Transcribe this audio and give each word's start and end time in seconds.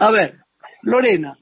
A 0.00 0.10
ver, 0.10 0.38
Lorena. 0.82 1.34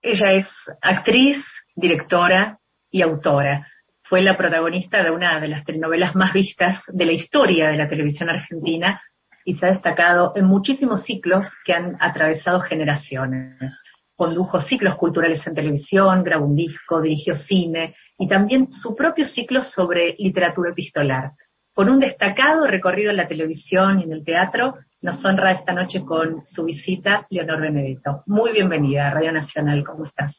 Ella 0.00 0.32
es 0.32 0.48
actriz, 0.80 1.36
directora 1.76 2.58
y 2.90 3.02
autora. 3.02 3.68
Fue 4.04 4.22
la 4.22 4.38
protagonista 4.38 5.04
de 5.04 5.10
una 5.10 5.38
de 5.38 5.48
las 5.48 5.66
telenovelas 5.66 6.14
más 6.14 6.32
vistas 6.32 6.82
de 6.88 7.04
la 7.04 7.12
historia 7.12 7.68
de 7.68 7.76
la 7.76 7.86
televisión 7.86 8.30
argentina 8.30 9.02
y 9.44 9.56
se 9.56 9.66
ha 9.66 9.72
destacado 9.72 10.32
en 10.34 10.46
muchísimos 10.46 11.04
ciclos 11.04 11.46
que 11.66 11.74
han 11.74 11.98
atravesado 12.00 12.60
generaciones. 12.60 13.78
Condujo 14.16 14.62
ciclos 14.62 14.96
culturales 14.96 15.46
en 15.46 15.54
televisión, 15.54 16.24
grabó 16.24 16.46
un 16.46 16.56
disco, 16.56 17.02
dirigió 17.02 17.36
cine 17.36 17.94
y 18.18 18.26
también 18.26 18.72
su 18.72 18.96
propio 18.96 19.26
ciclo 19.26 19.62
sobre 19.62 20.16
literatura 20.18 20.70
epistolar. 20.70 21.32
Con 21.74 21.90
un 21.90 21.98
destacado 21.98 22.66
recorrido 22.66 23.10
en 23.10 23.18
la 23.18 23.28
televisión 23.28 24.00
y 24.00 24.04
en 24.04 24.12
el 24.12 24.24
teatro, 24.24 24.78
nos 25.04 25.22
honra 25.22 25.52
esta 25.52 25.74
noche 25.74 26.02
con 26.02 26.46
su 26.46 26.64
visita 26.64 27.26
Leonor 27.28 27.60
Benedetto. 27.60 28.22
Muy 28.24 28.52
bienvenida 28.52 29.08
a 29.08 29.10
Radio 29.10 29.32
Nacional, 29.32 29.84
¿cómo 29.84 30.06
estás? 30.06 30.34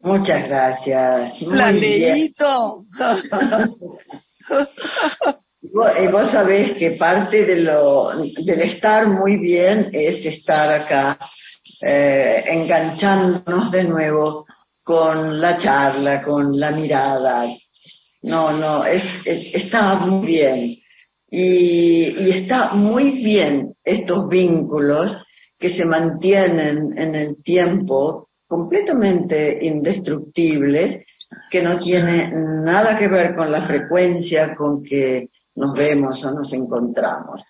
Muchas 0.00 0.48
gracias. 0.48 1.42
Muy 1.42 1.54
La 1.54 1.70
leíto. 1.70 2.86
y 5.60 6.06
vos 6.06 6.32
sabés 6.32 6.78
que 6.78 6.92
parte 6.92 7.44
de 7.44 7.56
lo, 7.56 8.12
del 8.16 8.62
estar 8.62 9.06
muy 9.06 9.36
bien 9.36 9.90
es 9.92 10.24
estar 10.24 10.72
acá 10.72 11.18
eh, 11.82 12.44
enganchándonos 12.46 13.70
de 13.70 13.84
nuevo 13.84 14.46
con 14.82 15.38
la 15.38 15.58
charla, 15.58 16.22
con 16.22 16.58
la 16.58 16.70
mirada. 16.70 17.44
No, 18.22 18.50
no, 18.50 18.86
es, 18.86 19.02
está 19.26 19.96
muy 19.96 20.26
bien. 20.26 20.81
Y, 21.34 22.30
está 22.30 22.74
muy 22.74 23.24
bien 23.24 23.72
estos 23.82 24.28
vínculos 24.28 25.16
que 25.58 25.70
se 25.70 25.82
mantienen 25.86 26.92
en 26.98 27.14
el 27.14 27.42
tiempo 27.42 28.28
completamente 28.46 29.58
indestructibles, 29.62 31.06
que 31.50 31.62
no 31.62 31.78
tiene 31.78 32.30
nada 32.30 32.98
que 32.98 33.08
ver 33.08 33.34
con 33.34 33.50
la 33.50 33.66
frecuencia 33.66 34.54
con 34.54 34.82
que 34.82 35.30
nos 35.54 35.72
vemos 35.72 36.22
o 36.22 36.32
nos 36.32 36.52
encontramos. 36.52 37.42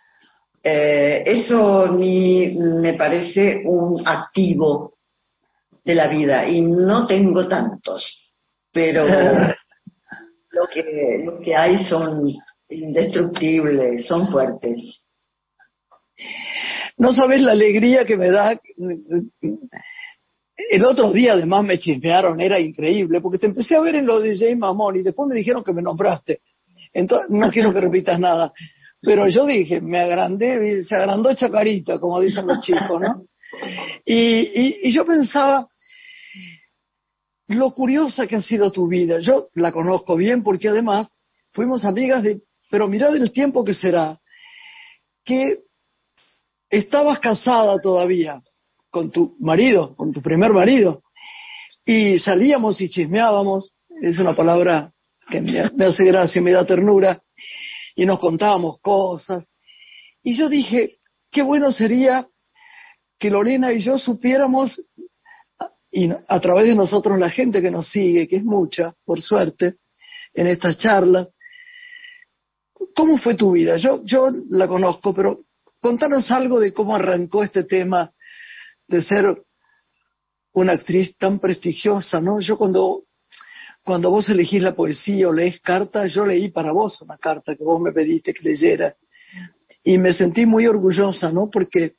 Eh, 0.63 1.25
eso 1.27 1.89
ni 1.89 2.55
me 2.57 2.95
parece 2.95 3.63
un 3.65 4.01
activo 4.07 4.95
de 5.85 5.95
la 5.97 6.07
vida 6.07 6.47
y 6.49 6.61
no 6.61 7.05
tengo 7.05 7.49
tantos, 7.49 8.33
pero 8.71 9.05
lo 10.53 10.67
que, 10.73 11.21
lo 11.25 11.41
que 11.41 11.57
hay 11.57 11.85
son 11.85 12.33
indestructibles, 12.75 14.07
son 14.07 14.29
fuertes. 14.31 15.03
No 16.97 17.13
sabes 17.13 17.41
la 17.43 17.53
alegría 17.53 18.05
que 18.05 18.17
me 18.17 18.31
da. 18.31 18.61
El 20.57 20.85
otro 20.85 21.13
día 21.13 21.33
además 21.33 21.65
me 21.65 21.79
chismearon, 21.79 22.41
era 22.41 22.61
increíble, 22.61 23.21
porque 23.21 23.39
te 23.39 23.47
empecé 23.47 23.75
a 23.77 23.81
ver 23.81 23.97
en 23.97 24.07
lo 24.07 24.21
de 24.21 24.37
Jay 24.37 24.55
Mamón 24.55 24.97
y 24.97 25.03
después 25.03 25.29
me 25.29 25.35
dijeron 25.35 25.65
que 25.65 25.73
me 25.73 25.83
nombraste. 25.83 26.41
Entonces, 26.93 27.31
no 27.31 27.51
quiero 27.51 27.73
que 27.73 27.81
repitas 27.81 28.19
nada. 28.21 28.53
Pero 29.01 29.27
yo 29.27 29.47
dije, 29.47 29.81
me 29.81 29.99
agrandé, 29.99 30.83
se 30.85 30.95
agrandó 30.95 31.35
Chacarita, 31.35 31.99
como 31.99 32.21
dicen 32.21 32.47
los 32.47 32.61
chicos, 32.61 33.01
¿no? 33.01 33.25
Y, 34.05 34.89
y, 34.89 34.93
yo 34.93 35.05
pensaba, 35.05 35.69
lo 37.49 37.73
curiosa 37.73 38.27
que 38.27 38.37
ha 38.37 38.43
sido 38.43 38.71
tu 38.71 38.87
vida. 38.87 39.19
Yo 39.21 39.49
la 39.55 39.73
conozco 39.73 40.17
bien 40.17 40.43
porque 40.43 40.69
además 40.69 41.09
fuimos 41.53 41.85
amigas 41.85 42.23
de, 42.23 42.41
pero 42.73 42.89
mirad 42.89 43.15
el 43.15 43.31
tiempo 43.33 43.63
que 43.63 43.75
será, 43.75 44.19
que 45.27 45.59
estabas 46.71 47.21
casada 47.21 47.79
todavía 47.79 48.41
con 48.89 49.11
tu 49.11 49.37
marido, 49.41 49.95
con 49.95 50.11
tu 50.11 50.23
primer 50.23 50.55
marido, 50.55 51.03
y 51.85 52.19
salíamos 52.19 52.81
y 52.81 52.89
chismeábamos, 52.89 53.75
es 54.01 54.19
una 54.19 54.35
palabra 54.35 54.91
que 55.29 55.43
me 55.43 55.85
hace 55.85 56.03
gracia, 56.05 56.41
me 56.41 56.53
da 56.53 56.65
ternura, 56.65 57.23
y 57.95 58.07
nos 58.07 58.19
contábamos 58.19 58.81
cosas. 58.81 59.47
Y 60.23 60.35
yo 60.35 60.49
dije, 60.49 60.97
qué 61.31 61.43
bueno 61.43 61.73
sería 61.73 62.27
que 63.19 63.29
Lorena 63.29 63.71
y 63.75 63.81
yo 63.81 63.99
supiéramos, 63.99 64.81
y 65.91 66.09
a 66.11 66.41
través 66.41 66.69
de 66.69 66.75
nosotros 66.75 67.19
la 67.19 67.29
gente 67.29 67.61
que 67.61 67.71
nos 67.71 67.91
sigue, 67.91 68.27
que 68.27 68.37
es 68.37 68.45
mucha, 68.45 68.95
por 69.05 69.21
suerte, 69.21 69.75
en 70.33 70.47
estas 70.47 70.79
charlas, 70.79 71.29
¿cómo 72.95 73.19
fue 73.19 73.35
tu 73.35 73.53
vida? 73.53 73.77
Yo, 73.77 74.03
yo 74.05 74.31
la 74.51 74.69
conozco, 74.69 75.15
pero 75.15 75.41
contanos 75.81 76.31
algo 76.31 76.61
de 76.61 76.73
cómo 76.73 76.95
arrancó 76.95 77.43
este 77.43 77.65
tema 77.65 78.13
de 78.87 79.03
ser 79.03 79.43
una 80.53 80.73
actriz 80.73 81.17
tan 81.17 81.39
prestigiosa, 81.39 82.21
¿no? 82.21 82.41
Yo 82.41 82.57
cuando 82.57 83.05
cuando 83.85 84.11
vos 84.11 84.29
elegís 84.29 84.63
la 84.63 84.77
poesía 84.77 85.29
o 85.29 85.33
lees 85.33 85.61
cartas, 85.61 86.13
yo 86.13 86.25
leí 86.25 86.51
para 86.51 86.71
vos 86.71 87.03
una 87.03 87.19
carta 87.19 87.57
que 87.57 87.65
vos 87.65 87.81
me 87.81 87.91
pediste 87.91 88.33
que 88.33 88.49
leyera. 88.49 88.95
Y 89.83 89.99
me 89.99 90.13
sentí 90.13 90.47
muy 90.47 90.69
orgullosa, 90.69 91.33
¿no? 91.33 91.51
Porque 91.51 91.95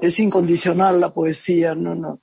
es 0.00 0.18
incondicional 0.20 1.00
la 1.00 1.12
poesía, 1.12 1.74
¿no? 1.74 1.96
no 1.96 2.20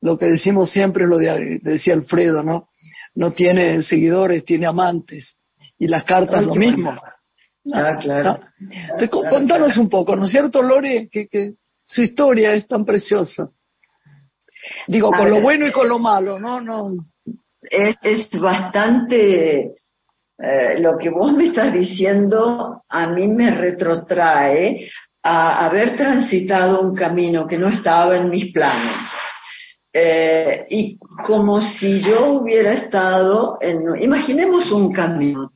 lo 0.00 0.18
que 0.18 0.26
decimos 0.26 0.70
siempre, 0.70 1.06
lo 1.06 1.18
de, 1.18 1.58
decía 1.62 1.94
Alfredo, 1.94 2.42
¿no? 2.42 2.68
No 3.14 3.32
tiene 3.32 3.82
seguidores, 3.82 4.44
tiene 4.44 4.66
amantes. 4.66 5.38
Y 5.78 5.88
las 5.88 6.04
cartas 6.04 6.44
lo 6.44 6.54
mismo. 6.54 6.94
Ah, 7.72 7.98
claro. 8.00 8.40
Contanos 9.10 9.76
un 9.76 9.88
poco, 9.88 10.14
¿no 10.16 10.24
es 10.24 10.30
cierto, 10.30 10.62
Lore? 10.62 11.08
Que, 11.10 11.28
que 11.28 11.54
su 11.84 12.02
historia 12.02 12.54
es 12.54 12.66
tan 12.66 12.84
preciosa. 12.84 13.50
Digo, 14.86 15.10
con 15.12 15.30
lo 15.30 15.40
bueno 15.40 15.66
y 15.66 15.72
con 15.72 15.88
lo 15.88 15.98
malo, 15.98 16.38
¿no? 16.38 16.60
no 16.60 16.92
es, 17.70 18.30
bastante, 18.40 19.74
eh, 20.38 20.78
lo 20.78 20.96
que 20.98 21.10
vos 21.10 21.32
me 21.32 21.46
estás 21.46 21.72
diciendo 21.72 22.82
a 22.88 23.06
mí 23.08 23.28
me 23.28 23.50
retrotrae 23.50 24.88
a 25.22 25.66
haber 25.66 25.96
transitado 25.96 26.82
un 26.82 26.94
camino 26.94 27.46
que 27.46 27.58
no 27.58 27.68
estaba 27.68 28.16
en 28.16 28.30
mis 28.30 28.52
planes. 28.52 29.08
Eh, 29.92 30.66
y 30.68 30.98
como 31.24 31.60
si 31.62 32.00
yo 32.00 32.32
hubiera 32.32 32.74
estado 32.74 33.58
en, 33.60 33.80
imaginemos 34.00 34.70
un 34.70 34.92
camino. 34.92 35.52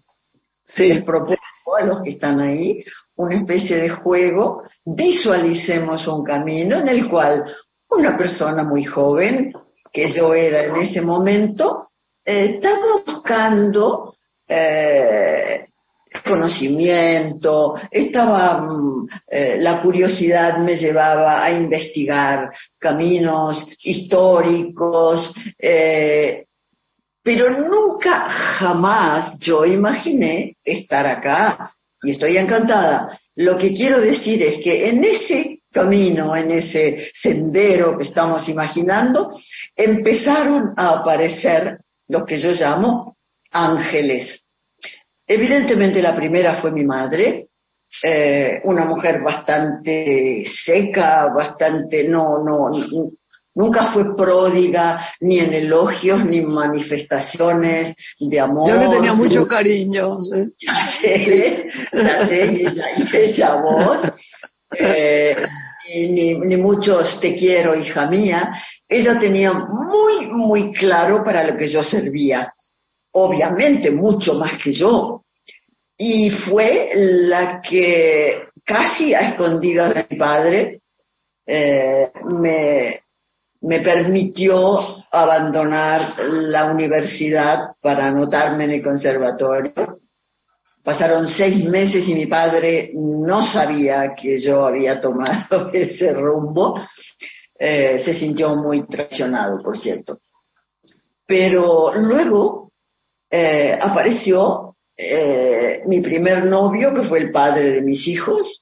Sí. 0.64 1.02
Propongo 1.04 1.39
a 1.76 1.84
los 1.84 2.02
que 2.02 2.10
están 2.10 2.40
ahí 2.40 2.84
una 3.16 3.36
especie 3.36 3.76
de 3.76 3.90
juego, 3.90 4.62
visualicemos 4.84 6.06
un 6.06 6.24
camino 6.24 6.78
en 6.78 6.88
el 6.88 7.08
cual 7.08 7.44
una 7.90 8.16
persona 8.16 8.64
muy 8.64 8.84
joven, 8.84 9.52
que 9.92 10.12
yo 10.12 10.32
era 10.32 10.64
en 10.64 10.76
ese 10.76 11.00
momento, 11.00 11.88
eh, 12.24 12.54
estaba 12.56 13.02
buscando 13.04 14.14
eh, 14.48 15.66
conocimiento, 16.24 17.74
estaba, 17.90 18.62
mm, 18.62 19.08
eh, 19.28 19.56
la 19.60 19.80
curiosidad 19.80 20.58
me 20.58 20.76
llevaba 20.76 21.44
a 21.44 21.52
investigar 21.52 22.50
caminos 22.78 23.66
históricos, 23.82 25.32
pero 27.32 27.48
nunca 27.60 28.28
jamás 28.28 29.38
yo 29.38 29.64
imaginé 29.64 30.56
estar 30.64 31.06
acá 31.06 31.72
y 32.02 32.10
estoy 32.10 32.36
encantada. 32.36 33.20
Lo 33.36 33.56
que 33.56 33.72
quiero 33.72 34.00
decir 34.00 34.42
es 34.42 34.60
que 34.60 34.88
en 34.88 35.04
ese 35.04 35.60
camino, 35.70 36.34
en 36.34 36.50
ese 36.50 37.12
sendero 37.14 37.96
que 37.96 38.02
estamos 38.08 38.48
imaginando, 38.48 39.32
empezaron 39.76 40.74
a 40.76 40.98
aparecer 40.98 41.78
los 42.08 42.24
que 42.24 42.40
yo 42.40 42.50
llamo 42.50 43.14
ángeles. 43.52 44.44
Evidentemente 45.24 46.02
la 46.02 46.16
primera 46.16 46.56
fue 46.56 46.72
mi 46.72 46.84
madre, 46.84 47.46
eh, 48.02 48.60
una 48.64 48.86
mujer 48.86 49.22
bastante 49.22 50.44
seca, 50.64 51.28
bastante, 51.32 52.08
no, 52.08 52.42
no, 52.42 52.72
nunca 53.60 53.92
fue 53.92 54.16
pródiga 54.16 55.12
ni 55.20 55.38
en 55.38 55.52
elogios 55.52 56.24
ni 56.24 56.38
en 56.38 56.48
manifestaciones 56.48 57.94
de 58.18 58.40
amor. 58.40 58.68
Yo 58.68 58.76
le 58.76 58.88
tenía 58.88 59.12
mucho 59.12 59.46
cariño. 59.56 60.18
Ya 60.58 60.86
sé, 61.00 61.68
ya 61.92 62.26
sé, 62.26 62.64
y 62.96 63.16
ella, 63.16 63.56
vos. 63.56 63.98
Eh, 64.78 65.36
ni, 66.08 66.34
ni 66.34 66.56
muchos 66.56 67.20
te 67.20 67.34
quiero, 67.34 67.74
hija 67.74 68.06
mía, 68.06 68.62
ella 68.88 69.18
tenía 69.18 69.52
muy, 69.52 70.26
muy 70.28 70.72
claro 70.72 71.22
para 71.22 71.44
lo 71.44 71.56
que 71.56 71.68
yo 71.68 71.82
servía. 71.82 72.52
Obviamente, 73.12 73.90
mucho 73.90 74.34
más 74.34 74.62
que 74.62 74.72
yo. 74.72 75.24
Y 75.98 76.30
fue 76.30 76.92
la 76.94 77.60
que 77.60 78.44
casi 78.64 79.12
a 79.12 79.30
escondidas 79.30 79.94
de 79.94 80.06
mi 80.08 80.16
padre 80.16 80.80
eh, 81.46 82.10
me, 82.40 83.00
me 83.62 83.80
permitió 83.80 84.78
abandonar 85.10 86.18
la 86.18 86.70
universidad 86.70 87.72
para 87.80 88.06
anotarme 88.06 88.64
en 88.64 88.70
el 88.70 88.82
conservatorio. 88.82 89.98
Pasaron 90.82 91.28
seis 91.28 91.62
meses 91.64 92.08
y 92.08 92.14
mi 92.14 92.26
padre 92.26 92.90
no 92.94 93.44
sabía 93.44 94.14
que 94.14 94.40
yo 94.40 94.64
había 94.64 95.00
tomado 95.00 95.70
ese 95.72 96.12
rumbo. 96.12 96.80
eh, 97.58 98.02
se 98.02 98.14
sintió 98.14 98.56
muy 98.56 98.86
traicionado, 98.86 99.62
por 99.62 99.76
cierto. 99.76 100.20
Pero 101.26 101.92
luego 101.94 102.72
eh, 103.30 103.78
apareció 103.80 104.76
eh, 104.96 105.82
mi 105.86 106.00
primer 106.00 106.46
novio, 106.46 106.92
que 106.94 107.02
fue 107.02 107.18
el 107.18 107.30
padre 107.30 107.72
de 107.72 107.82
mis 107.82 108.08
hijos, 108.08 108.59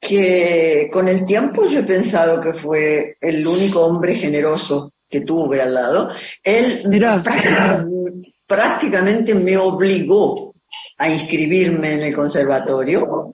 que 0.00 0.88
con 0.92 1.08
el 1.08 1.26
tiempo 1.26 1.66
yo 1.66 1.80
he 1.80 1.84
pensado 1.84 2.40
que 2.40 2.54
fue 2.54 3.16
el 3.20 3.46
único 3.46 3.84
hombre 3.84 4.14
generoso 4.14 4.92
que 5.08 5.22
tuve 5.22 5.60
al 5.60 5.74
lado. 5.74 6.10
Él 6.42 6.82
prácticamente 8.46 9.34
me 9.34 9.56
obligó 9.56 10.54
a 10.98 11.08
inscribirme 11.08 11.94
en 11.94 12.00
el 12.02 12.14
conservatorio 12.14 13.32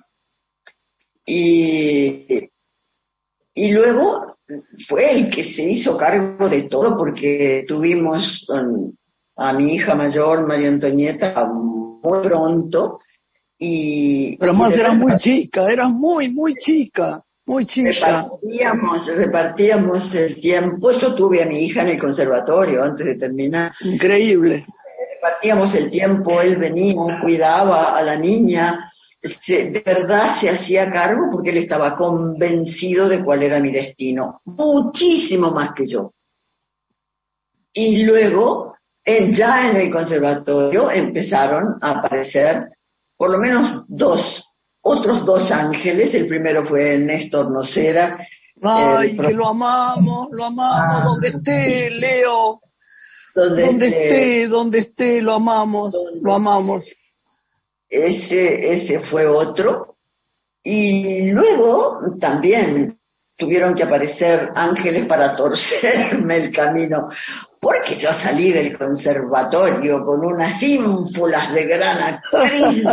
y, 1.26 2.48
y 3.54 3.70
luego 3.70 4.36
fue 4.88 5.12
el 5.12 5.30
que 5.30 5.54
se 5.54 5.62
hizo 5.62 5.96
cargo 5.96 6.48
de 6.48 6.64
todo 6.64 6.96
porque 6.96 7.64
tuvimos 7.66 8.46
a 9.36 9.52
mi 9.52 9.74
hija 9.74 9.94
mayor, 9.94 10.46
María 10.46 10.68
Antonieta, 10.68 11.46
muy 11.46 12.22
pronto. 12.22 12.98
Y, 13.58 14.36
Pero 14.36 14.52
más 14.52 14.74
era 14.74 14.92
muy 14.92 15.16
chica, 15.16 15.68
era 15.68 15.88
muy, 15.88 16.30
muy 16.30 16.54
chica, 16.54 17.22
muy 17.46 17.66
chica. 17.66 18.22
Repartíamos, 18.22 19.06
repartíamos 19.06 20.14
el 20.14 20.40
tiempo. 20.40 20.90
Yo 20.92 21.14
tuve 21.14 21.42
a 21.42 21.46
mi 21.46 21.64
hija 21.64 21.82
en 21.82 21.88
el 21.88 21.98
conservatorio 21.98 22.82
antes 22.82 23.06
de 23.06 23.14
terminar. 23.16 23.72
Increíble. 23.80 24.64
Repartíamos 25.14 25.74
el 25.74 25.90
tiempo, 25.90 26.40
él 26.40 26.56
venía, 26.56 27.20
cuidaba 27.22 27.96
a 27.96 28.02
la 28.02 28.16
niña, 28.16 28.90
de 29.46 29.82
verdad 29.84 30.38
se 30.38 30.50
hacía 30.50 30.90
cargo 30.90 31.28
porque 31.30 31.50
él 31.50 31.58
estaba 31.58 31.94
convencido 31.94 33.08
de 33.08 33.24
cuál 33.24 33.42
era 33.42 33.58
mi 33.58 33.72
destino, 33.72 34.40
muchísimo 34.44 35.50
más 35.50 35.74
que 35.74 35.86
yo. 35.86 36.12
Y 37.72 38.04
luego, 38.04 38.76
ya 39.04 39.70
en 39.70 39.76
el 39.76 39.90
conservatorio, 39.90 40.90
empezaron 40.90 41.78
a 41.80 42.00
aparecer 42.00 42.68
por 43.16 43.30
lo 43.30 43.38
menos 43.38 43.84
dos, 43.88 44.20
otros 44.82 45.24
dos 45.24 45.50
ángeles. 45.50 46.14
El 46.14 46.26
primero 46.26 46.64
fue 46.64 46.98
Néstor 46.98 47.50
Nocera. 47.50 48.18
Ay, 48.62 49.16
que 49.16 49.32
lo 49.32 49.48
amamos, 49.48 50.28
lo 50.30 50.44
amamos, 50.44 51.02
ah. 51.02 51.04
donde 51.04 51.28
esté, 51.28 51.90
Leo. 51.90 52.60
Donde, 53.34 53.88
esté, 53.88 54.46
donde 54.46 54.78
esté, 54.78 55.20
lo 55.20 55.34
amamos, 55.34 55.92
lo 56.22 56.34
amamos 56.34 56.84
ese, 57.94 58.74
ese 58.74 59.00
fue 59.00 59.26
otro. 59.26 59.96
Y 60.62 61.30
luego 61.30 62.00
también 62.20 62.98
tuvieron 63.36 63.74
que 63.74 63.82
aparecer 63.82 64.50
ángeles 64.54 65.06
para 65.06 65.36
torcerme 65.36 66.36
el 66.36 66.52
camino, 66.52 67.08
porque 67.64 67.98
yo 67.98 68.12
salí 68.12 68.52
del 68.52 68.76
conservatorio 68.76 70.04
con 70.04 70.22
unas 70.22 70.62
ínfulas 70.62 71.50
de 71.54 71.64
gran 71.64 71.98
actriz, 71.98 72.84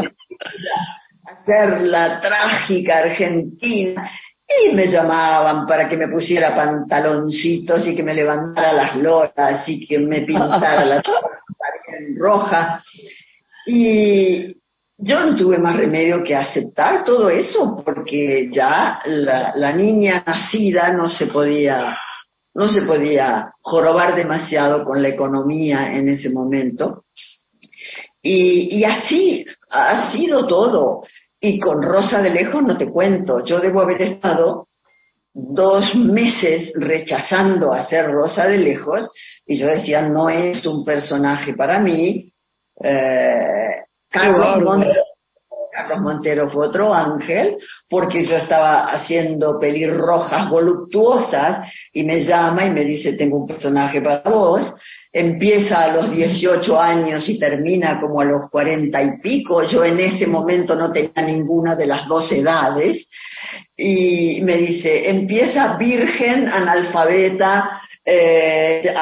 hacer 1.26 1.82
la 1.82 2.22
trágica 2.22 3.00
argentina, 3.00 4.10
y 4.48 4.74
me 4.74 4.88
llamaban 4.88 5.68
para 5.68 5.90
que 5.90 5.98
me 5.98 6.08
pusiera 6.08 6.56
pantaloncitos 6.56 7.86
y 7.86 7.96
que 7.96 8.04
me 8.04 8.14
levantara 8.14 8.72
las 8.72 8.96
loras 8.96 9.68
y 9.68 9.86
que 9.86 10.00
me 10.00 10.22
pintara 10.22 10.86
la 10.86 10.96
en 10.96 12.18
roja. 12.18 12.82
Y, 13.66 14.56
yo 15.04 15.20
no 15.26 15.36
tuve 15.36 15.58
más 15.58 15.76
remedio 15.76 16.24
que 16.24 16.36
aceptar 16.36 17.04
todo 17.04 17.30
eso 17.30 17.82
porque 17.84 18.50
ya 18.52 19.00
la, 19.06 19.74
niña 19.74 20.24
nacida 20.26 20.94
no 20.94 21.10
se 21.10 21.26
podía 21.26 21.98
no 22.54 22.68
se 22.68 22.82
podía 22.82 23.54
jorobar 23.62 24.16
demasiado 24.16 24.84
con 24.84 25.02
la 25.02 25.10
economía 25.10 25.94
en 25.94 26.10
ese 26.10 26.30
momento. 26.30 27.06
Y, 28.22 28.78
y 28.78 28.84
así 28.84 29.46
ha 29.70 30.12
sido 30.12 30.48
todo. 30.48 31.04
Y 31.40 31.60
con 31.60 31.82
Rosa 31.82 32.22
de 32.22 32.30
lejos 32.30 32.62
no 32.62 32.78
te 32.78 32.88
cuento 32.88 33.44
yo 33.44 33.60
debo 33.60 33.82
haber 33.82 34.02
estado 34.04 34.68
dos 35.34 35.96
meses 35.96 36.72
rechazando 36.76 37.74
hacer 37.74 38.12
Rosa 38.12 38.46
de 38.48 38.58
lejos 38.58 39.10
y 39.46 39.58
yo 39.58 39.68
decía 39.68 40.02
no 40.02 40.30
es 40.30 40.66
un 40.66 40.86
personaje 40.86 41.54
para 41.54 41.80
mí. 41.80 42.32
Eh, 42.84 43.84
Carlos 44.10 44.82
Carlos 45.82 46.02
Montero 46.02 46.50
fue 46.50 46.68
otro 46.68 46.94
ángel, 46.94 47.58
porque 47.90 48.26
yo 48.26 48.36
estaba 48.36 48.92
haciendo 48.92 49.60
pelirrojas 49.60 50.50
voluptuosas 50.50 51.68
y 51.94 52.04
me 52.04 52.24
llama 52.24 52.66
y 52.66 52.72
me 52.72 52.84
dice, 52.84 53.14
tengo 53.14 53.38
un 53.38 53.48
personaje 53.48 54.02
para 54.02 54.30
vos. 54.30 54.74
Empieza 55.14 55.84
a 55.84 55.94
los 55.94 56.12
18 56.12 56.80
años 56.80 57.28
y 57.28 57.38
termina 57.38 58.00
como 58.00 58.22
a 58.22 58.26
los 58.26 58.50
40 58.50 59.04
y 59.04 59.20
pico. 59.22 59.64
Yo 59.64 59.84
en 59.84 60.00
ese 60.00 60.26
momento 60.26 60.74
no 60.76 60.92
tenía 60.92 61.22
ninguna 61.26 61.76
de 61.76 61.88
las 61.88 62.08
dos 62.08 62.32
edades. 62.32 63.08
Y 63.76 64.40
me 64.42 64.56
dice, 64.56 65.10
empieza 65.10 65.76
virgen, 65.78 66.48
analfabeta, 66.48 67.82
eh, 68.06 68.94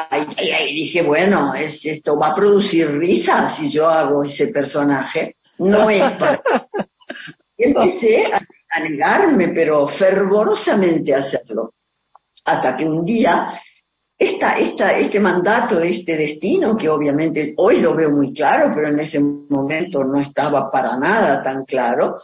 dije, 0.72 1.02
bueno, 1.02 1.54
es, 1.54 1.84
esto 1.84 2.18
va 2.18 2.28
a 2.28 2.34
producir 2.34 2.88
risas 2.98 3.56
si 3.56 3.70
yo 3.70 3.88
hago 3.88 4.24
ese 4.24 4.48
personaje. 4.48 5.36
No 5.60 5.88
es 5.90 6.02
para... 6.18 6.42
Empecé 7.56 8.32
a, 8.32 8.80
negarme, 8.80 9.48
pero 9.48 9.86
fervorosamente 9.86 11.14
a 11.14 11.18
hacerlo. 11.18 11.74
Hasta 12.44 12.76
que 12.76 12.84
un 12.84 13.04
día, 13.04 13.60
esta, 14.18 14.58
esta, 14.58 14.92
este 14.92 15.20
mandato, 15.20 15.80
este 15.80 16.16
destino, 16.16 16.76
que 16.76 16.88
obviamente 16.88 17.52
hoy 17.58 17.80
lo 17.80 17.94
veo 17.94 18.10
muy 18.10 18.32
claro, 18.32 18.70
pero 18.74 18.88
en 18.88 19.00
ese 19.00 19.20
momento 19.20 20.02
no 20.04 20.20
estaba 20.20 20.70
para 20.70 20.96
nada 20.96 21.42
tan 21.42 21.64
claro, 21.64 22.16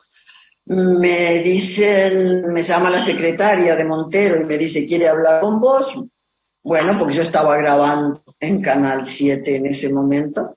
me 0.66 1.40
dicen, 1.42 2.52
me 2.52 2.62
llama 2.62 2.90
la 2.90 3.04
secretaria 3.04 3.76
de 3.76 3.84
Montero 3.84 4.40
y 4.40 4.44
me 4.44 4.56
dice, 4.58 4.86
¿quiere 4.86 5.08
hablar 5.08 5.40
con 5.40 5.60
vos? 5.60 5.86
Bueno, 6.64 6.98
porque 6.98 7.14
yo 7.14 7.22
estaba 7.22 7.56
grabando 7.56 8.22
en 8.40 8.62
Canal 8.62 9.06
7 9.06 9.56
en 9.56 9.66
ese 9.66 9.88
momento. 9.88 10.56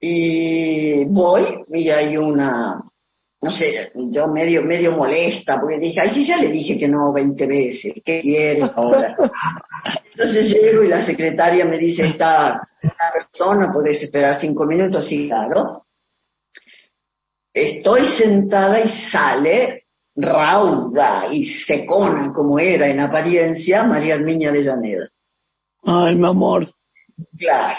Y 0.00 1.04
voy 1.04 1.64
y 1.68 1.88
hay 1.88 2.16
una, 2.16 2.82
no 3.42 3.50
sé, 3.50 3.92
yo 3.94 4.28
medio, 4.28 4.62
medio 4.62 4.92
molesta, 4.92 5.60
porque 5.60 5.78
dije, 5.78 6.00
ay, 6.02 6.10
sí, 6.10 6.26
ya 6.26 6.36
le 6.36 6.50
dije 6.50 6.78
que 6.78 6.88
no 6.88 7.12
20 7.12 7.46
veces, 7.46 7.94
¿qué 8.04 8.20
quiere 8.20 8.62
ahora? 8.62 9.14
Entonces 10.12 10.48
llego 10.48 10.82
y 10.82 10.88
la 10.88 11.04
secretaria 11.04 11.64
me 11.64 11.78
dice, 11.78 12.06
está 12.06 12.60
una 12.82 13.12
persona, 13.12 13.72
podés 13.72 14.02
esperar 14.02 14.40
cinco 14.40 14.64
minutos, 14.66 15.06
sí, 15.06 15.28
claro. 15.28 15.82
Estoy 17.52 18.06
sentada 18.18 18.80
y 18.80 18.88
sale 19.10 19.84
rauda 20.14 21.32
y 21.32 21.44
secona 21.44 22.32
como 22.34 22.58
era 22.58 22.88
en 22.88 23.00
apariencia 23.00 23.82
María 23.84 24.14
Armiña 24.14 24.50
de 24.52 24.62
Llaneda. 24.62 25.08
Ay, 25.84 26.16
mi 26.16 26.26
amor. 26.26 26.70
Claro. 27.38 27.78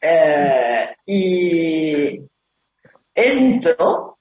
Eh, 0.00 0.88
y 1.06 2.20
entro 3.14 4.18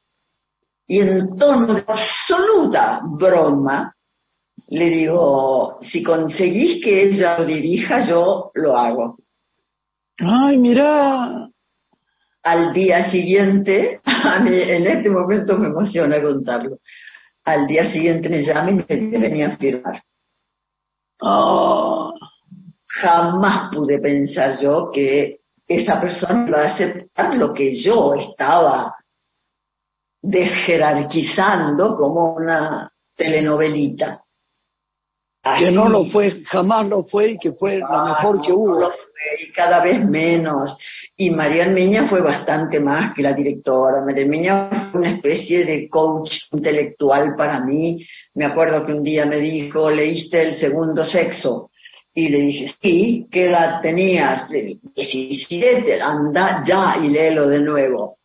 y 0.88 1.00
en 1.00 1.38
tono 1.38 1.74
de 1.74 1.84
absoluta 1.86 3.02
broma 3.04 3.94
le 4.68 4.90
digo, 4.90 5.78
si 5.82 6.02
conseguís 6.02 6.84
que 6.84 7.04
ella 7.04 7.38
lo 7.38 7.46
dirija, 7.46 8.08
yo 8.08 8.52
lo 8.56 8.78
hago. 8.78 9.18
Ay, 10.18 10.58
mira. 10.58 11.50
Al 12.44 12.74
día 12.74 13.10
siguiente, 13.10 14.02
a 14.06 14.40
mí 14.40 14.52
en 14.54 14.88
este 14.88 15.10
momento 15.10 15.58
me 15.58 15.68
emociona 15.68 16.22
contarlo. 16.22 16.80
Al 17.44 17.68
día 17.68 17.92
siguiente 17.92 18.28
me 18.30 18.42
llama 18.42 18.72
y 18.72 18.74
me 18.76 18.96
dice, 18.96 19.20
venía 19.20 19.48
a 19.50 19.58
firmar. 19.58 20.04
Oh 21.22 22.14
jamás 22.96 23.70
pude 23.74 24.00
pensar 24.00 24.58
yo 24.62 24.90
que 24.94 25.42
esa 25.68 26.00
persona 26.00 26.48
iba 26.48 26.62
a 26.62 26.74
aceptar 26.74 27.36
lo 27.36 27.54
que 27.54 27.76
yo 27.76 28.14
estaba 28.14 28.96
desjerarquizando 30.22 31.96
como 31.96 32.34
una 32.36 32.92
telenovelita. 33.16 34.22
que 35.60 35.70
no 35.72 35.88
lo 35.90 36.06
fue, 36.06 36.44
jamás 36.46 36.88
lo 36.88 37.04
fue 37.04 37.32
y 37.32 37.38
que 37.38 37.52
fue 37.52 37.78
lo 37.78 37.86
ah, 37.88 38.18
mejor 38.20 38.42
que 38.42 38.52
hubo. 38.52 38.92
y 39.40 39.52
cada 39.52 39.82
vez 39.82 40.04
menos. 40.04 40.76
Y 41.16 41.30
María 41.30 41.66
Armeña 41.66 42.08
fue 42.08 42.22
bastante 42.22 42.80
más 42.80 43.14
que 43.14 43.22
la 43.22 43.34
directora. 43.34 44.04
María 44.04 44.24
Armeña 44.24 44.90
fue 44.92 45.02
una 45.02 45.12
especie 45.12 45.64
de 45.66 45.88
coach 45.88 46.32
intelectual 46.52 47.36
para 47.36 47.60
mí. 47.60 48.04
Me 48.34 48.46
acuerdo 48.46 48.86
que 48.86 48.94
un 48.94 49.04
día 49.04 49.26
me 49.26 49.38
dijo, 49.38 49.90
leíste 49.92 50.42
el 50.42 50.56
segundo 50.56 51.06
sexo. 51.06 51.70
Y 52.18 52.30
le 52.30 52.40
dije, 52.40 52.74
sí, 52.82 53.28
¿qué 53.30 53.48
edad 53.48 53.82
tenías? 53.82 54.50
17, 54.50 56.02
anda 56.02 56.64
ya 56.66 56.98
y 57.04 57.10
léelo 57.10 57.50
de 57.50 57.60
nuevo. 57.60 58.16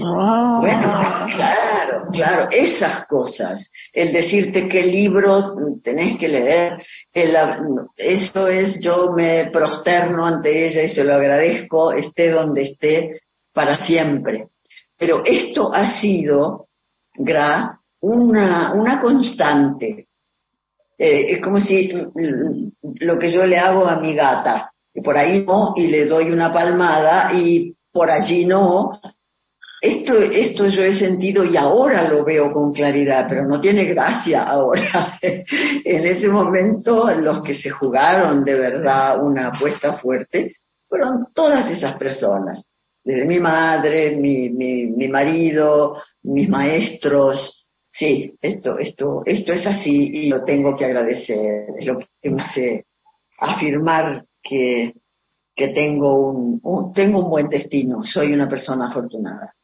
Ah. 0.00 0.58
Bueno, 0.60 1.26
claro, 1.36 2.08
claro, 2.12 2.48
esas 2.50 3.06
cosas. 3.06 3.70
El 3.92 4.12
decirte 4.12 4.68
qué 4.68 4.82
libro 4.82 5.54
tenés 5.82 6.18
que 6.18 6.28
leer, 6.28 6.82
eso 7.96 8.48
es, 8.48 8.80
yo 8.80 9.12
me 9.12 9.48
prosterno 9.52 10.26
ante 10.26 10.66
ella 10.66 10.82
y 10.82 10.88
se 10.88 11.04
lo 11.04 11.14
agradezco, 11.14 11.92
esté 11.92 12.30
donde 12.30 12.64
esté, 12.64 13.20
para 13.52 13.86
siempre. 13.86 14.48
Pero 14.98 15.24
esto 15.24 15.72
ha 15.72 16.00
sido, 16.00 16.66
Gra, 17.14 17.78
una, 18.00 18.74
una 18.74 19.00
constante. 19.00 20.05
Eh, 20.98 21.32
es 21.32 21.40
como 21.40 21.60
si 21.60 21.92
mm, 21.92 22.68
lo 23.00 23.18
que 23.18 23.30
yo 23.30 23.44
le 23.46 23.58
hago 23.58 23.86
a 23.86 24.00
mi 24.00 24.14
gata, 24.14 24.70
por 25.04 25.16
ahí 25.16 25.44
no, 25.44 25.74
y 25.76 25.88
le 25.88 26.06
doy 26.06 26.30
una 26.30 26.52
palmada, 26.52 27.32
y 27.34 27.74
por 27.92 28.10
allí 28.10 28.46
no, 28.46 29.00
esto, 29.80 30.14
esto 30.18 30.68
yo 30.68 30.82
he 30.82 30.98
sentido 30.98 31.44
y 31.44 31.56
ahora 31.56 32.08
lo 32.08 32.24
veo 32.24 32.52
con 32.52 32.72
claridad, 32.72 33.26
pero 33.28 33.46
no 33.46 33.60
tiene 33.60 33.84
gracia 33.84 34.42
ahora. 34.42 35.18
en 35.22 36.06
ese 36.06 36.28
momento 36.28 37.10
los 37.12 37.42
que 37.42 37.54
se 37.54 37.70
jugaron 37.70 38.42
de 38.44 38.54
verdad 38.54 39.22
una 39.22 39.48
apuesta 39.48 39.94
fuerte 39.94 40.56
fueron 40.88 41.26
todas 41.34 41.70
esas 41.70 41.98
personas, 41.98 42.64
desde 43.04 43.26
mi 43.26 43.38
madre, 43.38 44.16
mi, 44.16 44.50
mi 44.50 45.08
marido, 45.08 46.02
mis 46.22 46.48
maestros. 46.48 47.55
Sí, 47.98 48.34
esto, 48.42 48.78
esto, 48.78 49.22
esto 49.24 49.52
es 49.54 49.66
así 49.66 50.10
y 50.12 50.28
lo 50.28 50.44
tengo 50.44 50.76
que 50.76 50.84
agradecer, 50.84 51.66
es 51.78 51.86
lo 51.86 51.98
que 51.98 52.30
me 52.30 52.42
hace 52.42 52.84
afirmar 53.38 54.24
que, 54.42 54.92
que 55.54 55.68
tengo 55.68 56.30
un, 56.30 56.92
tengo 56.92 57.20
un 57.20 57.30
buen 57.30 57.48
destino, 57.48 58.02
soy 58.04 58.34
una 58.34 58.48
persona 58.48 58.88
afortunada. 58.88 59.54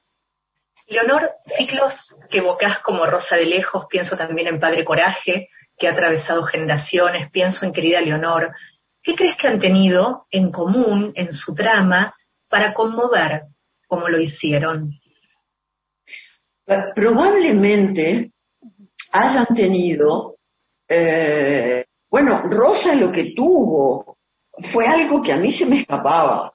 Leonor, 0.86 1.30
ciclos 1.58 1.94
que 2.30 2.38
evocás 2.38 2.78
como 2.78 3.04
Rosa 3.04 3.36
de 3.36 3.44
Lejos, 3.44 3.84
pienso 3.90 4.16
también 4.16 4.48
en 4.48 4.60
Padre 4.60 4.84
Coraje, 4.84 5.48
que 5.76 5.88
ha 5.88 5.92
atravesado 5.92 6.44
generaciones, 6.44 7.30
pienso 7.30 7.66
en 7.66 7.72
Querida 7.72 8.00
Leonor. 8.00 8.54
¿Qué 9.02 9.14
crees 9.14 9.36
que 9.36 9.48
han 9.48 9.58
tenido 9.58 10.26
en 10.30 10.50
común 10.50 11.12
en 11.16 11.34
su 11.34 11.54
trama 11.54 12.14
para 12.48 12.72
conmover 12.72 13.42
como 13.86 14.08
lo 14.08 14.18
hicieron? 14.18 15.01
Probablemente 16.94 18.30
hayan 19.12 19.46
tenido, 19.54 20.36
eh, 20.88 21.84
bueno, 22.10 22.42
Rosa 22.42 22.94
lo 22.94 23.10
que 23.10 23.32
tuvo 23.34 24.16
fue 24.72 24.86
algo 24.86 25.22
que 25.22 25.32
a 25.32 25.36
mí 25.36 25.52
se 25.52 25.66
me 25.66 25.80
escapaba 25.80 26.52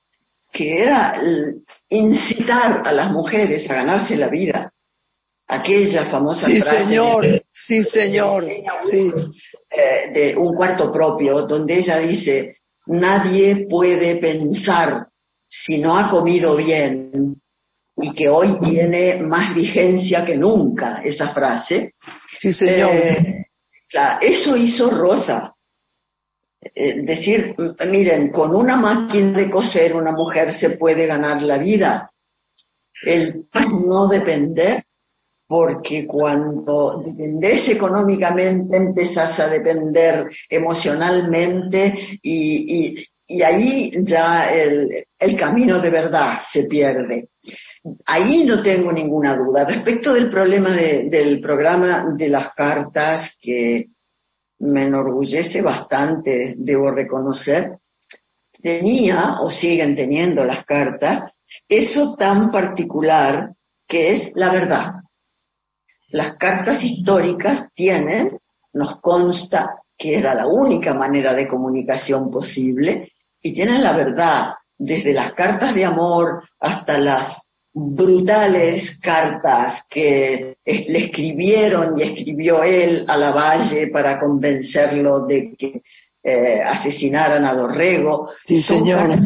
que 0.51 0.81
era 0.81 1.19
incitar 1.89 2.87
a 2.87 2.91
las 2.91 3.11
mujeres 3.11 3.69
a 3.69 3.75
ganarse 3.75 4.15
la 4.15 4.27
vida. 4.27 4.71
Aquella 5.47 6.05
famosa 6.05 6.45
sí, 6.45 6.59
señor, 6.59 7.23
sí, 7.51 7.83
señor, 7.83 8.45
sí. 8.89 9.11
Eh, 9.69 10.11
de 10.13 10.35
un 10.35 10.55
cuarto 10.55 10.91
propio, 10.91 11.43
donde 11.43 11.77
ella 11.77 11.99
dice, 11.99 12.57
nadie 12.87 13.67
puede 13.69 14.15
pensar 14.15 15.07
si 15.47 15.77
no 15.77 15.97
ha 15.97 16.09
comido 16.09 16.55
bien, 16.55 17.35
y 17.97 18.13
que 18.13 18.29
hoy 18.29 18.59
tiene 18.61 19.17
más 19.17 19.55
vigencia 19.55 20.23
que 20.23 20.37
nunca 20.37 21.01
esa 21.03 21.29
frase. 21.29 21.93
Sí, 22.39 22.53
señor. 22.53 22.91
Eh, 22.93 23.45
eso 24.21 24.55
hizo 24.55 24.89
Rosa. 24.91 25.53
Eh, 26.75 27.01
decir, 27.03 27.55
miren, 27.89 28.31
con 28.31 28.55
una 28.55 28.75
máquina 28.75 29.37
de 29.37 29.49
coser 29.49 29.95
una 29.95 30.11
mujer 30.11 30.53
se 30.53 30.71
puede 30.71 31.05
ganar 31.05 31.41
la 31.41 31.57
vida. 31.57 32.11
El 33.03 33.45
no 33.85 34.07
depender, 34.07 34.83
porque 35.47 36.05
cuando 36.05 37.01
dependes 37.05 37.69
económicamente 37.69 38.75
empezás 38.75 39.39
a 39.39 39.47
depender 39.47 40.27
emocionalmente 40.49 42.19
y, 42.21 43.05
y, 43.27 43.41
ahí 43.41 43.91
ya 44.03 44.51
el, 44.51 45.05
el 45.19 45.37
camino 45.37 45.79
de 45.79 45.89
verdad 45.89 46.39
se 46.51 46.63
pierde. 46.63 47.29
Ahí 48.05 48.43
no 48.45 48.61
tengo 48.61 48.91
ninguna 48.91 49.35
duda. 49.35 49.65
Respecto 49.65 50.13
del 50.13 50.29
problema 50.29 50.71
del 50.71 51.39
programa 51.39 52.13
de 52.15 52.29
las 52.29 52.53
cartas 52.53 53.37
que 53.41 53.87
me 54.59 54.85
enorgullece 54.85 55.61
bastante, 55.61 56.55
debo 56.57 56.91
reconocer, 56.91 57.77
tenía 58.61 59.37
o 59.41 59.49
siguen 59.49 59.95
teniendo 59.95 60.43
las 60.43 60.65
cartas 60.65 61.31
eso 61.67 62.15
tan 62.15 62.51
particular 62.51 63.51
que 63.87 64.11
es 64.11 64.31
la 64.35 64.51
verdad. 64.51 64.93
Las 66.09 66.37
cartas 66.37 66.83
históricas 66.83 67.69
tienen, 67.73 68.37
nos 68.73 68.99
consta 69.01 69.81
que 69.97 70.17
era 70.17 70.33
la 70.33 70.47
única 70.47 70.93
manera 70.93 71.33
de 71.33 71.47
comunicación 71.47 72.29
posible, 72.29 73.11
y 73.41 73.53
tienen 73.53 73.83
la 73.83 73.95
verdad, 73.95 74.53
desde 74.77 75.13
las 75.13 75.33
cartas 75.33 75.73
de 75.73 75.85
amor 75.85 76.43
hasta 76.59 76.97
las 76.97 77.46
brutales 77.79 78.99
cartas 79.01 79.83
que 79.89 80.57
le 80.65 81.05
escribieron 81.05 81.97
y 81.97 82.03
escribió 82.03 82.63
él 82.63 83.05
a 83.07 83.17
la 83.17 83.31
Valle 83.31 83.87
para 83.87 84.19
convencerlo 84.19 85.25
de 85.25 85.53
que 85.55 85.81
eh, 86.23 86.61
asesinaran 86.61 87.45
a 87.45 87.53
Dorrego. 87.53 88.31
Sí, 88.45 88.61
señor. 88.61 89.19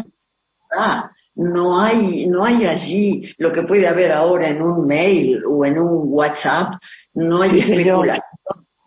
Ah, 0.76 1.10
no 1.34 1.80
hay, 1.80 2.26
no 2.26 2.44
hay 2.44 2.66
allí 2.66 3.34
lo 3.38 3.52
que 3.52 3.62
puede 3.62 3.88
haber 3.88 4.12
ahora 4.12 4.48
en 4.48 4.60
un 4.60 4.86
mail 4.86 5.42
o 5.46 5.64
en 5.64 5.78
un 5.78 6.12
WhatsApp, 6.12 6.74
no 7.14 7.42
hay 7.42 7.58
especulación. 7.58 8.20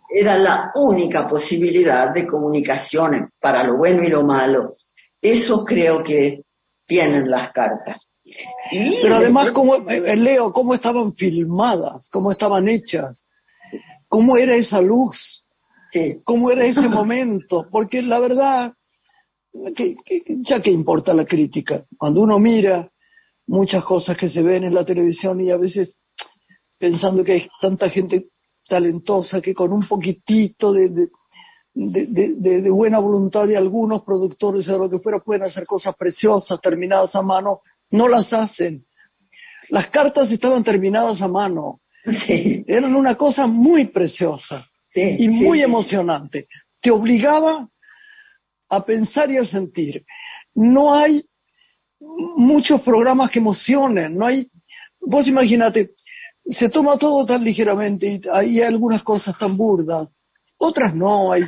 Era 0.08 0.38
la 0.38 0.72
única 0.76 1.28
posibilidad 1.28 2.14
de 2.14 2.26
comunicación 2.26 3.30
para 3.42 3.64
lo 3.64 3.78
bueno 3.78 4.04
y 4.04 4.10
lo 4.10 4.24
malo. 4.24 4.76
Eso 5.22 5.66
creo 5.66 6.04
que 6.04 6.44
tienen 6.86 7.30
las 7.30 7.52
cartas. 7.52 8.08
Pero 9.02 9.16
además, 9.16 9.52
como, 9.52 9.76
eh, 9.90 10.16
Leo, 10.16 10.52
cómo 10.52 10.74
estaban 10.74 11.14
filmadas, 11.14 12.10
cómo 12.12 12.32
estaban 12.32 12.68
hechas, 12.68 13.28
cómo 14.08 14.38
era 14.38 14.56
esa 14.56 14.82
luz, 14.82 15.46
cómo 16.24 16.50
era 16.52 16.66
ese 16.66 16.88
momento, 16.90 17.68
porque 17.72 18.02
la 18.02 18.20
verdad, 18.20 18.74
ya 19.54 20.62
que 20.62 20.72
importa 20.72 21.14
la 21.14 21.26
crítica, 21.26 21.86
cuando 21.98 22.22
uno 22.22 22.40
mira 22.40 22.90
muchas 23.48 23.84
cosas 23.84 24.18
que 24.18 24.30
se 24.30 24.42
ven 24.42 24.64
en 24.64 24.74
la 24.74 24.84
televisión 24.84 25.40
y 25.42 25.52
a 25.52 25.58
veces 25.58 25.96
pensando 26.78 27.24
que 27.24 27.34
hay 27.34 27.48
tanta 27.62 27.90
gente 27.90 28.28
talentosa 28.68 29.42
que 29.42 29.54
con 29.54 29.72
un 29.72 29.88
poquitito 29.88 30.74
de, 30.74 30.90
de, 30.90 31.08
de, 32.36 32.70
buena 32.72 33.00
voluntad 33.00 33.48
de 33.48 33.56
algunos 33.56 34.04
productores 34.04 34.68
o 34.68 34.78
lo 34.78 34.90
que 34.90 35.00
fuera 35.00 35.20
pueden 35.20 35.44
hacer 35.44 35.66
cosas 35.66 35.96
preciosas 35.96 36.60
terminadas 36.60 37.16
a 37.16 37.22
mano 37.22 37.62
no 37.92 38.08
las 38.08 38.34
hacen. 38.34 38.86
Las 39.70 39.88
cartas 39.88 40.32
estaban 40.32 40.64
terminadas 40.64 41.22
a 41.22 41.28
mano. 41.28 41.82
Eran 42.28 42.96
una 42.96 43.16
cosa 43.16 43.48
muy 43.48 43.86
preciosa 43.86 44.68
y 44.94 45.28
muy 45.28 45.62
emocionante. 45.62 46.48
Te 46.82 46.92
obligaba 46.92 47.68
a 48.70 48.86
pensar 48.86 49.32
y 49.32 49.38
a 49.38 49.46
sentir. 49.46 50.06
No 50.54 50.94
hay 50.94 51.24
muchos 52.00 52.82
programas 52.82 53.32
que 53.32 53.40
emocionen, 53.40 54.18
no 54.18 54.26
hay, 54.26 54.48
vos 55.00 55.28
imagínate, 55.28 55.92
se 56.46 56.70
toma 56.70 56.98
todo 56.98 57.26
tan 57.26 57.44
ligeramente 57.44 58.08
y 58.08 58.22
hay 58.32 58.62
algunas 58.62 59.04
cosas 59.04 59.38
tan 59.38 59.58
burdas, 59.58 60.14
otras 60.58 60.94
no, 60.94 61.32
hay, 61.32 61.44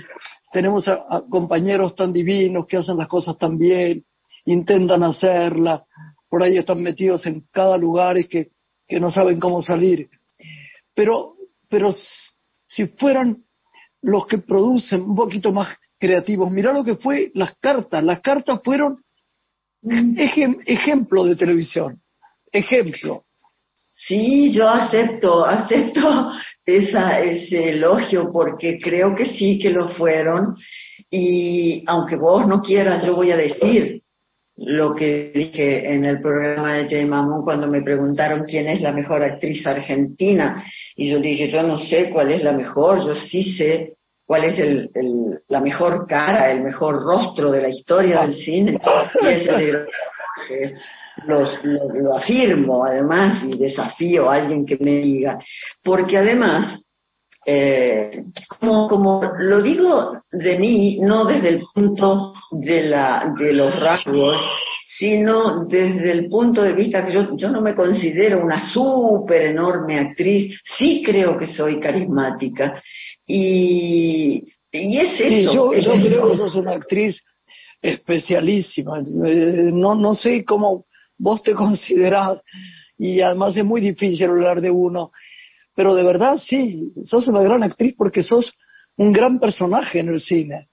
tenemos 0.52 0.88
a 0.88 1.24
compañeros 1.30 1.96
tan 1.96 2.12
divinos 2.12 2.66
que 2.68 2.78
hacen 2.78 2.98
las 2.98 3.08
cosas 3.08 3.38
tan 3.38 3.58
bien, 3.58 4.04
intentan 4.46 5.04
hacerlas, 5.04 5.82
por 6.30 6.44
ahí 6.44 6.58
están 6.58 6.82
metidos 6.82 7.26
en 7.26 7.46
cada 7.52 7.78
lugar 7.78 8.18
y 8.18 8.26
que, 8.26 8.50
que 8.88 9.00
no 9.00 9.12
saben 9.12 9.40
cómo 9.40 9.62
salir. 9.62 10.10
Pero, 10.94 11.36
pero 11.70 11.92
si 12.68 12.88
fueran 12.88 13.44
los 14.02 14.28
que 14.28 14.38
producen 14.38 15.02
un 15.02 15.16
poquito 15.16 15.52
más 15.52 15.76
creativos, 16.00 16.52
mirá 16.52 16.74
lo 16.74 16.84
que 16.84 16.96
fue 16.96 17.32
las 17.34 17.56
cartas. 17.58 18.04
Las 18.04 18.22
cartas 18.22 18.60
fueron 18.64 19.04
ejemplo 19.84 21.26
de 21.26 21.36
televisión. 21.36 22.02
Ejemplo. 22.52 23.24
Sí, 23.96 24.52
yo 24.52 24.70
acepto, 24.70 25.46
acepto 25.46 26.32
esa, 26.66 27.20
ese 27.22 27.70
elogio 27.70 28.32
porque 28.32 28.80
creo 28.80 29.16
que 29.16 29.26
sí 29.26 29.58
que 29.60 29.72
lo 29.72 29.90
fueron 29.90 30.56
y 31.10 31.84
aunque 31.88 32.16
vos 32.16 32.48
no 32.48 32.62
quieras, 32.62 33.06
yo 33.06 33.16
voy 33.16 33.32
a 33.32 33.38
decir, 33.38 34.04
lo 34.58 34.96
que 34.96 35.32
dije 35.34 35.94
en 35.94 36.06
el 36.06 36.20
programa 36.20 36.74
de 36.74 36.90
Jay 36.90 37.06
Mamón 37.06 37.44
cuando 37.44 37.68
me 37.68 37.84
preguntaron 37.84 38.46
quién 38.46 38.68
es 38.68 38.82
la 38.82 38.92
mejor 38.92 39.24
actriz 39.24 39.66
argentina. 39.68 40.64
Y 40.96 41.12
yo 41.12 41.20
dije, 41.20 41.50
yo 41.50 41.62
no 41.64 41.80
sé 41.80 42.10
cuál 42.10 42.32
es 42.32 42.44
la 42.44 42.54
mejor, 42.54 43.06
yo 43.06 43.16
sí 43.16 43.44
sé 43.56 43.94
cuál 44.26 44.46
es 44.46 44.60
el, 44.60 44.90
la 45.48 45.62
mejor 45.62 46.08
cara, 46.08 46.52
el 46.52 46.64
mejor 46.64 47.04
rostro 47.04 47.52
de 47.52 47.62
la 47.62 47.70
historia 47.70 48.22
del 48.22 48.36
cine. 48.36 48.80
Y 49.22 49.28
ese 49.28 50.74
lo, 51.26 52.16
afirmo 52.16 52.86
además 52.86 53.44
y 53.44 53.58
desafío 53.58 54.30
a 54.30 54.36
alguien 54.36 54.66
que 54.66 54.78
me 54.80 55.00
diga, 55.00 55.40
porque 55.84 56.18
además, 56.18 56.84
eh, 57.50 58.26
como, 58.60 58.90
como 58.90 59.22
lo 59.40 59.62
digo 59.62 60.22
de 60.30 60.60
mí, 60.60 61.00
no 61.00 61.24
desde 61.24 61.48
el 61.48 61.62
punto 61.74 62.34
de, 62.52 62.84
la, 62.84 63.34
de 63.40 63.54
los 63.54 63.80
rasgos, 63.80 64.36
sino 65.00 65.66
desde 65.66 66.12
el 66.12 66.28
punto 66.28 66.62
de 66.62 66.74
vista 66.74 67.06
que 67.06 67.14
yo, 67.14 67.38
yo 67.38 67.50
no 67.50 67.62
me 67.62 67.74
considero 67.74 68.44
una 68.44 68.70
súper 68.70 69.44
enorme 69.44 69.98
actriz, 69.98 70.60
sí 70.78 71.02
creo 71.06 71.38
que 71.38 71.48
soy 71.48 71.80
carismática. 71.80 72.84
Y, 73.26 74.44
y 74.70 74.98
es 74.98 75.18
eso. 75.18 75.54
yo, 75.54 75.74
yo 75.74 75.94
creo 75.94 76.30
que 76.30 76.38
sos 76.38 76.56
una 76.56 76.74
actriz 76.74 77.18
especialísima. 77.82 79.00
Eh, 79.00 79.70
no, 79.72 79.96
no 79.96 80.16
sé 80.16 80.44
cómo 80.44 80.86
vos 81.18 81.42
te 81.44 81.54
considerás 81.56 82.40
y 82.98 83.22
además 83.22 83.56
es 83.56 83.64
muy 83.64 83.80
difícil 83.80 84.28
hablar 84.28 84.60
de 84.60 84.70
uno, 84.70 85.12
pero 85.78 85.94
de 85.94 86.02
verdad 86.02 86.40
sí, 86.40 86.92
sos 87.04 87.28
una 87.28 87.44
gran 87.44 87.62
actriz 87.62 87.94
porque 87.96 88.24
sos 88.24 88.52
un 88.96 89.14
gran 89.14 89.40
personaje 89.40 90.00
en 90.00 90.10
el 90.10 90.20
cine. 90.20 90.70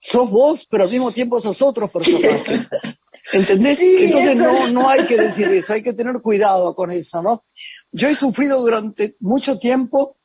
Sos 0.00 0.30
vos, 0.30 0.64
pero 0.70 0.84
al 0.84 0.90
mismo 0.90 1.10
tiempo 1.10 1.40
sos 1.40 1.60
otro 1.60 1.88
personaje. 1.88 2.68
¿Entendés? 3.32 3.80
Entonces 3.80 4.36
no, 4.36 4.68
no 4.68 4.88
hay 4.88 5.08
que 5.08 5.16
decir 5.16 5.48
eso, 5.48 5.72
hay 5.72 5.82
que 5.82 5.94
tener 5.94 6.22
cuidado 6.22 6.76
con 6.76 6.92
eso, 6.92 7.20
¿no? 7.20 7.42
Yo 7.90 8.06
he 8.06 8.14
sufrido 8.14 8.60
durante 8.60 9.16
mucho 9.18 9.58
tiempo, 9.58 10.16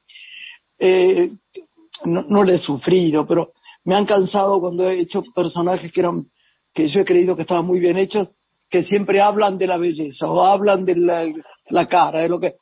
eh, 0.78 1.32
no, 2.04 2.26
no 2.30 2.44
le 2.44 2.54
he 2.54 2.60
sufrido, 2.60 3.26
pero 3.26 3.54
me 3.86 3.96
han 3.96 4.06
cansado 4.06 4.60
cuando 4.60 4.88
he 4.88 5.00
hecho 5.00 5.24
personajes 5.34 5.92
que 5.92 6.02
eran, 6.02 6.28
que 6.76 6.88
yo 6.90 7.00
he 7.00 7.06
creído 7.06 7.36
que 7.36 7.42
estaban 7.42 7.66
muy 7.66 7.80
bien 7.80 7.98
hechos, 7.98 8.30
que 8.70 8.84
siempre 8.84 9.20
hablan 9.20 9.58
de 9.58 9.66
la 9.66 9.78
belleza 9.78 10.28
o 10.28 10.42
hablan 10.44 10.86
de 10.86 10.96
la, 11.70 11.88
cara, 11.88 12.22
de 12.22 12.30
lo 12.30 12.40
que, 12.40 12.54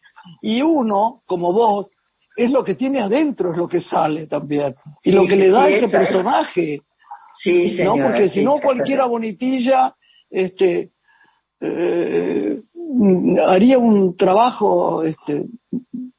y 0.41 0.61
uno, 0.61 1.21
como 1.25 1.53
vos, 1.53 1.89
es 2.35 2.49
lo 2.51 2.63
que 2.63 2.75
tiene 2.75 3.01
adentro, 3.01 3.51
es 3.51 3.57
lo 3.57 3.67
que 3.67 3.79
sale 3.79 4.27
también, 4.27 4.75
y 5.03 5.11
lo 5.11 5.27
que 5.27 5.35
le 5.35 5.49
da 5.49 5.69
ese 5.69 5.87
personaje. 5.87 6.81
Sí, 7.35 7.75
señora, 7.75 7.97
¿no? 7.97 8.07
Porque 8.07 8.29
si 8.29 8.43
no, 8.43 8.59
cualquiera 8.59 9.05
bonitilla, 9.05 9.95
este, 10.29 10.91
eh, 11.59 12.61
haría 13.47 13.77
un 13.77 14.15
trabajo, 14.15 15.03
este, 15.03 15.45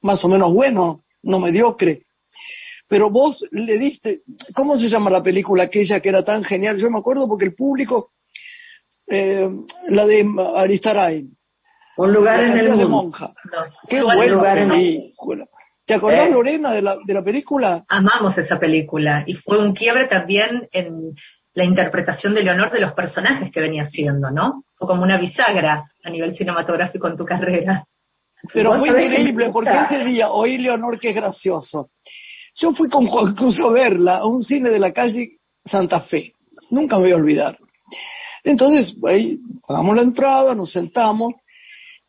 más 0.03 0.25
o 0.25 0.29
menos 0.29 0.53
bueno, 0.53 1.05
no 1.23 1.39
mediocre. 1.39 2.03
Pero 2.89 3.11
vos 3.11 3.45
le 3.51 3.79
diste, 3.79 4.23
¿cómo 4.55 4.77
se 4.77 4.89
llama 4.89 5.11
la 5.11 5.23
película 5.23 5.65
aquella 5.65 6.01
que 6.01 6.09
era 6.09 6.25
tan 6.25 6.45
genial? 6.45 6.77
Yo 6.79 6.91
me 6.91 6.99
acuerdo 6.99 7.27
porque 7.27 7.47
el 7.47 7.55
público 7.55 8.11
eh, 9.07 9.49
la 9.89 10.07
de 10.07 10.27
Aristarain. 10.57 11.37
Un 11.97 12.13
lugar 12.13 12.41
en 12.41 12.59
el 12.59 12.79
de 12.79 12.87
monja. 12.87 13.33
Qué 13.89 14.03
buena 14.03 14.27
lugar 14.27 14.69
película. 14.69 15.47
¿Te 15.87 15.95
acordás, 15.95 16.29
eh. 16.29 16.31
Lorena, 16.31 16.73
de 16.73 16.83
la, 16.83 16.97
de 17.05 17.15
la 17.15 17.23
película? 17.23 17.85
Amamos 17.89 18.37
esa 18.39 18.59
película 18.59 19.23
y 19.27 19.35
fue 19.35 19.59
un 19.59 19.75
quiebre 19.75 20.07
también 20.07 20.67
en 20.73 21.15
la 21.53 21.65
interpretación 21.65 22.35
de 22.35 22.43
Leonor 22.43 22.71
de 22.73 22.81
los 22.81 22.95
personajes 22.95 23.53
que 23.53 23.61
venía 23.61 23.83
haciendo, 23.83 24.31
¿no? 24.31 24.65
Fue 24.77 24.89
como 24.89 25.03
una 25.03 25.19
bisagra 25.19 25.85
a 26.03 26.11
nivel 26.11 26.35
cinematográfico 26.35 27.07
en 27.07 27.17
tu 27.17 27.25
carrera. 27.25 27.85
Pero 28.53 28.75
fue 28.79 28.89
increíble 28.89 29.51
porque 29.53 29.71
ese 29.71 30.05
día 30.05 30.31
oí 30.31 30.59
Leonor 30.59 30.99
que 30.99 31.11
es 31.11 31.15
gracioso. 31.15 31.91
Yo 32.57 32.73
fui 32.73 32.89
con 32.89 33.07
Juan 33.07 33.35
Cruz 33.35 33.59
a 33.61 33.69
verla 33.69 34.19
a 34.19 34.27
un 34.27 34.41
cine 34.41 34.71
de 34.71 34.79
la 34.79 34.93
calle 34.93 35.39
Santa 35.65 36.01
Fe. 36.01 36.33
Nunca 36.71 36.97
me 36.97 37.03
voy 37.03 37.13
a 37.13 37.17
olvidar. 37.17 37.59
Entonces, 38.43 38.97
ahí 39.07 39.39
pagamos 39.67 39.97
la 39.97 40.03
entrada, 40.03 40.55
nos 40.55 40.73
sentamos 40.73 41.35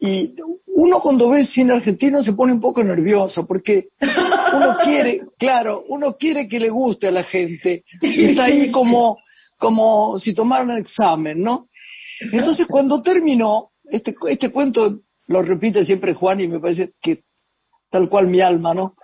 y 0.05 0.35
uno 0.67 0.99
cuando 0.99 1.29
ve 1.29 1.45
cine 1.45 1.73
argentino 1.73 2.21
se 2.21 2.33
pone 2.33 2.53
un 2.53 2.61
poco 2.61 2.83
nervioso 2.83 3.45
porque 3.47 3.89
uno 4.01 4.77
quiere, 4.83 5.21
claro, 5.37 5.83
uno 5.89 6.15
quiere 6.15 6.47
que 6.47 6.59
le 6.59 6.69
guste 6.69 7.07
a 7.07 7.11
la 7.11 7.23
gente 7.23 7.83
y 8.01 8.25
está 8.29 8.45
ahí 8.45 8.71
como, 8.71 9.17
como 9.57 10.19
si 10.19 10.33
tomara 10.33 10.63
un 10.63 10.77
examen, 10.77 11.41
¿no? 11.41 11.67
Entonces 12.31 12.67
cuando 12.67 13.01
terminó, 13.01 13.71
este, 13.85 14.15
este 14.29 14.49
cuento 14.49 14.99
lo 15.27 15.41
repite 15.41 15.83
siempre 15.85 16.13
Juan 16.13 16.39
y 16.39 16.47
me 16.47 16.59
parece 16.59 16.91
que 17.01 17.23
tal 17.89 18.07
cual 18.09 18.27
mi 18.27 18.41
alma, 18.41 18.73
¿no? 18.73 18.95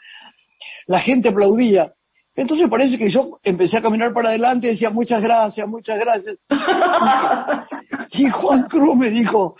La 0.88 1.00
gente 1.00 1.30
aplaudía 1.30 1.94
entonces 2.36 2.70
parece 2.70 2.98
que 2.98 3.10
yo 3.10 3.40
empecé 3.44 3.78
a 3.78 3.82
caminar 3.82 4.14
para 4.14 4.30
adelante 4.30 4.68
y 4.68 4.72
decía 4.72 4.90
muchas 4.90 5.22
gracias, 5.22 5.68
muchas 5.68 6.00
gracias. 6.00 6.38
y 8.12 8.30
Juan 8.30 8.64
Cruz 8.64 8.96
me 8.96 9.10
dijo, 9.10 9.56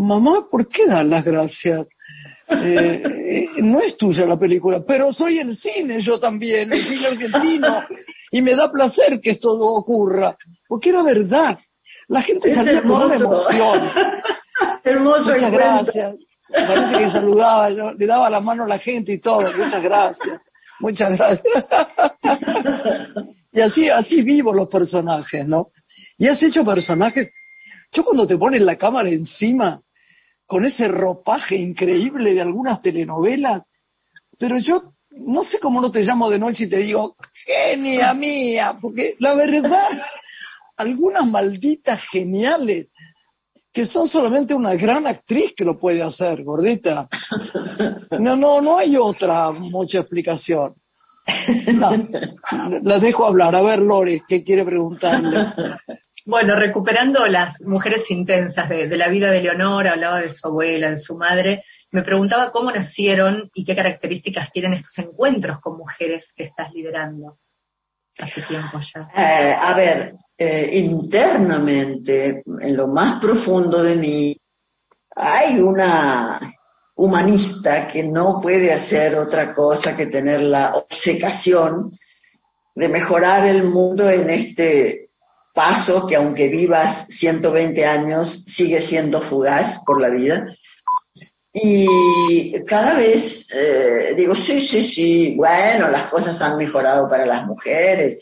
mamá, 0.00 0.46
¿por 0.50 0.68
qué 0.68 0.86
das 0.86 1.04
las 1.04 1.24
gracias? 1.24 1.86
Eh, 2.48 3.02
eh, 3.04 3.48
no 3.58 3.80
es 3.80 3.96
tuya 3.96 4.26
la 4.26 4.38
película, 4.38 4.82
pero 4.86 5.12
soy 5.12 5.38
el 5.38 5.56
cine 5.56 6.00
yo 6.00 6.18
también, 6.18 6.72
el 6.72 6.84
cine 6.84 7.06
argentino, 7.06 7.84
y 8.32 8.42
me 8.42 8.54
da 8.54 8.70
placer 8.72 9.20
que 9.20 9.30
esto 9.30 9.50
ocurra, 9.52 10.36
porque 10.66 10.90
era 10.90 11.02
verdad. 11.02 11.58
La 12.08 12.22
gente 12.22 12.52
salía 12.52 12.82
con 12.82 13.02
una 13.02 13.14
emoción. 13.14 13.90
Hermoso 14.84 15.32
Muchas 15.32 15.52
gracias. 15.52 16.14
Parece 16.48 16.98
que 16.98 17.10
saludaba, 17.12 17.70
le 17.70 18.06
daba 18.06 18.28
la 18.28 18.40
mano 18.40 18.64
a 18.64 18.68
la 18.68 18.78
gente 18.78 19.12
y 19.12 19.20
todo. 19.20 19.42
Muchas 19.56 19.80
gracias. 19.80 20.40
Muchas 20.80 21.12
gracias. 21.12 21.66
y 23.52 23.60
así, 23.60 23.88
así 23.88 24.22
vivo 24.22 24.52
los 24.52 24.68
personajes, 24.68 25.46
¿no? 25.46 25.68
Y 26.18 26.26
has 26.26 26.42
hecho 26.42 26.64
personajes. 26.64 27.30
Yo 27.92 28.04
cuando 28.04 28.26
te 28.26 28.36
ponen 28.36 28.66
la 28.66 28.76
cámara 28.76 29.08
encima, 29.08 29.80
con 30.50 30.64
ese 30.64 30.88
ropaje 30.88 31.54
increíble 31.54 32.34
de 32.34 32.40
algunas 32.40 32.82
telenovelas, 32.82 33.62
pero 34.36 34.58
yo 34.58 34.94
no 35.12 35.44
sé 35.44 35.60
cómo 35.60 35.80
no 35.80 35.92
te 35.92 36.02
llamo 36.02 36.28
de 36.28 36.40
noche 36.40 36.64
y 36.64 36.68
te 36.68 36.78
digo, 36.78 37.14
genia 37.46 38.12
mía, 38.14 38.76
porque 38.82 39.14
la 39.20 39.34
verdad, 39.34 40.02
algunas 40.76 41.24
malditas 41.24 42.02
geniales 42.10 42.88
que 43.72 43.84
son 43.84 44.08
solamente 44.08 44.52
una 44.52 44.74
gran 44.74 45.06
actriz 45.06 45.54
que 45.56 45.64
lo 45.64 45.78
puede 45.78 46.02
hacer, 46.02 46.42
gordita. 46.42 47.08
No, 48.18 48.34
no, 48.34 48.60
no 48.60 48.76
hay 48.76 48.96
otra 48.96 49.52
mucha 49.52 50.00
explicación. 50.00 50.74
la 52.82 52.98
dejo 52.98 53.24
hablar. 53.24 53.54
A 53.54 53.62
ver, 53.62 53.78
Lore, 53.78 54.24
¿qué 54.26 54.42
quiere 54.42 54.64
preguntarle? 54.64 55.52
Bueno, 56.30 56.54
recuperando 56.54 57.26
las 57.26 57.60
mujeres 57.62 58.08
intensas 58.08 58.68
de, 58.68 58.86
de, 58.86 58.96
la 58.96 59.08
vida 59.08 59.32
de 59.32 59.42
Leonor, 59.42 59.88
hablaba 59.88 60.20
de 60.20 60.32
su 60.32 60.46
abuela, 60.46 60.90
de 60.90 61.00
su 61.00 61.16
madre, 61.16 61.64
me 61.90 62.02
preguntaba 62.02 62.52
cómo 62.52 62.70
nacieron 62.70 63.50
y 63.52 63.64
qué 63.64 63.74
características 63.74 64.52
tienen 64.52 64.74
estos 64.74 64.96
encuentros 64.98 65.60
con 65.60 65.76
mujeres 65.76 66.32
que 66.36 66.44
estás 66.44 66.72
liderando 66.72 67.36
hace 68.16 68.42
tiempo 68.42 68.78
ya. 68.78 69.08
Eh, 69.12 69.56
a 69.58 69.74
ver, 69.74 70.14
eh, 70.38 70.70
internamente, 70.72 72.44
en 72.60 72.76
lo 72.76 72.86
más 72.86 73.20
profundo 73.20 73.82
de 73.82 73.96
mí, 73.96 74.36
hay 75.16 75.58
una 75.58 76.38
humanista 76.94 77.88
que 77.88 78.04
no 78.04 78.40
puede 78.40 78.72
hacer 78.72 79.16
otra 79.16 79.52
cosa 79.52 79.96
que 79.96 80.06
tener 80.06 80.42
la 80.42 80.76
obsecación 80.76 81.90
de 82.76 82.88
mejorar 82.88 83.48
el 83.48 83.64
mundo 83.64 84.08
en 84.08 84.30
este 84.30 85.09
paso 85.54 86.06
que 86.06 86.16
aunque 86.16 86.48
vivas 86.48 87.06
120 87.18 87.84
años 87.84 88.44
sigue 88.46 88.82
siendo 88.82 89.20
fugaz 89.22 89.82
por 89.84 90.00
la 90.00 90.10
vida. 90.10 90.54
Y 91.52 92.52
cada 92.64 92.94
vez 92.94 93.46
eh, 93.52 94.14
digo, 94.16 94.36
sí, 94.36 94.68
sí, 94.68 94.92
sí, 94.92 95.34
bueno, 95.36 95.88
las 95.88 96.08
cosas 96.08 96.40
han 96.40 96.56
mejorado 96.56 97.08
para 97.08 97.26
las 97.26 97.44
mujeres, 97.44 98.18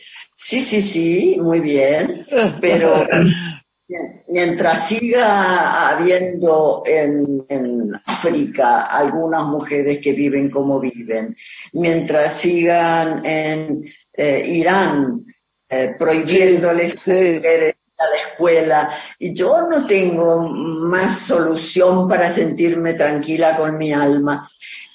Sí, 0.46 0.64
sí, 0.64 0.82
sí, 0.82 1.36
muy 1.40 1.60
bien, 1.60 2.24
pero 2.60 3.04
mientras 4.28 4.88
siga 4.88 5.90
habiendo 5.90 6.84
en, 6.86 7.92
África 8.04 8.82
algunas 8.82 9.44
mujeres 9.46 9.98
que 10.02 10.12
viven 10.12 10.50
como 10.50 10.80
viven, 10.80 11.36
mientras 11.72 12.40
sigan 12.40 13.24
en 13.26 13.84
eh, 14.14 14.44
Irán 14.46 15.24
eh, 15.68 15.96
prohibiéndoles 15.98 17.06
ir 17.06 17.74
a 17.98 18.04
la 18.06 18.30
escuela, 18.30 18.90
y 19.18 19.34
yo 19.34 19.68
no 19.68 19.86
tengo 19.86 20.48
más 20.48 21.26
solución 21.26 22.08
para 22.08 22.34
sentirme 22.34 22.94
tranquila 22.94 23.56
con 23.56 23.76
mi 23.76 23.92
alma. 23.92 24.48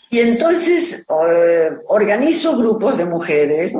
Y 0.10 0.20
entonces 0.20 1.06
eh, 1.30 1.70
organizo 1.88 2.58
grupos 2.58 2.98
de 2.98 3.06
mujeres 3.06 3.74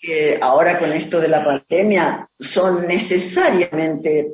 que 0.00 0.38
ahora 0.40 0.78
con 0.78 0.92
esto 0.92 1.20
de 1.20 1.28
la 1.28 1.44
pandemia 1.44 2.28
son 2.38 2.86
necesariamente 2.86 4.32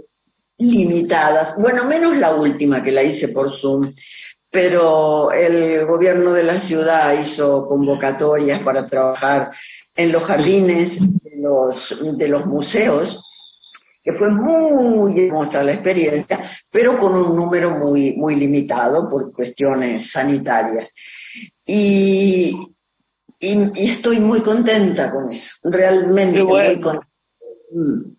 limitadas, 0.59 1.55
bueno, 1.57 1.85
menos 1.85 2.17
la 2.17 2.35
última 2.35 2.83
que 2.83 2.91
la 2.91 3.03
hice 3.03 3.29
por 3.29 3.53
Zoom, 3.61 3.93
pero 4.51 5.31
el 5.31 5.85
gobierno 5.85 6.33
de 6.33 6.43
la 6.43 6.61
ciudad 6.61 7.21
hizo 7.21 7.67
convocatorias 7.67 8.63
para 8.63 8.87
trabajar 8.87 9.51
en 9.95 10.11
los 10.11 10.25
jardines 10.25 10.99
los, 11.39 12.19
de 12.19 12.29
los 12.29 12.47
museos 12.47 13.21
que 14.03 14.13
fue 14.13 14.31
muy 14.31 15.27
hermosa 15.27 15.63
la 15.63 15.75
experiencia, 15.75 16.51
pero 16.71 16.97
con 16.99 17.15
un 17.15 17.37
número 17.37 17.79
muy, 17.79 18.17
muy 18.17 18.37
limitado 18.37 19.09
por 19.09 19.33
cuestiones 19.33 20.11
sanitarias. 20.11 20.91
Y, 21.67 22.55
y, 23.39 23.91
estoy 23.91 24.19
muy 24.21 24.43
contenta 24.43 25.11
con 25.11 25.31
eso, 25.31 25.45
realmente 25.63 26.43
muy 26.43 26.81
contenta. 26.81 27.07
Mm. 27.73 28.17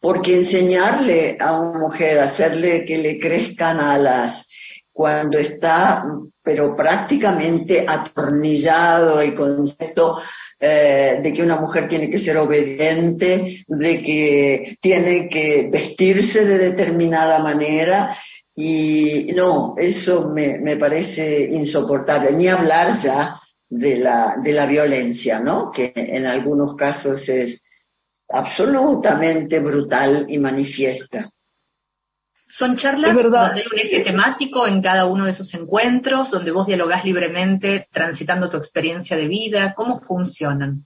Porque 0.00 0.36
enseñarle 0.36 1.36
a 1.38 1.60
una 1.60 1.78
mujer, 1.78 2.20
hacerle 2.20 2.86
que 2.86 2.96
le 2.96 3.20
crezcan 3.20 3.78
alas 3.78 4.46
cuando 4.90 5.38
está, 5.38 6.02
pero 6.42 6.74
prácticamente 6.74 7.84
atornillado 7.86 9.20
el 9.20 9.34
concepto 9.34 10.16
eh, 10.60 11.20
de 11.22 11.32
que 11.32 11.42
una 11.42 11.56
mujer 11.56 11.88
tiene 11.88 12.10
que 12.10 12.18
ser 12.18 12.36
obediente, 12.36 13.64
de 13.66 14.02
que 14.02 14.76
tiene 14.80 15.28
que 15.28 15.70
vestirse 15.72 16.44
de 16.44 16.58
determinada 16.58 17.38
manera. 17.38 18.14
Y 18.54 19.32
no, 19.34 19.74
eso 19.78 20.28
me, 20.28 20.58
me 20.58 20.76
parece 20.76 21.44
insoportable, 21.50 22.32
ni 22.32 22.48
hablar 22.48 23.00
ya 23.02 23.40
de 23.70 23.96
la, 23.96 24.36
de 24.42 24.52
la 24.52 24.66
violencia, 24.66 25.40
¿no? 25.40 25.70
Que 25.70 25.92
en 25.94 26.26
algunos 26.26 26.76
casos 26.76 27.26
es 27.28 27.62
absolutamente 28.28 29.60
brutal 29.60 30.26
y 30.28 30.38
manifiesta. 30.38 31.30
Son 32.50 32.76
charlas 32.76 33.14
donde 33.14 33.38
hay 33.38 33.66
un 33.72 33.78
eje 33.78 34.00
temático 34.00 34.66
en 34.66 34.82
cada 34.82 35.06
uno 35.06 35.24
de 35.24 35.32
esos 35.32 35.52
encuentros, 35.54 36.30
donde 36.30 36.50
vos 36.50 36.66
dialogás 36.66 37.04
libremente, 37.04 37.86
transitando 37.92 38.50
tu 38.50 38.56
experiencia 38.56 39.16
de 39.16 39.26
vida. 39.26 39.72
¿Cómo 39.74 40.00
funcionan? 40.00 40.84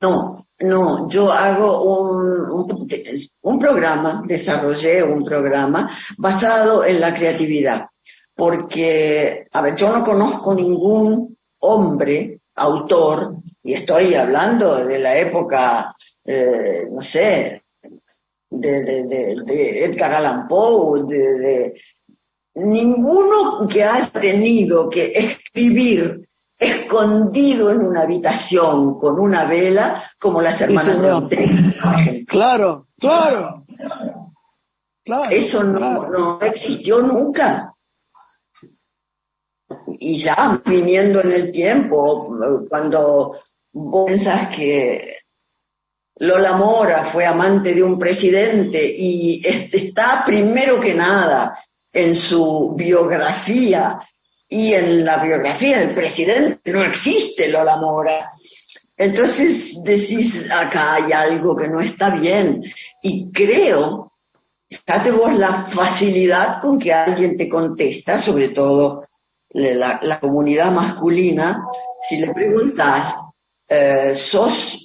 No, 0.00 0.46
no, 0.58 1.08
yo 1.08 1.32
hago 1.32 1.84
un, 1.84 2.68
un, 3.42 3.58
programa, 3.60 4.22
desarrollé 4.26 5.02
un 5.04 5.24
programa 5.24 5.88
basado 6.18 6.84
en 6.84 7.00
la 7.00 7.14
creatividad, 7.14 7.86
porque, 8.34 9.46
a 9.52 9.62
ver, 9.62 9.76
yo 9.76 9.96
no 9.96 10.04
conozco 10.04 10.54
ningún 10.54 11.36
hombre, 11.60 12.40
autor, 12.56 13.36
y 13.62 13.74
estoy 13.74 14.16
hablando 14.16 14.84
de 14.84 14.98
la 14.98 15.16
época 15.16 15.94
eh, 16.24 16.86
no 16.90 17.00
sé, 17.02 17.61
de, 18.52 18.82
de, 18.82 19.36
de, 19.44 19.84
Edgar 19.84 20.12
Allan 20.14 20.46
Poe, 20.46 21.04
de, 21.04 21.74
ninguno 22.54 23.66
que 23.66 23.82
haya 23.82 24.10
tenido 24.12 24.90
que 24.90 25.12
escribir 25.12 26.28
escondido 26.58 27.70
en 27.70 27.80
una 27.80 28.02
habitación 28.02 28.98
con 28.98 29.18
una 29.18 29.46
vela 29.46 30.10
como 30.20 30.40
las 30.40 30.60
hermanas 30.60 31.28
de 31.28 32.24
Claro, 32.28 32.86
claro. 33.00 33.64
claro 35.02 35.30
Eso 35.30 35.62
no, 35.64 36.08
no 36.08 36.40
existió 36.40 37.00
nunca. 37.00 37.74
Y 39.98 40.22
ya 40.22 40.60
viniendo 40.64 41.20
en 41.22 41.32
el 41.32 41.52
tiempo, 41.52 42.36
cuando 42.68 43.38
vos 43.72 44.06
pensás 44.06 44.54
que 44.54 45.21
Lola 46.22 46.52
Mora 46.52 47.10
fue 47.10 47.26
amante 47.26 47.74
de 47.74 47.82
un 47.82 47.98
presidente 47.98 48.80
y 48.96 49.42
está 49.44 50.22
primero 50.24 50.80
que 50.80 50.94
nada 50.94 51.58
en 51.92 52.14
su 52.14 52.76
biografía 52.76 53.98
y 54.48 54.72
en 54.72 55.04
la 55.04 55.20
biografía 55.20 55.80
del 55.80 55.96
presidente 55.96 56.70
no 56.70 56.82
existe 56.84 57.48
Lola 57.48 57.76
Mora. 57.76 58.28
Entonces 58.96 59.74
decís, 59.82 60.32
acá 60.48 60.94
hay 60.94 61.12
algo 61.12 61.56
que 61.56 61.66
no 61.66 61.80
está 61.80 62.10
bien. 62.10 62.62
Y 63.02 63.32
creo, 63.32 64.12
fíjate 64.70 65.10
vos 65.10 65.34
la 65.34 65.70
facilidad 65.74 66.60
con 66.60 66.78
que 66.78 66.92
alguien 66.92 67.36
te 67.36 67.48
contesta, 67.48 68.22
sobre 68.22 68.50
todo 68.50 69.08
la, 69.50 70.20
comunidad 70.20 70.70
masculina, 70.70 71.64
si 72.08 72.18
le 72.18 72.32
preguntas, 72.32 73.12
eh, 73.68 74.14
¿sos 74.30 74.81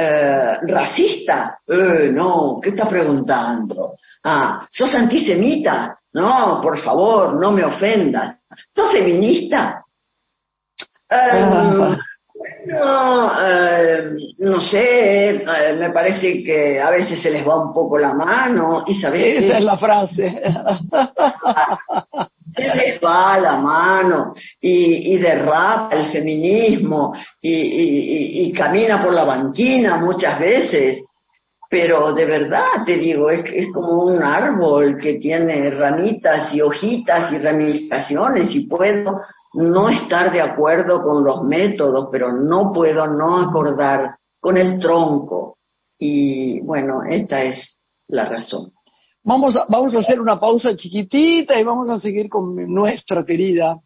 eh, 0.00 0.58
racista. 0.62 1.58
Eh, 1.66 2.10
no, 2.12 2.60
¿qué 2.62 2.70
está 2.70 2.88
preguntando? 2.88 3.96
Ah, 4.24 4.66
¿sos 4.70 4.94
antisemita? 4.94 5.98
No, 6.12 6.60
por 6.62 6.80
favor, 6.80 7.34
no 7.34 7.50
me 7.50 7.64
ofendas. 7.64 8.36
¿Sos 8.74 8.92
feminista? 8.92 9.82
Eh, 11.10 11.96
no, 12.66 13.32
eh, 13.44 14.12
no 14.38 14.60
sé, 14.60 15.30
eh, 15.30 15.76
me 15.76 15.90
parece 15.90 16.44
que 16.44 16.80
a 16.80 16.90
veces 16.90 17.20
se 17.20 17.30
les 17.30 17.46
va 17.46 17.60
un 17.60 17.72
poco 17.72 17.98
la 17.98 18.14
mano 18.14 18.84
y 18.86 18.94
sabes 19.00 19.44
Esa 19.44 19.58
es 19.58 19.64
la 19.64 19.76
frase. 19.78 20.42
se 22.54 22.74
les 22.74 23.00
va 23.02 23.38
la 23.38 23.56
mano 23.56 24.34
y, 24.60 25.14
y 25.14 25.18
derrapa 25.18 25.94
el 25.94 26.10
feminismo 26.10 27.14
y, 27.40 28.46
y, 28.46 28.52
camina 28.52 29.02
por 29.02 29.12
la 29.12 29.24
banquina 29.24 29.96
muchas 29.96 30.38
veces. 30.40 31.04
Pero 31.70 32.14
de 32.14 32.24
verdad 32.24 32.84
te 32.86 32.96
digo, 32.96 33.30
es, 33.30 33.44
es 33.52 33.68
como 33.72 34.04
un 34.04 34.22
árbol 34.22 34.98
que 34.98 35.14
tiene 35.14 35.70
ramitas 35.70 36.52
y 36.54 36.62
hojitas 36.62 37.30
y 37.32 37.38
ramificaciones 37.38 38.54
y 38.54 38.66
puedo 38.66 39.20
no 39.54 39.88
estar 39.88 40.32
de 40.32 40.40
acuerdo 40.40 41.02
con 41.02 41.24
los 41.24 41.42
métodos, 41.42 42.08
pero 42.10 42.32
no 42.32 42.72
puedo 42.72 43.06
no 43.06 43.38
acordar 43.40 44.16
con 44.40 44.56
el 44.56 44.78
tronco. 44.78 45.58
Y 45.98 46.60
bueno, 46.60 47.02
esta 47.02 47.42
es 47.42 47.76
la 48.08 48.26
razón. 48.26 48.72
Vamos 49.28 49.54
a, 49.56 49.66
vamos 49.68 49.94
a 49.94 49.98
hacer 49.98 50.22
una 50.22 50.40
pausa 50.40 50.74
chiquitita 50.74 51.60
y 51.60 51.62
vamos 51.62 51.90
a 51.90 51.98
seguir 51.98 52.30
con 52.30 52.56
nuestra 52.72 53.26
querida, 53.26 53.78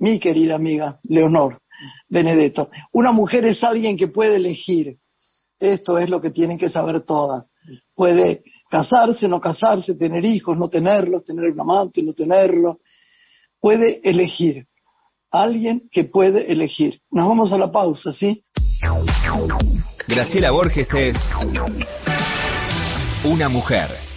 mi 0.00 0.18
querida 0.18 0.56
amiga, 0.56 0.98
Leonor 1.04 1.60
Benedetto. 2.08 2.70
Una 2.92 3.12
mujer 3.12 3.44
es 3.44 3.62
alguien 3.62 3.96
que 3.96 4.08
puede 4.08 4.34
elegir. 4.34 4.96
Esto 5.60 5.96
es 5.96 6.10
lo 6.10 6.20
que 6.20 6.30
tienen 6.30 6.58
que 6.58 6.70
saber 6.70 7.02
todas. 7.02 7.52
Puede 7.94 8.42
casarse, 8.68 9.28
no 9.28 9.40
casarse, 9.40 9.94
tener 9.94 10.24
hijos, 10.24 10.58
no 10.58 10.68
tenerlos, 10.68 11.24
tener 11.24 11.52
un 11.52 11.60
amante, 11.60 12.02
no 12.02 12.12
tenerlo. 12.12 12.80
Puede 13.60 14.00
elegir 14.02 14.66
alguien 15.30 15.88
que 15.92 16.02
puede 16.02 16.50
elegir. 16.50 17.00
Nos 17.12 17.28
vamos 17.28 17.52
a 17.52 17.58
la 17.58 17.70
pausa, 17.70 18.12
¿sí? 18.12 18.42
Graciela 20.08 20.50
Borges 20.50 20.88
es 20.92 21.16
una 23.24 23.48
mujer. 23.48 24.09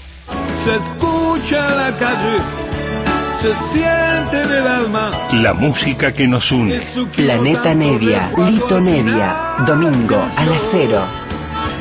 Se 0.63 0.75
escucha 0.75 1.75
la 1.75 1.97
calle, 1.97 2.37
se 3.41 3.53
siente 3.73 4.41
en 4.43 4.51
el 4.51 4.65
alma. 4.65 5.27
La 5.33 5.53
música 5.53 6.13
que 6.13 6.25
nos 6.25 6.49
une. 6.53 6.81
Planeta 7.13 7.73
Nevia, 7.73 8.31
Lito 8.37 8.79
Nevia, 8.79 9.57
domingo 9.67 10.15
a 10.15 10.45
las 10.45 10.61
cero. 10.71 11.05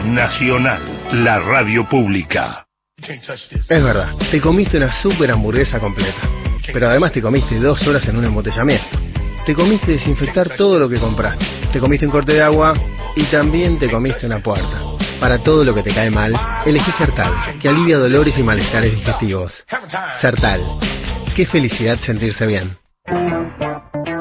Nacional, 0.07 0.81
la 1.12 1.38
radio 1.38 1.88
pública. 1.88 2.66
Es 3.07 3.68
verdad, 3.85 4.16
te 4.33 4.40
comiste 4.40 4.79
una 4.79 4.90
super 4.90 5.31
hamburguesa 5.31 5.79
completa, 5.79 6.29
pero 6.73 6.88
además 6.88 7.12
te 7.12 7.23
comiste 7.23 7.61
dos 7.61 7.87
horas 7.87 8.05
en 8.09 8.16
un 8.16 8.25
embotellamiento. 8.25 8.99
Te 9.47 9.55
comiste 9.55 9.92
desinfectar 9.92 10.57
todo 10.57 10.81
lo 10.81 10.88
que 10.88 10.99
compraste. 10.99 11.62
Te 11.73 11.81
comiste 11.81 12.05
un 12.05 12.13
corte 12.13 12.33
de 12.33 12.43
agua 12.43 12.75
y 13.17 13.25
también 13.31 13.79
te 13.79 13.91
comiste 13.91 14.27
una 14.27 14.41
puerta. 14.41 14.83
Para 15.19 15.39
todo 15.39 15.65
lo 15.65 15.75
que 15.75 15.83
te 15.83 15.95
cae 15.95 16.11
mal, 16.11 16.35
elegí 16.67 16.91
Sertal, 16.93 17.59
que 17.61 17.69
alivia 17.69 17.97
dolores 17.97 18.37
y 18.37 18.43
malestares 18.43 18.93
digestivos. 18.95 19.65
Sertal. 20.21 20.61
Qué 21.35 21.47
felicidad 21.47 21.99
sentirse 21.99 22.47
bien. 22.47 22.77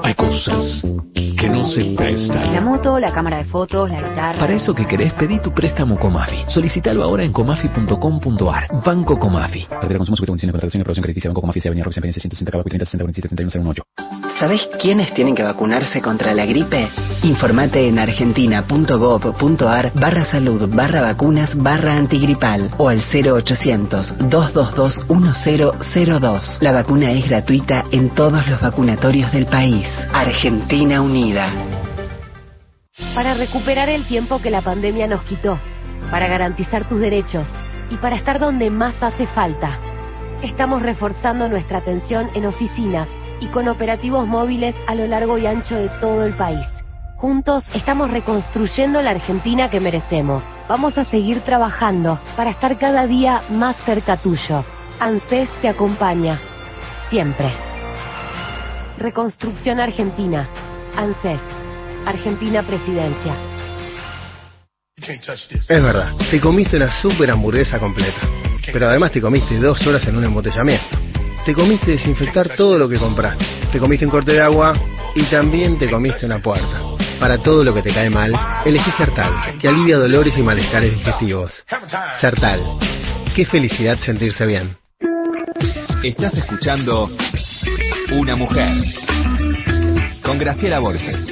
Hay 0.04 0.14
cosas 0.14 0.82
que 1.14 1.50
no 1.50 1.64
se 1.66 1.94
prestan. 1.98 2.54
La 2.54 2.62
moto, 2.62 2.98
la 3.00 3.12
cámara 3.12 3.40
de 3.40 3.46
fotos, 3.46 3.90
la 3.90 4.00
guitarra. 4.00 4.40
Para 4.40 4.54
eso 4.54 4.74
que 4.74 4.88
querés, 4.88 5.12
pedí 5.14 5.42
tu 5.42 5.54
préstamo 5.54 6.00
Comafi. 6.00 6.46
Solicítalo 6.48 7.04
ahora 7.04 7.26
en 7.26 7.34
comafi.com.ar. 7.34 8.68
Banco 8.86 9.20
Comafi. 9.20 9.66
Cartera 9.66 9.98
consumo 9.98 10.16
sujeto 10.16 10.32
condiciones 10.32 10.54
de 10.54 10.54
contratación 10.54 10.80
y 10.80 10.84
aprobación 10.84 11.04
crediticia. 11.04 11.30
Banco 11.30 11.42
Comafi 11.42 11.60
se 11.60 11.68
avenida 11.68 11.84
Roxen 11.84 12.02
160 12.02 12.52
30 12.64 12.86
60 12.86 13.04
47 13.04 13.36
31 13.36 14.20
¿Sabés 14.41 14.67
quiénes 14.82 15.13
tienen 15.13 15.36
que 15.36 15.43
vacunarse 15.43 16.01
contra 16.01 16.34
la 16.34 16.47
gripe? 16.47 16.89
Informate 17.21 17.88
en 17.88 17.99
argentina.gov.ar 17.99 19.91
barra 19.93 20.25
salud 20.25 20.67
barra 20.67 21.01
vacunas 21.01 21.56
barra 21.56 21.93
antigripal 21.93 22.71
o 22.80 22.89
al 22.89 23.01
0800 23.01 24.17
222 24.17 25.08
1002. 25.08 26.58
La 26.60 26.71
vacuna 26.71 27.12
es 27.12 27.30
gratuita 27.30 27.86
en 27.91 28.10
todos 28.15 28.47
los 28.47 28.60
vacunatorios 28.60 29.32
del 29.32 29.45
país. 29.45 29.86
Argentina 30.12 31.04
Unida. 31.04 31.54
Para 33.13 33.36
recuperar 33.36 33.89
el 33.89 34.08
tiempo 34.08 34.41
que 34.41 34.49
la 34.49 34.63
pandemia 34.63 35.06
nos 35.06 35.21
quitó, 35.21 35.60
para 36.10 36.27
garantizar 36.27 36.89
tus 36.89 36.99
derechos 36.99 37.45
y 37.91 37.97
para 37.97 38.15
estar 38.15 38.39
donde 38.39 38.71
más 38.71 38.95
hace 39.04 39.27
falta. 39.27 39.77
Estamos 40.41 40.82
reforzando 40.82 41.47
nuestra 41.47 41.77
atención 41.77 42.32
en 42.34 42.47
oficinas 42.47 43.08
y 43.41 43.47
con 43.47 43.67
operativos 43.67 44.25
móviles 44.25 44.75
a 44.88 44.95
lo 44.95 45.06
largo 45.08 45.38
y 45.38 45.47
ancho 45.47 45.75
de 45.75 45.89
todo 45.99 46.25
el 46.25 46.34
país. 46.36 46.65
Juntos 47.17 47.65
estamos 47.73 48.10
reconstruyendo 48.10 49.01
la 49.01 49.12
Argentina 49.12 49.69
que 49.69 49.80
merecemos. 49.80 50.43
Vamos 50.69 50.97
a 50.97 51.06
seguir 51.06 51.41
trabajando 51.41 52.19
para 52.36 52.51
estar 52.51 52.80
cada 52.80 53.06
día 53.06 53.43
más 53.49 53.75
cerca 53.86 54.17
tuyo. 54.17 54.63
ANSES 54.99 55.49
te 55.62 55.67
acompaña. 55.67 56.39
Siempre. 57.10 57.51
Reconstrucción 58.97 59.80
Argentina. 59.80 60.47
ANSES. 60.95 61.39
Argentina 62.06 62.63
Presidencia. 62.63 63.36
Es 65.67 65.84
verdad, 65.84 66.15
te 66.30 66.39
comiste 66.39 66.77
una 66.77 66.91
super 66.91 67.30
hamburguesa 67.32 67.80
completa. 67.80 68.21
Pero 68.71 68.88
además 68.88 69.12
te 69.12 69.21
comiste 69.21 69.58
dos 69.58 69.86
horas 69.86 70.08
en 70.08 70.17
un 70.17 70.23
embotellamiento. 70.23 70.97
Te 71.45 71.54
comiste 71.56 71.91
desinfectar 71.91 72.56
todo 72.56 72.77
lo 72.77 72.88
que 72.88 72.97
compraste. 72.97 73.43
Te 73.71 73.80
comiste 73.80 74.06
un 74.06 74.12
corte 74.12 74.34
de 74.34 74.41
agua 74.41 74.73
y 75.15 75.23
también 75.23 75.77
te 75.77 75.89
comiste 75.89 76.27
una 76.27 76.39
puerta. 76.39 76.82
Para 77.19 77.39
todo 77.39 77.63
lo 77.63 77.73
que 77.73 77.82
te 77.82 77.91
cae 77.91 78.10
mal, 78.12 78.34
elegí 78.63 78.91
Sertal, 78.91 79.58
que 79.60 79.67
alivia 79.67 79.97
dolores 79.97 80.38
y 80.38 80.43
malestares 80.43 80.93
digestivos. 80.93 81.63
Sertal. 82.19 82.62
Qué 83.36 83.45
felicidad 83.45 83.97
sentirse 83.99 84.45
bien. 84.45 84.77
Estás 86.04 86.36
escuchando 86.36 87.10
Una 88.12 88.36
mujer 88.36 88.75
con 90.23 90.38
Graciela 90.38 90.80
Borges. 90.80 91.25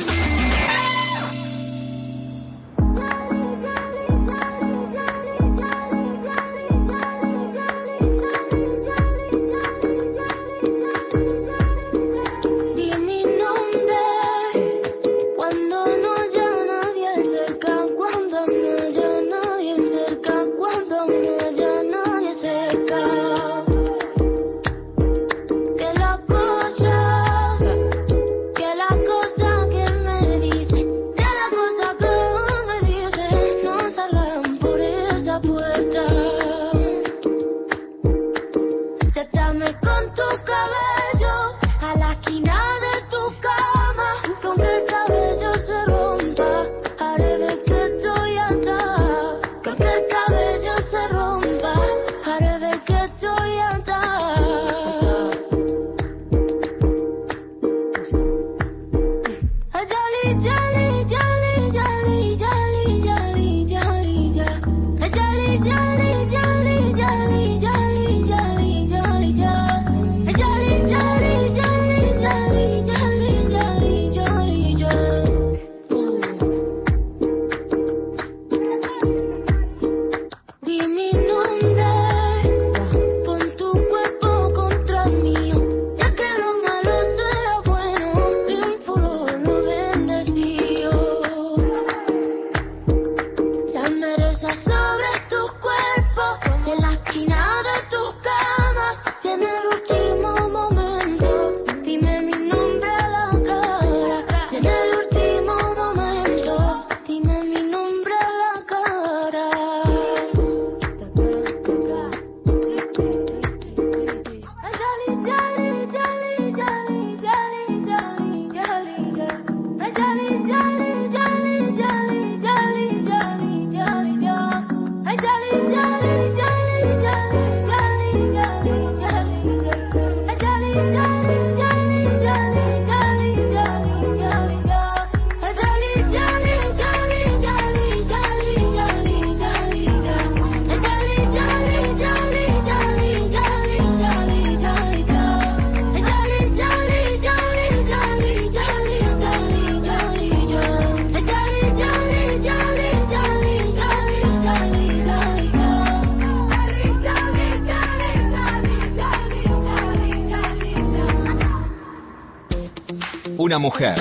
Mujer 163.70 164.00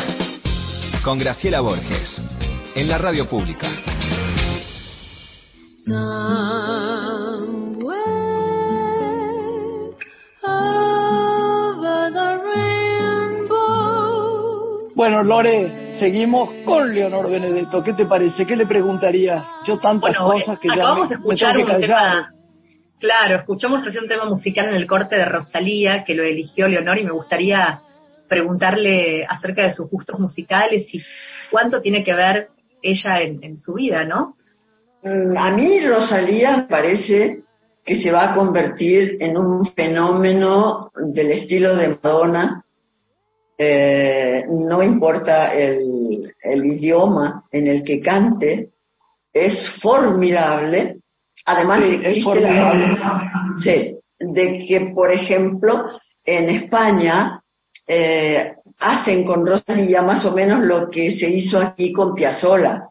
con 1.05 1.19
Graciela 1.19 1.61
Borges 1.61 2.23
en 2.75 2.89
la 2.89 2.97
radio 2.97 3.29
pública. 3.29 3.69
Bueno, 14.95 15.23
Lore, 15.23 15.93
seguimos 15.93 16.51
con 16.65 16.93
Leonor 16.93 17.31
Benedetto. 17.31 17.83
¿Qué 17.85 17.93
te 17.93 18.07
parece? 18.07 18.45
¿Qué 18.47 18.57
le 18.57 18.67
preguntaría? 18.67 19.45
Yo 19.65 19.79
tantas 19.79 20.17
Bueno, 20.17 20.33
cosas 20.33 20.59
que 20.59 20.69
ya 20.69 20.95
me, 20.95 21.03
de 21.03 21.09
me 21.09 21.15
escuchar 21.15 21.55
tengo 21.55 21.67
que 21.67 21.73
callar. 21.73 22.11
tema. 22.13 22.33
Claro, 22.99 23.37
escuchamos 23.37 23.85
recién 23.85 24.05
un 24.05 24.09
tema 24.09 24.25
musical 24.25 24.69
en 24.69 24.75
el 24.75 24.87
corte 24.89 25.15
de 25.17 25.25
Rosalía, 25.25 26.03
que 26.05 26.15
lo 26.15 26.25
eligió 26.25 26.67
Leonor, 26.67 26.99
y 26.99 27.05
me 27.05 27.13
gustaría 27.13 27.83
preguntarle 28.29 29.25
acerca 29.27 29.63
de 29.63 29.73
sus 29.75 29.89
gustos 29.91 30.19
musicales 30.21 30.87
y 30.95 31.01
cuánto 31.51 31.81
tiene 31.81 32.05
que 32.05 32.15
ver 32.15 32.49
ella 32.83 33.21
en, 33.21 33.43
en 33.43 33.59
su 33.59 33.75
vida, 33.75 34.05
¿no? 34.05 34.37
Mm, 35.03 35.37
A 35.37 35.51
mí 35.53 35.81
Rosalía 35.87 36.67
parece 36.69 37.43
que 37.85 37.97
se 37.97 38.11
va 38.13 38.31
a 38.31 38.35
convertir 38.35 39.17
en 39.21 39.37
un 39.39 39.67
fenómeno 39.73 40.91
del 40.95 41.31
estilo 41.33 41.75
de 41.75 41.89
Madonna. 41.89 42.63
Eh, 43.61 44.45
no 44.69 44.83
importa 44.83 45.53
el, 45.53 46.33
el 46.43 46.65
idioma 46.67 47.45
en 47.51 47.67
el 47.67 47.83
que 47.83 48.01
cante, 48.01 48.69
es 49.33 49.55
formidable. 49.83 50.97
Además, 51.45 51.81
Sí, 51.83 51.95
es 51.95 52.07
existe 52.19 52.41
la- 52.41 52.69
formidable. 52.71 52.99
Sí, 53.63 53.97
de 54.21 54.65
que, 54.67 54.93
por 54.95 55.11
ejemplo, 55.11 55.85
en 56.25 56.49
España 56.51 57.38
eh, 57.89 58.53
hacen 58.79 59.25
con 59.25 59.47
Rosalía 59.47 60.03
más 60.03 60.25
o 60.27 60.33
menos 60.33 60.61
lo 60.65 60.91
que 60.91 61.11
se 61.13 61.29
hizo 61.29 61.59
aquí 61.59 61.93
con 61.93 62.15
Piazzolla. 62.15 62.85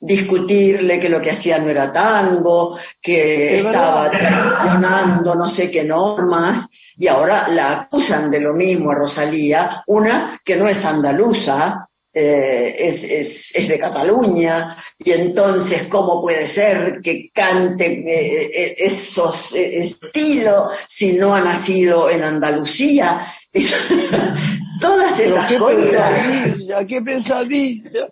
Discutirle 0.00 0.98
que 0.98 1.08
lo 1.08 1.20
que 1.20 1.32
hacía 1.32 1.58
no 1.58 1.68
era 1.68 1.92
tango, 1.92 2.78
que 3.00 3.58
Es 3.58 3.64
estaba 3.64 4.10
traicionando 4.10 5.34
no 5.34 5.48
sé 5.50 5.70
qué 5.70 5.84
normas, 5.84 6.66
y 6.96 7.06
ahora 7.06 7.48
la 7.48 7.80
acusan 7.80 8.30
de 8.30 8.40
lo 8.40 8.54
mismo 8.54 8.90
a 8.90 8.94
Rosalía, 8.96 9.82
una 9.86 10.40
que 10.44 10.56
no 10.56 10.68
es 10.68 10.84
andaluza, 10.84 11.88
eh, 12.12 12.76
es, 12.78 13.02
es, 13.02 13.50
es 13.54 13.68
de 13.68 13.78
Cataluña, 13.78 14.76
y 14.98 15.10
entonces, 15.10 15.88
¿cómo 15.88 16.22
puede 16.22 16.48
ser 16.48 17.00
que 17.02 17.30
cante 17.34 17.86
eh, 17.86 18.50
eh, 18.54 18.74
esos 18.78 19.52
eh, 19.54 19.88
estilos 19.88 20.72
si 20.86 21.14
no 21.14 21.34
ha 21.34 21.40
nacido 21.40 22.08
en 22.08 22.22
Andalucía? 22.22 23.32
Todas 24.80 25.18
esas 25.20 25.48
qué 25.48 25.58
cosas. 25.58 26.86
qué 26.88 27.02
pensadilla. 27.02 28.08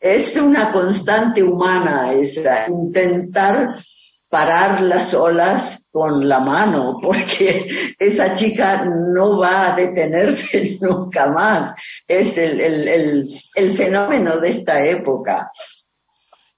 es 0.00 0.36
una 0.36 0.70
constante 0.70 1.42
humana 1.42 2.12
esa, 2.12 2.68
intentar 2.68 3.82
parar 4.28 4.82
las 4.82 5.14
olas 5.14 5.82
con 5.90 6.26
la 6.26 6.40
mano, 6.40 6.98
porque 7.02 7.94
esa 7.98 8.34
chica 8.34 8.84
no 8.84 9.38
va 9.38 9.72
a 9.72 9.76
detenerse 9.76 10.78
nunca 10.80 11.30
más. 11.30 11.74
Es 12.08 12.36
el, 12.36 12.60
el, 12.60 12.88
el, 12.88 13.28
el 13.54 13.76
fenómeno 13.76 14.38
de 14.38 14.50
esta 14.50 14.84
época. 14.84 15.50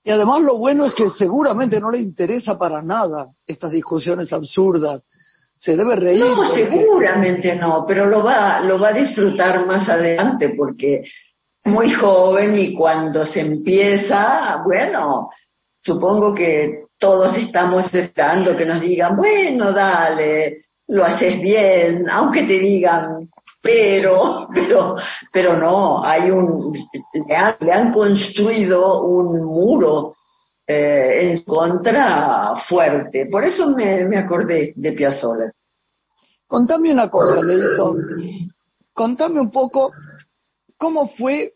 Y 0.05 0.11
además 0.11 0.43
lo 0.43 0.59
bueno 0.59 0.87
es 0.87 0.95
que 0.95 1.09
seguramente 1.11 1.81
no 1.81 1.91
le 1.91 1.99
interesa 1.99 2.59
para 2.59 2.83
nada 2.83 3.29
estas 3.47 3.73
discusiones 3.73 4.33
absurdas. 4.33 5.03
Se 5.59 5.77
debe 5.77 5.97
reír. 5.97 6.21
No, 6.21 6.37
porque- 6.37 6.69
seguramente 6.69 7.55
no, 7.57 7.85
pero 7.87 8.07
lo 8.07 8.23
va, 8.23 8.61
lo 8.61 8.79
va 8.79 8.89
a 8.89 8.93
disfrutar 8.93 9.67
más 9.67 9.89
adelante 9.89 10.53
porque 10.57 11.03
muy 11.65 11.93
joven 11.95 12.57
y 12.57 12.75
cuando 12.75 13.25
se 13.27 13.41
empieza, 13.41 14.61
bueno, 14.65 15.31
supongo 15.83 16.35
que 16.35 16.85
todos 16.99 17.37
estamos 17.39 17.93
esperando 17.95 18.57
que 18.57 18.67
nos 18.67 18.81
digan, 18.81 19.17
bueno, 19.17 19.73
dale, 19.73 20.59
lo 20.89 21.05
haces 21.05 21.41
bien, 21.41 22.09
aunque 22.11 22.43
te 22.43 22.59
digan, 22.59 23.29
pero, 23.63 24.47
pero, 24.55 24.97
pero 25.33 25.57
no, 25.57 26.05
hay 26.05 26.31
un, 26.31 26.75
le 27.27 27.37
han, 27.37 27.57
le 27.61 27.73
han 27.73 27.91
construido 27.93 29.03
un 29.03 29.43
muro 29.43 30.14
eh, 30.67 31.33
en 31.33 31.43
contra 31.43 32.55
fuerte. 32.69 33.27
Por 33.31 33.45
eso 33.45 33.69
me, 33.71 34.05
me 34.05 34.17
acordé 34.19 34.73
de 34.77 34.93
Piazzolla. 34.93 35.53
Contame 36.47 36.93
una 36.93 37.11
cosa, 37.11 37.43
Leito. 37.43 37.97
Contame 38.93 39.41
un 39.41 39.51
poco 39.51 39.93
cómo 40.77 41.09
fue 41.09 41.55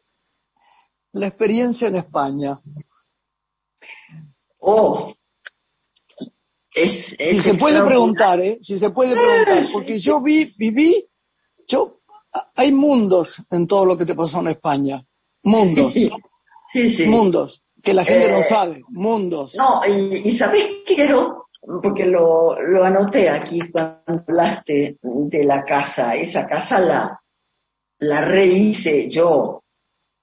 la 1.12 1.28
experiencia 1.28 1.88
en 1.88 1.96
España. 1.96 2.58
Oh, 4.60 5.14
es, 6.74 7.16
Si 7.18 7.40
se 7.40 7.54
puede 7.54 7.84
preguntar, 7.84 8.40
¿eh? 8.40 8.58
Si 8.62 8.78
se 8.78 8.90
puede 8.90 9.14
preguntar, 9.14 9.68
porque 9.72 9.98
yo 9.98 10.20
vi, 10.20 10.52
viví, 10.56 11.06
yo, 11.66 12.00
hay 12.54 12.72
mundos 12.72 13.36
en 13.50 13.66
todo 13.66 13.84
lo 13.84 13.96
que 13.96 14.06
te 14.06 14.14
pasó 14.14 14.40
en 14.40 14.48
España. 14.48 15.02
Mundos. 15.42 15.94
Sí, 15.94 16.96
sí. 16.96 17.06
Mundos. 17.06 17.62
Que 17.82 17.94
la 17.94 18.04
gente 18.04 18.30
no 18.32 18.38
Eh, 18.40 18.48
sabe. 18.48 18.82
Mundos. 18.88 19.54
No, 19.56 19.80
y, 19.86 20.28
y 20.28 20.38
¿sabes 20.38 20.64
qué 20.86 20.94
quiero? 20.94 21.44
Porque 21.82 22.06
lo, 22.06 22.60
lo 22.60 22.84
anoté 22.84 23.28
aquí 23.28 23.60
cuando 23.70 24.00
hablaste 24.06 24.96
de 25.02 25.44
la 25.44 25.62
casa. 25.64 26.14
Esa 26.14 26.46
casa 26.46 26.78
la, 26.80 27.20
la 28.00 28.20
rehice 28.22 29.08
yo. 29.10 29.62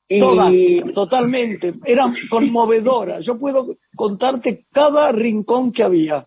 Y 0.08 0.20
Toda, 0.20 0.50
totalmente. 0.94 1.74
Era 1.84 2.06
conmovedora. 2.30 3.20
Yo 3.22 3.38
puedo 3.40 3.76
contarte 3.96 4.66
cada 4.72 5.12
rincón 5.12 5.72
que 5.72 5.84
había. 5.84 6.26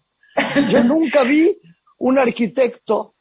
Yo 0.70 0.84
nunca 0.84 1.24
vi 1.24 1.56
un 1.98 2.18
arquitecto 2.18 3.14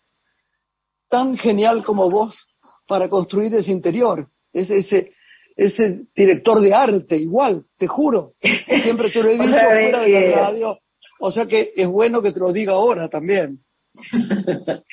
tan 1.09 1.37
genial 1.37 1.83
como 1.83 2.09
vos 2.09 2.47
para 2.87 3.09
construir 3.09 3.53
ese 3.55 3.71
interior. 3.71 4.27
Ese, 4.53 4.77
ese, 4.79 5.13
ese 5.57 6.03
director 6.15 6.61
de 6.61 6.73
arte, 6.73 7.17
igual, 7.17 7.63
te 7.77 7.87
juro. 7.87 8.33
Siempre 8.83 9.09
te 9.09 9.21
lo 9.23 9.29
he 9.29 9.33
O 9.39 9.43
dicho 9.43 9.51
sea, 9.51 9.65
fuera 9.69 9.99
de 10.01 10.05
que- 10.05 10.29
la 10.29 10.37
radio. 10.37 10.77
O 11.19 11.31
sea 11.31 11.45
que 11.47 11.71
es 11.75 11.87
bueno 11.87 12.21
que 12.21 12.31
te 12.31 12.39
lo 12.39 12.53
diga 12.53 12.73
ahora 12.73 13.09
también. 13.09 13.59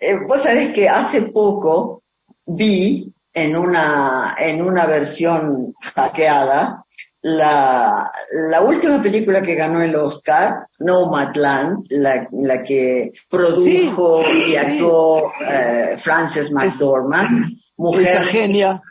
Eh, 0.00 0.16
vos 0.28 0.42
sabés 0.42 0.74
que 0.74 0.88
hace 0.88 1.22
poco 1.32 2.02
vi 2.44 3.10
en 3.32 3.56
una, 3.56 4.34
en 4.38 4.60
una 4.60 4.86
versión 4.86 5.72
hackeada 5.80 6.84
la, 7.22 8.10
la 8.50 8.60
última 8.60 9.00
película 9.00 9.40
que 9.40 9.54
ganó 9.54 9.82
el 9.82 9.94
Oscar, 9.96 10.66
Nomadland, 10.80 11.86
la, 11.90 12.28
la 12.32 12.62
que 12.64 13.12
produjo 13.30 14.22
Sí, 14.24 14.30
y 14.48 14.50
sí. 14.50 14.56
actuó 14.56 15.32
eh, 15.48 15.96
Frances 16.02 16.50
McDormand, 16.50 17.46
mujer 17.78 18.06
Esa 18.08 18.24
genia. 18.24 18.82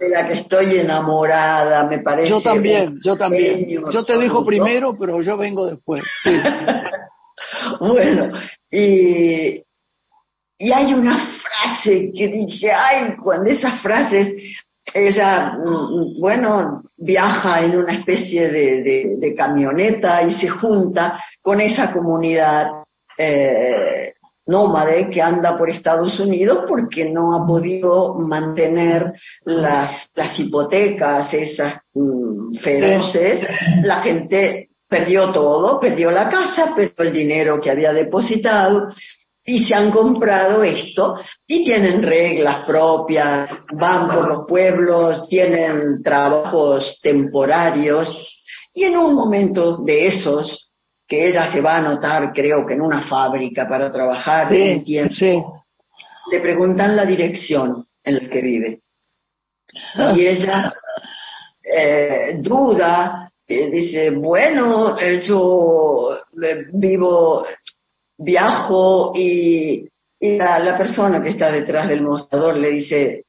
De 0.00 0.08
la 0.08 0.26
que 0.26 0.32
estoy 0.40 0.78
enamorada, 0.78 1.84
me 1.86 1.98
parece. 2.00 2.30
Yo 2.30 2.40
también, 2.42 2.98
yo 3.04 3.16
también. 3.16 3.66
Yo 3.90 4.04
te 4.04 4.14
dejo 4.14 4.38
absoluto. 4.38 4.44
primero, 4.46 4.96
pero 4.98 5.20
yo 5.20 5.36
vengo 5.36 5.66
después. 5.66 6.02
Sí. 6.24 6.30
Bueno, 7.80 8.32
y, 8.70 9.62
y 10.58 10.72
hay 10.72 10.92
una 10.94 11.16
frase 11.42 12.12
que 12.14 12.28
dije, 12.28 12.70
ay, 12.70 13.16
cuando 13.22 13.50
esas 13.50 13.80
frases, 13.80 14.28
ella, 14.92 15.54
mm, 15.54 16.20
bueno, 16.20 16.82
viaja 16.98 17.62
en 17.62 17.78
una 17.78 17.94
especie 17.94 18.50
de, 18.50 18.82
de- 18.82 19.14
de 19.18 19.34
camioneta 19.34 20.22
y 20.22 20.32
se 20.32 20.48
junta 20.48 21.18
con 21.40 21.60
esa 21.60 21.90
comunidad 21.92 22.68
eh, 23.16 24.09
nómade 24.46 25.10
que 25.10 25.22
anda 25.22 25.56
por 25.56 25.70
Estados 25.70 26.18
Unidos 26.18 26.64
porque 26.68 27.04
no 27.04 27.34
ha 27.34 27.46
podido 27.46 28.14
mantener 28.14 29.12
las, 29.44 30.10
las 30.14 30.38
hipotecas 30.38 31.32
esas 31.32 31.78
mm, 31.94 32.56
feroces. 32.58 33.46
La 33.82 34.02
gente 34.02 34.70
perdió 34.88 35.32
todo, 35.32 35.78
perdió 35.78 36.10
la 36.10 36.28
casa, 36.28 36.74
perdió 36.74 36.94
el 36.98 37.12
dinero 37.12 37.60
que 37.60 37.70
había 37.70 37.92
depositado 37.92 38.88
y 39.44 39.64
se 39.64 39.74
han 39.74 39.90
comprado 39.90 40.62
esto 40.62 41.16
y 41.46 41.64
tienen 41.64 42.02
reglas 42.02 42.64
propias, 42.66 43.50
van 43.72 44.08
por 44.08 44.28
los 44.28 44.46
pueblos, 44.46 45.28
tienen 45.28 46.02
trabajos 46.02 46.98
temporarios 47.02 48.08
y 48.74 48.84
en 48.84 48.96
un 48.96 49.14
momento 49.14 49.78
de 49.78 50.08
esos 50.08 50.69
que 51.10 51.26
ella 51.28 51.50
se 51.50 51.60
va 51.60 51.78
a 51.78 51.80
notar, 51.82 52.32
creo 52.32 52.64
que 52.64 52.74
en 52.74 52.82
una 52.82 53.02
fábrica 53.08 53.68
para 53.68 53.90
trabajar 53.90 54.48
Sí, 54.48 54.74
un 54.76 54.84
tiempo, 54.84 55.12
sí. 55.12 55.42
le 56.30 56.38
preguntan 56.40 56.94
la 56.94 57.04
dirección 57.04 57.84
en 58.04 58.14
la 58.14 58.30
que 58.30 58.40
vive. 58.40 58.80
Y 60.14 60.24
ella 60.24 60.72
eh, 61.64 62.36
duda, 62.38 63.28
eh, 63.48 63.68
dice, 63.70 64.10
bueno, 64.12 64.96
eh, 65.00 65.20
yo 65.24 66.16
eh, 66.40 66.66
vivo, 66.74 67.44
viajo 68.16 69.12
y, 69.16 69.88
y 70.20 70.36
la, 70.38 70.60
la 70.60 70.78
persona 70.78 71.20
que 71.20 71.30
está 71.30 71.50
detrás 71.50 71.88
del 71.88 72.02
mostrador 72.02 72.56
le 72.56 72.70
dice, 72.70 73.24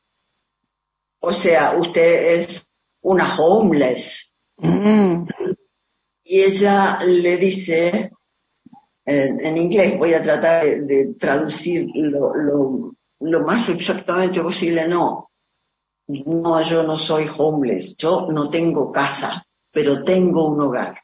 o 1.20 1.34
sea, 1.34 1.74
usted 1.78 2.36
es 2.41 2.63
una 3.02 3.36
homeless. 3.39 4.30
Mm. 4.58 5.26
Y 6.32 6.44
ella 6.44 7.00
le 7.04 7.36
dice, 7.36 8.10
en, 9.06 9.46
en 9.46 9.58
inglés, 9.58 10.00
voy 10.00 10.13
a 10.13 10.24
tratar 10.24 10.63
de, 10.63 10.82
de 10.84 11.13
traducir 11.20 11.88
lo, 11.94 12.34
lo, 12.34 12.94
lo 13.20 13.46
más 13.46 13.67
exactamente 13.67 14.39
posible, 14.41 14.88
no. 14.88 15.28
No, 16.08 16.62
yo 16.70 16.84
no 16.84 16.98
soy 16.98 17.26
homeless, 17.38 17.98
yo 17.98 18.28
no 18.32 18.50
tengo 18.50 18.94
casa, 18.94 19.44
pero 19.74 20.06
tengo 20.06 20.48
un 20.54 20.62
hogar. 20.62 21.00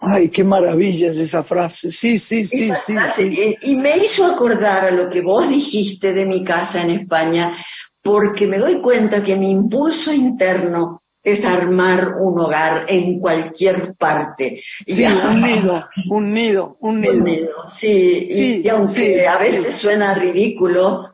Ay, 0.00 0.28
qué 0.28 0.44
maravilla 0.44 1.10
es 1.10 1.16
esa 1.16 1.42
frase. 1.42 1.90
Sí, 1.90 2.16
sí, 2.16 2.44
sí, 2.44 2.70
Esa 2.70 2.80
sí. 2.86 2.92
frase, 2.92 3.28
sí. 3.28 3.56
Y, 3.60 3.72
y 3.72 3.76
me 3.76 3.96
hizo 3.98 4.24
acordar 4.24 4.84
a 4.84 4.90
lo 4.92 5.10
que 5.10 5.20
vos 5.20 5.48
dijiste 5.48 6.12
de 6.12 6.26
mi 6.26 6.44
casa 6.44 6.80
en 6.80 6.90
España, 6.90 7.56
porque 8.00 8.46
me 8.46 8.58
doy 8.58 8.80
cuenta 8.80 9.20
que 9.20 9.34
mi 9.34 9.50
impulso 9.50 10.12
interno 10.12 11.00
es 11.24 11.42
armar 11.44 12.16
un 12.20 12.38
hogar 12.38 12.84
en 12.88 13.18
cualquier 13.18 13.94
parte. 13.98 14.60
Sí, 14.86 15.02
Ya. 15.02 15.30
un 15.30 15.40
nido, 15.42 15.84
un 16.10 16.34
nido, 16.34 16.76
un 16.80 17.00
nido. 17.00 17.12
Un 17.14 17.24
nido, 17.24 17.50
sí, 17.80 17.88
y- 17.88 18.34
Sí, 18.34 18.62
y, 18.64 18.68
aunque 18.68 19.20
sí, 19.20 19.24
a 19.24 19.38
veces 19.38 19.80
suena 19.80 20.14
ridículo 20.14 21.08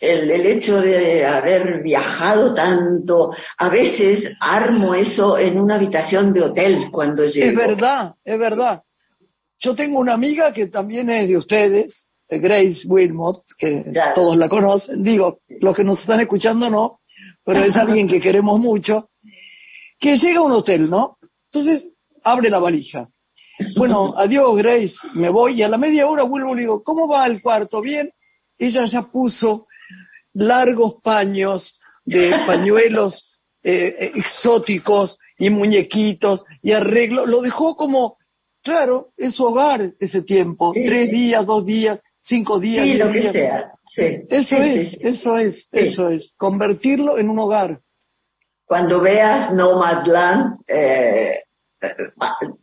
el, 0.00 0.30
el 0.30 0.46
hecho 0.46 0.80
de 0.80 1.26
haber 1.26 1.82
viajado 1.82 2.54
tanto, 2.54 3.32
a 3.58 3.68
veces 3.68 4.32
armo 4.40 4.94
eso 4.94 5.36
en 5.38 5.60
una 5.60 5.74
habitación 5.74 6.32
de 6.32 6.40
hotel 6.40 6.86
cuando 6.90 7.26
llego. 7.26 7.50
Es 7.50 7.54
verdad, 7.54 8.14
es 8.24 8.38
verdad. 8.38 8.82
Yo 9.58 9.74
tengo 9.74 9.98
una 9.98 10.14
amiga 10.14 10.54
que 10.54 10.68
también 10.68 11.10
es 11.10 11.28
de 11.28 11.36
ustedes, 11.36 12.08
de 12.30 12.38
Grace 12.38 12.86
Wilmot, 12.88 13.42
que 13.58 13.84
todos 14.14 14.38
la 14.38 14.48
conocen. 14.48 15.02
Digo, 15.02 15.40
los 15.60 15.76
que 15.76 15.84
nos 15.84 16.00
están 16.00 16.20
escuchando 16.20 16.70
no, 16.70 17.00
pero 17.44 17.62
es 17.62 17.76
alguien 17.76 18.08
que 18.08 18.20
queremos 18.22 18.58
mucho, 18.58 19.10
que 20.00 20.16
llega 20.18 20.40
a 20.40 20.44
un 20.44 20.52
hotel, 20.52 20.90
¿no? 20.90 21.18
Entonces 21.52 21.92
abre 22.24 22.50
la 22.50 22.58
valija. 22.58 23.08
Bueno, 23.76 24.14
adiós 24.16 24.56
Grace, 24.56 24.94
me 25.14 25.28
voy 25.28 25.54
y 25.58 25.62
a 25.62 25.68
la 25.68 25.76
media 25.76 26.06
hora 26.06 26.22
vuelvo 26.22 26.52
y 26.52 26.56
le 26.56 26.60
digo, 26.62 26.82
¿cómo 26.82 27.06
va 27.06 27.26
el 27.26 27.42
cuarto? 27.42 27.80
Bien. 27.82 28.10
Ella 28.58 28.84
ya 28.86 29.02
puso 29.02 29.66
largos 30.32 30.94
paños 31.02 31.78
de 32.04 32.30
pañuelos 32.46 33.42
eh, 33.62 33.94
eh, 33.98 34.12
exóticos 34.14 35.18
y 35.38 35.50
muñequitos 35.50 36.44
y 36.62 36.72
arreglo. 36.72 37.26
Lo 37.26 37.42
dejó 37.42 37.76
como, 37.76 38.16
claro, 38.62 39.08
es 39.18 39.34
su 39.34 39.44
hogar 39.44 39.92
ese 40.00 40.22
tiempo. 40.22 40.72
Sí, 40.72 40.84
Tres 40.86 41.10
sí. 41.10 41.16
días, 41.16 41.44
dos 41.46 41.66
días, 41.66 42.00
cinco 42.22 42.58
días. 42.58 42.84
Sí, 42.86 42.94
lo 42.94 43.12
que 43.12 43.20
días. 43.20 43.32
sea. 43.32 43.72
Sí. 43.94 44.02
Eso 44.30 44.56
es, 44.56 44.96
eso 45.00 45.36
es, 45.36 45.66
eso 45.72 46.08
es. 46.08 46.32
Convertirlo 46.36 47.18
en 47.18 47.28
un 47.28 47.38
hogar. 47.40 47.80
Cuando 48.70 49.00
veas 49.00 49.52
Nomadland, 49.52 50.60
eh, 50.68 51.40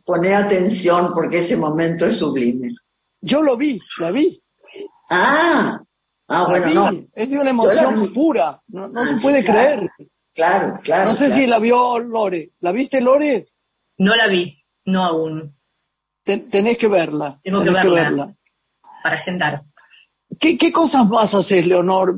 pone 0.06 0.34
atención 0.34 1.12
porque 1.12 1.40
ese 1.40 1.54
momento 1.54 2.06
es 2.06 2.18
sublime. 2.18 2.70
Yo 3.20 3.42
lo 3.42 3.58
vi, 3.58 3.78
la 3.98 4.10
vi. 4.10 4.40
Ah, 5.10 5.78
ah 6.28 6.46
bueno, 6.48 6.72
no. 6.72 7.04
Es 7.14 7.28
de 7.28 7.38
una 7.38 7.50
emoción 7.50 8.10
pura, 8.14 8.58
no, 8.68 8.88
se 8.88 9.16
ah, 9.16 9.18
puede 9.20 9.44
creer. 9.44 9.90
Claro, 10.34 10.80
claro. 10.82 11.10
No 11.10 11.12
sé 11.14 11.30
si 11.30 11.46
la 11.46 11.58
vio 11.58 11.98
Lore. 11.98 12.52
¿La 12.60 12.72
viste, 12.72 13.02
Lore? 13.02 13.48
No 13.98 14.16
la 14.16 14.28
vi, 14.28 14.56
no 14.86 15.04
aún. 15.04 15.56
tenés 16.24 16.78
que 16.78 16.88
verla. 16.88 17.38
Tengo 17.42 17.62
que 17.62 17.70
verla, 17.70 18.34
Para 19.02 19.16
agendar. 19.16 19.60
¿Qué, 20.40 20.58
¿Qué, 20.58 20.70
cosas 20.72 21.08
más 21.08 21.34
haces, 21.34 21.66
Leonor, 21.66 22.14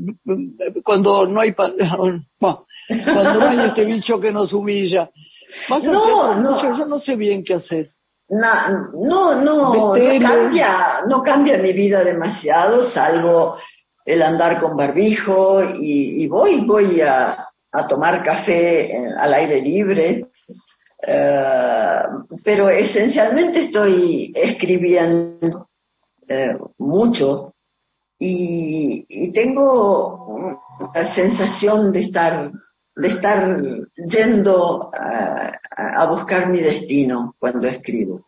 cuando 0.84 1.26
no 1.26 1.40
hay 1.40 1.52
cuando 1.54 3.34
no 3.34 3.46
hay 3.46 3.68
este 3.68 3.84
bicho 3.84 4.20
que 4.20 4.32
nos 4.32 4.52
humilla? 4.52 5.10
no, 5.68 6.34
no. 6.34 6.76
Yo 6.76 6.86
no 6.86 6.98
sé 6.98 7.16
bien 7.16 7.44
qué 7.44 7.54
haces. 7.54 8.00
No, 8.28 8.92
no, 8.94 9.34
no, 9.42 9.92
cambia, 10.20 11.00
no 11.08 11.20
cambia 11.22 11.58
mi 11.58 11.72
vida 11.72 12.04
demasiado, 12.04 12.88
salvo 12.90 13.56
el 14.04 14.22
andar 14.22 14.60
con 14.60 14.76
barbijo 14.76 15.64
y, 15.64 16.22
y 16.22 16.26
voy, 16.28 16.64
voy 16.64 17.00
a, 17.00 17.48
a 17.72 17.86
tomar 17.86 18.22
café 18.22 18.96
eh, 18.96 19.08
al 19.18 19.34
aire 19.34 19.60
libre, 19.60 20.26
eh, 21.06 22.02
pero 22.44 22.68
esencialmente 22.68 23.64
estoy 23.64 24.32
escribiendo 24.34 25.68
eh, 26.28 26.56
mucho 26.78 27.54
y, 28.22 29.32
tengo 29.32 30.60
la 30.94 31.14
sensación 31.14 31.90
de 31.92 32.00
estar 32.02 32.50
de 32.94 33.08
estar 33.08 33.56
yendo 33.96 34.90
a, 34.92 36.06
buscar 36.06 36.48
mi 36.48 36.60
destino 36.60 37.34
cuando 37.38 37.66
escribo. 37.66 38.24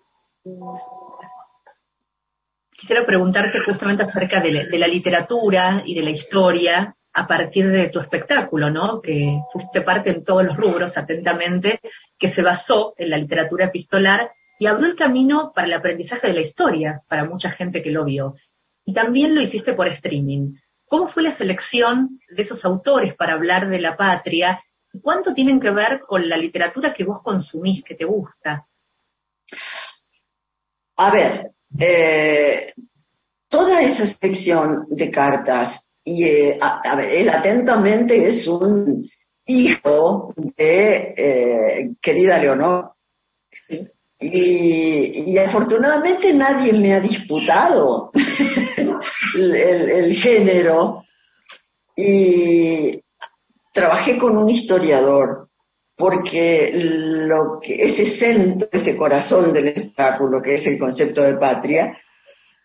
Quisiera 2.70 3.04
preguntarte 3.04 3.60
justamente 3.60 4.02
acerca 4.02 4.40
de 4.40 4.78
la 4.78 4.86
literatura 4.86 5.82
y 5.84 5.94
de 5.94 6.02
la 6.02 6.10
historia 6.10 6.96
a 7.12 7.26
partir 7.26 7.70
de 7.70 7.90
tu 7.90 8.00
espectáculo, 8.00 8.70
¿no? 8.70 9.00
Que 9.00 9.38
fuiste 9.52 9.82
parte 9.82 10.10
en 10.10 10.24
todos 10.24 10.44
los 10.44 10.56
rubros, 10.56 10.96
atentamente, 10.96 11.80
que 12.18 12.32
se 12.32 12.42
basó 12.42 12.94
en 12.96 13.10
la 13.10 13.18
literatura 13.18 13.66
epistolar 13.66 14.30
y 14.58 14.66
abrió 14.66 14.88
el 14.88 14.96
camino 14.96 15.52
para 15.54 15.66
el 15.66 15.74
aprendizaje 15.74 16.28
de 16.28 16.34
la 16.34 16.40
historia 16.40 17.02
para 17.08 17.24
mucha 17.24 17.50
gente 17.50 17.82
que 17.82 17.90
lo 17.90 18.04
vio. 18.04 18.34
Y 18.84 18.92
también 18.92 19.34
lo 19.34 19.40
hiciste 19.40 19.74
por 19.74 19.88
streaming. 19.88 20.54
¿Cómo 20.86 21.08
fue 21.08 21.22
la 21.22 21.36
selección 21.36 22.18
de 22.28 22.42
esos 22.42 22.64
autores 22.64 23.14
para 23.14 23.34
hablar 23.34 23.68
de 23.68 23.80
la 23.80 23.96
patria? 23.96 24.62
¿Y 24.92 25.00
cuánto 25.00 25.32
tienen 25.32 25.60
que 25.60 25.70
ver 25.70 26.00
con 26.00 26.28
la 26.28 26.36
literatura 26.36 26.92
que 26.92 27.04
vos 27.04 27.22
consumís, 27.22 27.82
que 27.82 27.94
te 27.94 28.04
gusta? 28.04 28.66
A 30.96 31.10
ver, 31.10 31.50
eh, 31.78 32.72
toda 33.48 33.80
esa 33.82 34.06
sección 34.06 34.86
de 34.90 35.10
cartas 35.10 35.82
y 36.04 36.24
eh, 36.24 36.58
a, 36.60 36.96
ver, 36.96 37.10
él 37.10 37.30
atentamente 37.30 38.28
es 38.28 38.46
un 38.46 39.08
hijo 39.46 40.34
de 40.56 41.14
eh, 41.16 41.90
querida 42.00 42.38
Leonor. 42.38 42.92
Y, 44.20 45.36
afortunadamente 45.38 46.32
nadie 46.32 46.72
me 46.72 46.94
ha 46.94 47.00
disputado 47.00 48.12
el, 49.34 50.14
género. 50.16 51.04
Y 51.96 53.00
trabajé 53.72 54.18
con 54.18 54.36
un 54.36 54.48
historiador 54.48 55.48
porque 55.96 56.70
lo 56.74 57.60
que 57.60 57.74
ese 57.74 58.18
centro, 58.18 58.68
ese 58.72 58.96
corazón 58.96 59.52
del 59.52 59.68
espectáculo 59.68 60.40
que 60.40 60.54
es 60.54 60.66
el 60.66 60.78
concepto 60.78 61.22
de 61.22 61.36
patria, 61.36 61.96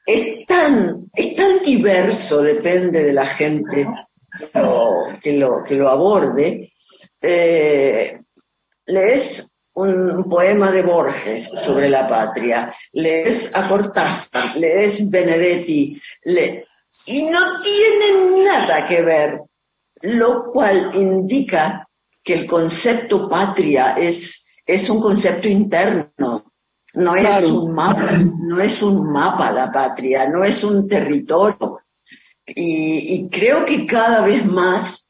es 0.06 0.46
tan, 0.48 1.08
es 1.14 1.36
tan 1.36 1.60
diverso, 1.64 2.42
depende 2.42 3.04
de 3.04 3.14
la 3.14 3.28
gente 3.28 3.86
que 5.22 5.34
lo, 5.34 5.64
que 5.66 5.76
lo, 5.76 5.90
aborde. 5.90 6.72
Eh, 7.22 8.20
lees 8.86 9.52
un 9.78 10.24
poema 10.28 10.72
de 10.72 10.82
Borges 10.82 11.48
sobre 11.66 11.90
la 11.90 12.08
patria, 12.08 12.74
lees 12.94 13.50
a 13.54 13.68
Cortázar, 13.68 14.56
lees 14.58 15.08
Benedetti, 15.10 16.02
y 17.06 17.22
no 17.24 17.62
tienen 17.62 18.44
nada 18.44 18.88
que 18.88 19.02
ver, 19.04 19.40
lo 20.02 20.52
cual 20.52 20.90
indica 20.96 21.88
que 22.24 22.34
el 22.34 22.48
concepto 22.48 23.30
patria 23.30 23.94
es, 23.98 24.46
es 24.66 24.90
un 24.90 25.00
concepto 25.00 25.48
interno, 25.48 26.44
no 26.96 27.16
es 27.16 27.46
un 27.46 27.74
mapa, 27.76 28.14
no 28.14 28.60
es 28.60 28.82
un 28.82 29.12
mapa 29.12 29.52
la 29.52 29.72
patria, 29.72 30.28
no 30.28 30.44
es 30.44 30.64
un 30.64 30.88
territorio. 30.88 31.80
Y, 32.48 33.30
creo 33.30 33.66
que 33.66 33.86
cada 33.86 34.26
vez 34.26 34.46
más 34.46 35.07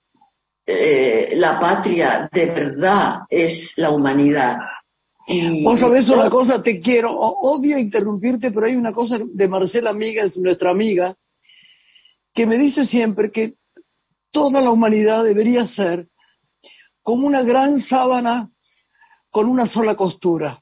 eh, 0.70 1.32
la 1.36 1.60
patria 1.60 2.30
de 2.32 2.46
verdad 2.46 3.22
es 3.30 3.72
la 3.78 3.90
humanidad. 3.90 4.58
Y, 5.26 5.64
Vos 5.64 5.80
sabés 5.80 6.10
una 6.10 6.30
cosa, 6.30 6.62
te 6.62 6.80
quiero, 6.80 7.12
odio 7.18 7.78
interrumpirte, 7.78 8.52
pero 8.52 8.66
hay 8.66 8.76
una 8.76 8.92
cosa 8.92 9.18
de 9.20 9.48
Marcela 9.48 9.90
Amiga, 9.90 10.24
es 10.24 10.38
nuestra 10.38 10.72
amiga, 10.72 11.16
que 12.34 12.46
me 12.46 12.58
dice 12.58 12.86
siempre 12.86 13.32
que 13.32 13.54
toda 14.32 14.62
la 14.62 14.72
humanidad 14.72 15.24
debería 15.24 15.66
ser 15.66 16.08
como 17.02 17.28
una 17.28 17.44
gran 17.44 17.80
sábana 17.80 18.50
con 19.30 19.48
una 19.48 19.66
sola 19.68 19.96
costura 19.96 20.62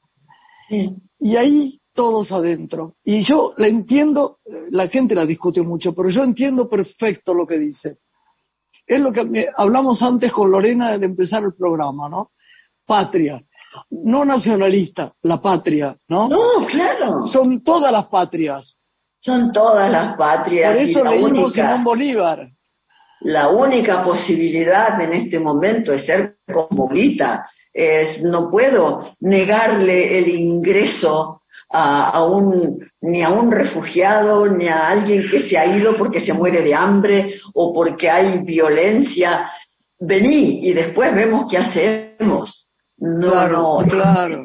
y 1.18 1.36
ahí 1.36 1.80
todos 1.92 2.30
adentro. 2.30 2.94
Y 3.04 3.24
yo 3.24 3.54
la 3.56 3.66
entiendo, 3.66 4.38
la 4.70 4.88
gente 4.88 5.14
la 5.14 5.26
discute 5.26 5.62
mucho, 5.62 5.94
pero 5.94 6.10
yo 6.10 6.22
entiendo 6.22 6.68
perfecto 6.68 7.34
lo 7.34 7.46
que 7.46 7.58
dice. 7.58 7.98
Es 8.86 9.00
lo 9.00 9.12
que 9.12 9.48
hablamos 9.56 10.02
antes 10.02 10.32
con 10.32 10.50
Lorena 10.50 10.96
de 10.96 11.06
empezar 11.06 11.42
el 11.42 11.54
programa, 11.54 12.08
¿no? 12.08 12.30
Patria. 12.86 13.42
No 13.90 14.24
nacionalista, 14.24 15.12
la 15.22 15.42
patria, 15.42 15.96
¿no? 16.08 16.28
No, 16.28 16.66
claro. 16.66 17.26
Son 17.26 17.62
todas 17.62 17.92
las 17.92 18.06
patrias. 18.06 18.76
Son 19.20 19.52
todas 19.52 19.90
las 19.90 20.16
patrias. 20.16 20.72
Por 20.72 20.82
eso 20.82 21.04
leímos 21.04 21.52
Simón 21.52 21.84
Bolívar. 21.84 22.48
La 23.20 23.48
única 23.48 24.04
posibilidad 24.04 25.00
en 25.00 25.12
este 25.14 25.40
momento 25.40 25.92
es 25.92 26.06
ser 26.06 26.36
cosmopolita, 26.52 27.50
no 28.22 28.50
puedo 28.50 29.10
negarle 29.20 30.18
el 30.18 30.28
ingreso 30.28 31.35
a, 31.68 32.24
un, 32.24 32.78
ni 33.00 33.22
a 33.22 33.30
un 33.30 33.50
refugiado, 33.50 34.46
ni 34.48 34.68
a 34.68 34.88
alguien 34.88 35.28
que 35.30 35.48
se 35.48 35.58
ha 35.58 35.66
ido 35.66 35.96
porque 35.96 36.20
se 36.20 36.32
muere 36.32 36.62
de 36.62 36.74
hambre 36.74 37.40
o 37.54 37.72
porque 37.72 38.10
hay 38.10 38.44
violencia. 38.44 39.50
Vení 39.98 40.66
y 40.68 40.72
después 40.72 41.14
vemos 41.14 41.46
qué 41.50 41.58
hacemos. 41.58 42.68
No, 42.98 43.30
claro, 43.30 43.80
no, 43.80 43.86
claro. 43.88 44.44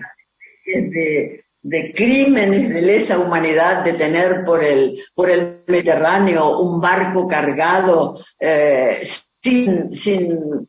De, 0.66 1.42
de 1.64 1.94
crímenes 1.94 2.70
de 2.70 2.82
lesa 2.82 3.20
humanidad 3.20 3.84
de 3.84 3.94
tener 3.94 4.44
por 4.46 4.64
el, 4.64 5.00
por 5.14 5.30
el 5.30 5.62
Mediterráneo 5.68 6.60
un 6.60 6.82
barco 6.82 7.28
cargado 7.28 8.20
eh, 8.40 9.04
sin, 9.42 9.92
sin 9.92 10.68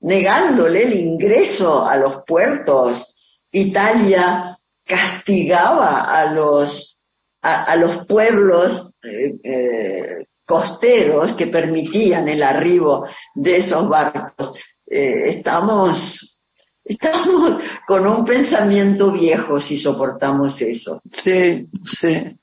negándole 0.00 0.84
el 0.84 0.94
ingreso 0.94 1.84
a 1.86 1.96
los 1.96 2.24
puertos. 2.26 3.04
Italia 3.50 4.53
castigaba 4.84 6.02
a 6.02 6.32
los, 6.32 6.98
a, 7.42 7.76
los 7.76 8.06
pueblos 8.06 8.92
eh, 9.02 9.34
eh, 9.42 10.26
costeros 10.46 11.32
que 11.36 11.46
permitían 11.46 12.28
el 12.28 12.42
arribo 12.42 13.06
de 13.34 13.56
esos 13.56 13.88
barcos. 13.88 14.54
Eh, 14.86 15.36
estamos, 15.36 16.40
estamos 16.84 17.62
con 17.86 18.06
un 18.06 18.24
pensamiento 18.24 19.12
viejo 19.12 19.60
si 19.60 19.76
soportamos 19.76 20.60
eso. 20.60 21.00
Sí, 21.12 21.66
sí, 22.00 22.38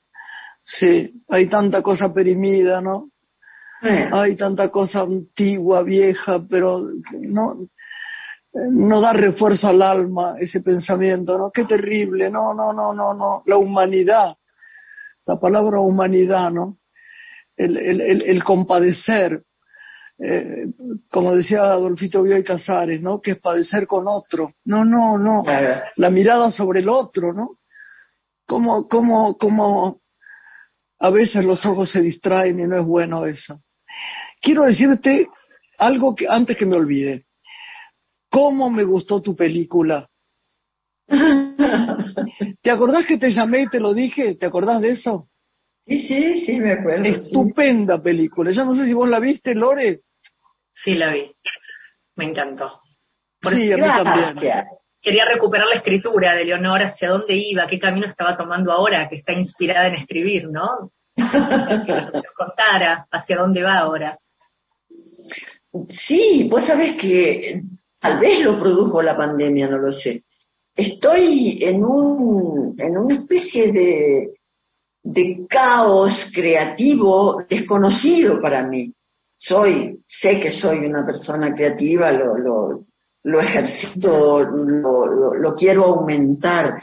sí. 0.64 1.22
Hay 1.28 1.46
tanta 1.46 1.82
cosa 1.82 2.12
perimida, 2.12 2.80
¿no? 2.80 3.08
Hay 4.12 4.36
tanta 4.36 4.68
cosa 4.68 5.00
antigua, 5.00 5.82
vieja, 5.82 6.40
pero 6.48 6.82
no, 7.18 7.56
no 8.52 9.00
da 9.00 9.12
refuerzo 9.12 9.68
al 9.68 9.82
alma 9.82 10.36
ese 10.38 10.60
pensamiento, 10.60 11.38
¿no? 11.38 11.50
Qué 11.50 11.64
terrible, 11.64 12.30
no, 12.30 12.52
no, 12.52 12.72
no, 12.72 12.92
no, 12.92 13.14
no. 13.14 13.42
La 13.46 13.56
humanidad, 13.56 14.36
la 15.26 15.38
palabra 15.38 15.80
humanidad, 15.80 16.50
¿no? 16.50 16.78
El, 17.56 17.76
el, 17.76 18.22
el, 18.22 18.44
compadecer, 18.44 19.44
eh, 20.18 20.66
como 21.10 21.34
decía 21.34 21.62
Adolfito 21.62 22.22
Bioy 22.22 22.42
Casares, 22.42 23.00
¿no? 23.00 23.20
Que 23.20 23.32
es 23.32 23.38
padecer 23.38 23.86
con 23.86 24.06
otro. 24.06 24.54
No, 24.64 24.84
no, 24.84 25.16
no. 25.16 25.44
La 25.96 26.10
mirada 26.10 26.50
sobre 26.50 26.80
el 26.80 26.88
otro, 26.88 27.32
¿no? 27.32 27.58
Como, 28.46 28.88
como, 28.88 29.38
como 29.38 30.00
a 30.98 31.10
veces 31.10 31.44
los 31.44 31.64
ojos 31.64 31.90
se 31.90 32.00
distraen 32.00 32.60
y 32.60 32.64
no 32.64 32.76
es 32.76 32.84
bueno 32.84 33.24
eso. 33.26 33.62
Quiero 34.40 34.64
decirte 34.64 35.28
algo 35.78 36.14
que 36.14 36.26
antes 36.28 36.56
que 36.56 36.66
me 36.66 36.76
olvide. 36.76 37.26
¿Cómo 38.32 38.70
me 38.70 38.82
gustó 38.82 39.20
tu 39.20 39.36
película? 39.36 40.08
¿Te 42.62 42.70
acordás 42.70 43.04
que 43.04 43.18
te 43.18 43.30
llamé 43.30 43.64
y 43.64 43.68
te 43.68 43.78
lo 43.78 43.92
dije? 43.92 44.36
¿Te 44.36 44.46
acordás 44.46 44.80
de 44.80 44.92
eso? 44.92 45.28
Sí, 45.86 45.98
sí, 46.08 46.40
sí, 46.46 46.52
me 46.58 46.72
acuerdo. 46.72 47.04
Estupenda 47.04 48.02
película. 48.02 48.50
Ya 48.50 48.64
no 48.64 48.74
sé 48.74 48.86
si 48.86 48.94
vos 48.94 49.06
la 49.06 49.20
viste, 49.20 49.54
Lore. 49.54 50.00
Sí, 50.82 50.94
la 50.94 51.12
vi. 51.12 51.30
Me 52.16 52.24
encantó. 52.24 52.80
sí, 53.42 53.70
a 53.70 53.76
mí 53.76 53.82
también. 53.82 54.64
Quería 55.02 55.26
recuperar 55.26 55.66
la 55.66 55.76
escritura 55.76 56.34
de 56.34 56.46
Leonor, 56.46 56.80
hacia 56.84 57.10
dónde 57.10 57.34
iba, 57.34 57.66
qué 57.66 57.78
camino 57.78 58.06
estaba 58.06 58.34
tomando 58.34 58.72
ahora, 58.72 59.10
que 59.10 59.16
está 59.16 59.34
inspirada 59.34 59.88
en 59.88 59.96
escribir, 59.96 60.48
¿no? 60.48 60.90
que 61.16 61.92
nos 61.92 62.32
contara 62.34 63.06
hacia 63.10 63.36
dónde 63.36 63.62
va 63.62 63.80
ahora. 63.80 64.16
Sí, 65.90 66.48
vos 66.50 66.66
sabés 66.66 66.96
que 66.96 67.62
tal 68.02 68.18
vez 68.18 68.40
lo 68.40 68.58
produjo 68.58 69.00
la 69.00 69.16
pandemia, 69.16 69.68
no 69.68 69.78
lo 69.78 69.92
sé. 69.92 70.24
Estoy 70.74 71.62
en, 71.62 71.84
un, 71.84 72.74
en 72.76 72.98
una 72.98 73.14
especie 73.14 73.70
de, 73.70 74.30
de 75.04 75.46
caos 75.48 76.12
creativo 76.34 77.44
desconocido 77.48 78.40
para 78.40 78.64
mí. 78.64 78.92
Soy, 79.36 80.00
sé 80.08 80.40
que 80.40 80.50
soy 80.50 80.78
una 80.78 81.06
persona 81.06 81.54
creativa, 81.54 82.10
lo, 82.10 82.36
lo, 82.36 82.84
lo 83.22 83.40
ejercito, 83.40 84.40
lo, 84.40 85.34
lo, 85.34 85.54
quiero 85.54 85.84
aumentar, 85.84 86.82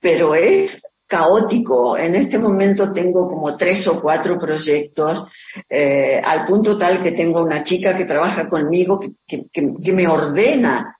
pero 0.00 0.34
es 0.34 0.80
caótico. 1.06 1.96
En 1.96 2.14
este 2.14 2.38
momento 2.38 2.92
tengo 2.92 3.28
como 3.28 3.56
tres 3.56 3.86
o 3.88 4.00
cuatro 4.00 4.38
proyectos, 4.38 5.28
eh, 5.68 6.20
al 6.22 6.46
punto 6.46 6.78
tal 6.78 7.02
que 7.02 7.12
tengo 7.12 7.42
una 7.42 7.62
chica 7.62 7.96
que 7.96 8.04
trabaja 8.04 8.48
conmigo 8.48 8.98
que, 8.98 9.12
que, 9.26 9.46
que, 9.52 9.92
me 9.92 10.08
ordena, 10.08 10.96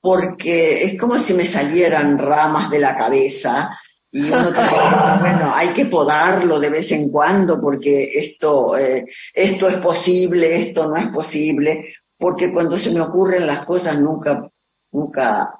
porque 0.00 0.84
es 0.84 1.00
como 1.00 1.18
si 1.18 1.34
me 1.34 1.50
salieran 1.50 2.18
ramas 2.18 2.70
de 2.70 2.78
la 2.78 2.94
cabeza. 2.94 3.70
Y 4.12 4.30
uno 4.30 4.50
bueno, 5.20 5.52
hay 5.54 5.72
que 5.72 5.86
podarlo 5.86 6.60
de 6.60 6.70
vez 6.70 6.90
en 6.92 7.10
cuando 7.10 7.60
porque 7.60 8.10
esto, 8.14 8.76
eh, 8.76 9.04
esto 9.34 9.68
es 9.68 9.78
posible, 9.78 10.68
esto 10.68 10.86
no 10.86 10.96
es 10.96 11.08
posible 11.08 11.84
porque 12.18 12.52
cuando 12.52 12.78
se 12.78 12.90
me 12.90 13.00
ocurren 13.00 13.46
las 13.46 13.64
cosas 13.64 13.98
nunca, 13.98 14.48
nunca 14.92 15.50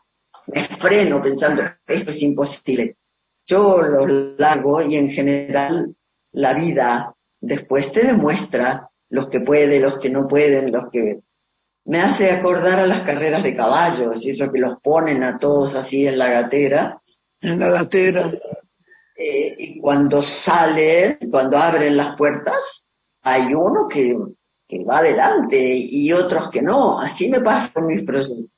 me 0.47 0.68
freno 0.78 1.20
pensando, 1.22 1.62
esto 1.86 2.11
es 2.11 2.22
imposible. 2.22 2.97
Yo 3.47 3.80
lo 3.82 4.07
largo 4.36 4.82
y 4.82 4.97
en 4.97 5.11
general 5.11 5.94
la 6.32 6.55
vida 6.55 7.14
después 7.40 7.92
te 7.92 8.05
demuestra 8.05 8.88
los 9.09 9.28
que 9.28 9.40
pueden, 9.40 9.82
los 9.82 9.99
que 9.99 10.11
no 10.11 10.26
pueden, 10.26 10.72
los 10.72 10.90
que... 10.90 11.20
Me 11.84 12.01
hace 12.01 12.30
acordar 12.32 12.80
a 12.80 12.86
las 12.86 13.03
carreras 13.03 13.44
de 13.44 13.55
caballos, 13.55 14.24
y 14.24 14.30
eso 14.30 14.51
que 14.51 14.59
los 14.59 14.80
ponen 14.82 15.22
a 15.22 15.38
todos 15.38 15.72
así 15.76 16.05
en 16.05 16.18
la 16.18 16.28
gatera. 16.28 16.99
En 17.40 17.61
la 17.61 17.70
gatera. 17.70 18.32
Eh, 19.16 19.55
y 19.57 19.80
cuando 19.80 20.20
salen, 20.20 21.18
cuando 21.30 21.57
abren 21.57 21.97
las 21.97 22.16
puertas, 22.16 22.57
hay 23.22 23.55
uno 23.55 23.86
que 23.88 24.16
que 24.68 24.84
va 24.84 24.99
adelante 24.99 25.59
y 25.59 26.12
otros 26.12 26.51
que 26.51 26.62
no. 26.62 27.01
Así 27.01 27.28
me 27.28 27.40
pasa 27.40 27.72
con 27.72 27.86
mis 27.86 28.03
proyectos. 28.03 28.51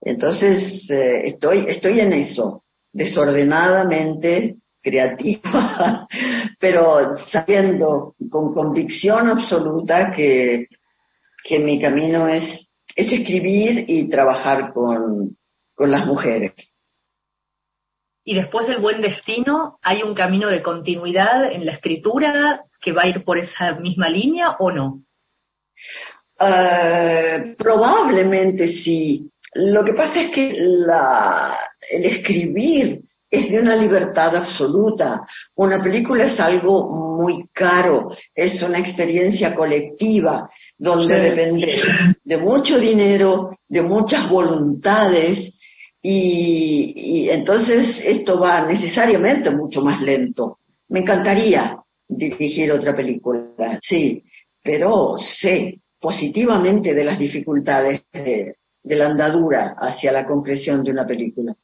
Entonces, 0.00 0.88
eh, 0.90 1.28
estoy, 1.28 1.66
estoy 1.68 2.00
en 2.00 2.12
eso, 2.12 2.64
desordenadamente 2.92 4.56
creativa, 4.82 6.06
pero 6.60 7.16
sabiendo 7.30 8.14
con 8.30 8.52
convicción 8.52 9.28
absoluta 9.28 10.10
que, 10.10 10.66
que 11.44 11.58
mi 11.58 11.80
camino 11.80 12.28
es, 12.28 12.68
es 12.94 13.12
escribir 13.12 13.84
y 13.88 14.08
trabajar 14.08 14.72
con, 14.72 15.36
con 15.74 15.90
las 15.90 16.06
mujeres. 16.06 16.52
Y 18.24 18.36
después 18.36 18.68
del 18.68 18.80
buen 18.80 19.00
destino, 19.00 19.78
¿hay 19.82 20.02
un 20.02 20.14
camino 20.14 20.48
de 20.48 20.62
continuidad 20.62 21.50
en 21.50 21.66
la 21.66 21.72
escritura 21.72 22.64
que 22.80 22.92
va 22.92 23.02
a 23.02 23.08
ir 23.08 23.24
por 23.24 23.38
esa 23.38 23.72
misma 23.74 24.08
línea 24.08 24.56
o 24.58 24.70
no? 24.70 25.02
Eh, 26.38 27.54
probablemente 27.58 28.68
sí. 28.68 29.31
Lo 29.54 29.84
que 29.84 29.92
pasa 29.92 30.20
es 30.20 30.30
que 30.30 30.54
la, 30.58 31.58
el 31.90 32.04
escribir 32.06 33.02
es 33.30 33.50
de 33.50 33.60
una 33.60 33.76
libertad 33.76 34.36
absoluta. 34.36 35.22
Una 35.56 35.82
película 35.82 36.26
es 36.26 36.38
algo 36.38 37.16
muy 37.16 37.48
caro, 37.52 38.14
es 38.34 38.60
una 38.62 38.78
experiencia 38.78 39.54
colectiva 39.54 40.48
donde 40.76 41.18
depende 41.18 41.82
de 42.22 42.36
mucho 42.36 42.78
dinero, 42.78 43.56
de 43.68 43.82
muchas 43.82 44.28
voluntades 44.28 45.58
y, 46.02 46.92
y 46.94 47.30
entonces 47.30 48.02
esto 48.04 48.38
va 48.38 48.66
necesariamente 48.66 49.50
mucho 49.50 49.80
más 49.80 50.02
lento. 50.02 50.58
Me 50.88 51.00
encantaría 51.00 51.78
dirigir 52.06 52.70
otra 52.70 52.94
película, 52.94 53.78
sí, 53.80 54.22
pero 54.62 55.16
sé 55.40 55.78
positivamente 55.98 56.92
de 56.92 57.04
las 57.04 57.18
dificultades 57.18 58.02
de, 58.12 58.56
la 58.84 59.06
andadura 59.06 59.74
hacia 59.78 60.12
la 60.12 60.24
concreción 60.24 60.82
de 60.82 60.90
una 60.90 61.06
película. 61.06 61.54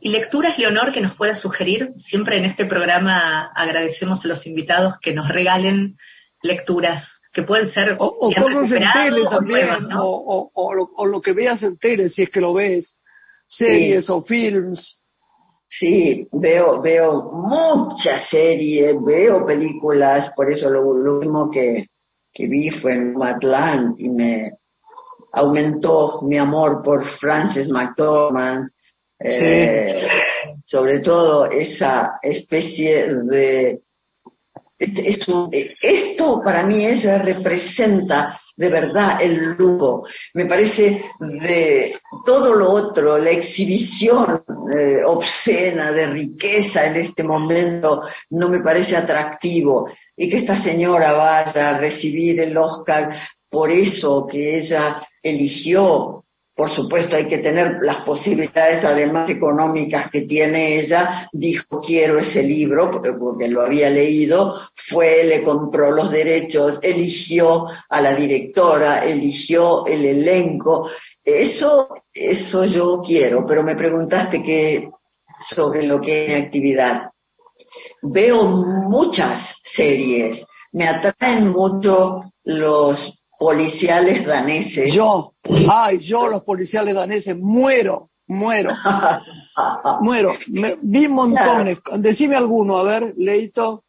¿Y 0.00 0.10
lecturas, 0.10 0.58
Leonor, 0.58 0.92
que 0.92 1.00
nos 1.00 1.14
pueda 1.14 1.36
sugerir? 1.36 1.92
Siempre 1.96 2.36
en 2.36 2.44
este 2.44 2.64
programa 2.64 3.52
agradecemos 3.54 4.24
a 4.24 4.28
los 4.28 4.46
invitados 4.46 4.94
que 5.00 5.12
nos 5.12 5.28
regalen 5.28 5.96
lecturas 6.42 7.04
que 7.32 7.42
pueden 7.42 7.70
ser 7.70 7.96
o, 7.98 8.30
cosas 8.30 8.70
en 8.70 8.84
tele 8.92 9.24
también 9.28 9.68
o, 9.94 10.74
lo, 11.06 11.20
que 11.20 11.32
veas 11.32 11.62
en 11.62 11.78
tele 11.78 12.08
si 12.10 12.22
es 12.22 12.30
que 12.30 12.40
lo 12.40 12.52
ves 12.52 12.94
series 13.46 14.10
o 14.10 14.22
films 14.22 15.00
sí 15.68 16.28
veo 16.32 16.82
veo 16.82 17.30
muchas 17.32 18.28
series 18.28 18.96
veo 19.02 19.46
películas 19.46 20.32
por 20.36 20.52
eso 20.52 20.68
lo, 20.68 20.92
lo 20.92 21.20
mismo 21.20 21.50
que 21.50 21.86
que 22.34 22.46
vi 22.46 22.70
fue 22.70 22.94
en 22.94 23.14
Matlán 23.14 23.94
y 23.98 24.08
me 24.08 24.52
aumentó 25.32 26.20
mi 26.22 26.38
amor 26.38 26.82
por 26.82 27.04
Frances 27.18 27.68
McDormand, 27.68 28.70
eh, 29.18 30.06
sobre 30.66 31.00
todo 31.00 31.46
esa 31.46 32.18
especie 32.22 33.14
de... 33.24 33.80
esto 34.78 36.42
para 36.44 36.66
mí 36.66 36.86
ella 36.86 37.18
representa 37.18 38.40
de 38.56 38.68
verdad 38.68 39.22
el 39.22 39.54
lujo. 39.54 40.06
Me 40.34 40.46
parece 40.46 41.04
de 41.18 41.98
todo 42.24 42.54
lo 42.54 42.70
otro, 42.70 43.18
la 43.18 43.30
exhibición 43.30 44.42
eh, 44.76 45.02
obscena 45.04 45.92
de 45.92 46.06
riqueza 46.06 46.86
en 46.86 46.96
este 46.96 47.22
momento 47.22 48.02
no 48.30 48.48
me 48.48 48.60
parece 48.60 48.96
atractivo. 48.96 49.88
Y 50.16 50.28
que 50.28 50.38
esta 50.38 50.62
señora 50.62 51.12
vaya 51.12 51.70
a 51.70 51.78
recibir 51.78 52.40
el 52.40 52.56
Oscar 52.56 53.16
por 53.50 53.70
eso 53.70 54.26
que 54.30 54.58
ella 54.58 55.02
eligió 55.22 56.22
por 56.54 56.70
supuesto 56.74 57.16
hay 57.16 57.26
que 57.28 57.38
tener 57.38 57.78
las 57.80 58.02
posibilidades 58.02 58.84
además 58.84 59.28
económicas 59.30 60.10
que 60.10 60.22
tiene 60.22 60.80
ella, 60.80 61.28
dijo 61.32 61.80
quiero 61.80 62.18
ese 62.18 62.42
libro 62.42 62.90
porque, 62.90 63.48
lo 63.48 63.62
había 63.62 63.88
leído, 63.88 64.60
fue, 64.90 65.24
le 65.24 65.42
compró 65.42 65.90
los 65.90 66.10
derechos, 66.10 66.78
eligió 66.82 67.66
a 67.88 68.00
la 68.02 68.14
directora, 68.14 69.04
eligió 69.04 69.86
el 69.86 70.04
elenco, 70.04 70.90
eso, 71.24 71.88
eso 72.12 72.64
yo 72.66 73.02
quiero, 73.04 73.46
pero 73.46 73.62
me 73.62 73.74
preguntaste 73.74 74.42
que 74.42 74.90
sobre 75.54 75.84
lo 75.84 76.00
que 76.00 76.26
es 76.26 76.44
actividad. 76.44 77.10
Veo 78.02 78.44
muchas 78.44 79.56
series, 79.64 80.44
me 80.72 80.86
atraen 80.86 81.48
mucho 81.48 82.24
los 82.44 82.98
policiales 83.42 84.24
daneses. 84.24 84.94
Yo, 84.94 85.32
ay, 85.68 85.98
yo 85.98 86.28
los 86.28 86.44
policiales 86.44 86.94
daneses, 86.94 87.36
muero, 87.36 88.10
muero, 88.28 88.70
muero. 90.00 90.34
vi 90.80 91.08
montones. 91.08 91.78
Decime 91.98 92.36
alguno, 92.36 92.78
a 92.78 92.84
ver, 92.84 93.14
Leito, 93.16 93.82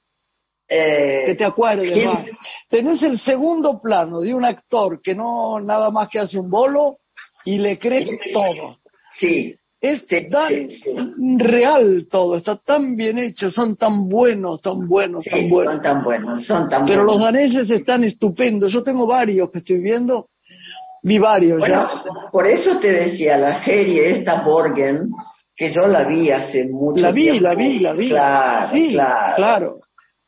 eh, 0.67 1.23
que 1.27 1.35
te 1.35 1.45
acuerdes 1.45 2.03
más. 2.03 2.25
Tenés 2.67 3.03
el 3.03 3.19
segundo 3.19 3.79
plano 3.79 4.21
de 4.21 4.33
un 4.33 4.43
actor 4.43 4.99
que 5.03 5.13
no 5.13 5.59
nada 5.59 5.91
más 5.91 6.09
que 6.09 6.19
hace 6.19 6.39
un 6.39 6.49
bolo 6.49 6.97
y 7.45 7.59
le 7.59 7.77
crees 7.77 8.09
todo. 8.33 8.79
Sí. 9.19 9.55
Es 9.83 10.05
tan 10.07 11.37
real 11.39 12.07
todo, 12.09 12.37
está 12.37 12.55
tan 12.55 12.95
bien 12.95 13.19
hecho, 13.19 13.51
son 13.51 13.75
tan 13.75 14.07
buenos, 14.07 14.61
tan 14.61 14.87
buenos, 14.87 15.25
tan 15.25 15.49
buenos. 15.49 15.73
Son 15.73 15.81
tan 15.81 16.03
buenos, 16.05 16.45
son 16.45 16.69
tan 16.69 16.85
Pero 16.85 17.03
los 17.03 17.19
daneses 17.19 17.69
están 17.69 18.05
estupendos. 18.05 18.71
Yo 18.71 18.81
tengo 18.81 19.05
varios 19.05 19.51
que 19.51 19.57
estoy 19.57 19.79
viendo, 19.79 20.29
vi 21.01 21.19
varios 21.19 21.59
bueno, 21.59 21.89
Por 22.31 22.47
eso 22.47 22.79
te 22.79 22.93
decía, 22.93 23.37
la 23.37 23.61
serie 23.65 24.11
esta 24.11 24.41
Borgen, 24.45 25.09
que 25.53 25.69
yo 25.69 25.85
la 25.85 26.07
vi 26.07 26.31
hace 26.31 26.65
mucho 26.69 27.01
la 27.01 27.11
vi, 27.11 27.37
La 27.41 27.53
vi, 27.53 27.79
la 27.79 27.91
vi, 27.91 28.07
claro, 28.07 28.69
sí, 28.71 28.91
claro. 29.35 29.79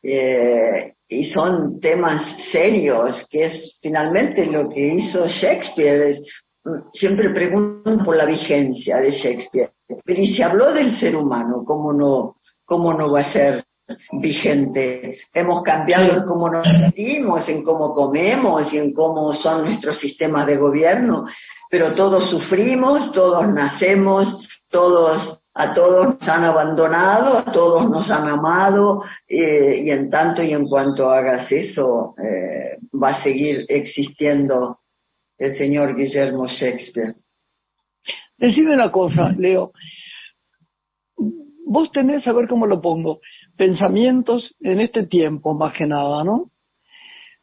Eh, 0.02 0.92
y 1.08 1.24
son 1.24 1.80
temas 1.80 2.22
serios, 2.52 3.26
que 3.30 3.46
es 3.46 3.78
finalmente 3.80 4.44
lo 4.44 4.68
que 4.68 4.86
hizo 4.86 5.26
Shakespeare, 5.26 6.10
es 6.10 6.20
siempre 6.92 7.30
preguntan 7.30 8.04
por 8.04 8.16
la 8.16 8.24
vigencia 8.24 8.98
de 8.98 9.10
Shakespeare. 9.10 9.70
Pero 10.04 10.20
y 10.20 10.34
se 10.34 10.42
habló 10.42 10.72
del 10.72 10.90
ser 10.98 11.16
humano, 11.16 11.62
¿cómo 11.64 11.92
no, 11.92 12.36
cómo 12.64 12.92
no 12.92 13.12
va 13.12 13.20
a 13.20 13.32
ser 13.32 13.64
vigente? 14.12 15.18
Hemos 15.32 15.62
cambiado 15.62 16.12
en 16.12 16.24
cómo 16.24 16.50
nos 16.50 16.66
sentimos, 16.66 17.48
en 17.48 17.62
cómo 17.62 17.94
comemos 17.94 18.72
y 18.72 18.78
en 18.78 18.92
cómo 18.92 19.32
son 19.34 19.64
nuestros 19.64 19.98
sistemas 19.98 20.46
de 20.46 20.56
gobierno, 20.56 21.26
pero 21.70 21.94
todos 21.94 22.28
sufrimos, 22.30 23.12
todos 23.12 23.46
nacemos, 23.48 24.46
todos 24.68 25.40
a 25.58 25.72
todos 25.72 26.18
nos 26.20 26.28
han 26.28 26.44
abandonado, 26.44 27.38
a 27.38 27.44
todos 27.44 27.88
nos 27.88 28.10
han 28.10 28.28
amado, 28.28 29.02
eh, 29.26 29.84
y 29.84 29.90
en 29.90 30.10
tanto 30.10 30.42
y 30.42 30.52
en 30.52 30.68
cuanto 30.68 31.08
hagas 31.08 31.50
eso, 31.50 32.14
eh, 32.22 32.76
va 33.02 33.10
a 33.10 33.22
seguir 33.22 33.64
existiendo 33.68 34.80
el 35.38 35.54
señor 35.54 35.96
Guillermo 35.96 36.46
Shakespeare. 36.46 37.14
Decime 38.38 38.74
una 38.74 38.90
cosa, 38.90 39.32
Leo. 39.36 39.72
Vos 41.66 41.90
tenés, 41.90 42.26
a 42.28 42.32
ver 42.32 42.46
cómo 42.46 42.66
lo 42.66 42.80
pongo, 42.80 43.20
pensamientos 43.56 44.54
en 44.60 44.80
este 44.80 45.06
tiempo 45.06 45.54
más 45.54 45.72
que 45.72 45.86
nada, 45.86 46.22
¿no? 46.22 46.50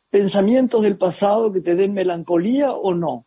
Pensamientos 0.09 0.83
del 0.83 0.97
pasado 0.97 1.51
que 1.51 1.61
te 1.61 1.75
den 1.75 1.93
melancolía 1.93 2.71
o 2.71 2.93
no. 2.93 3.25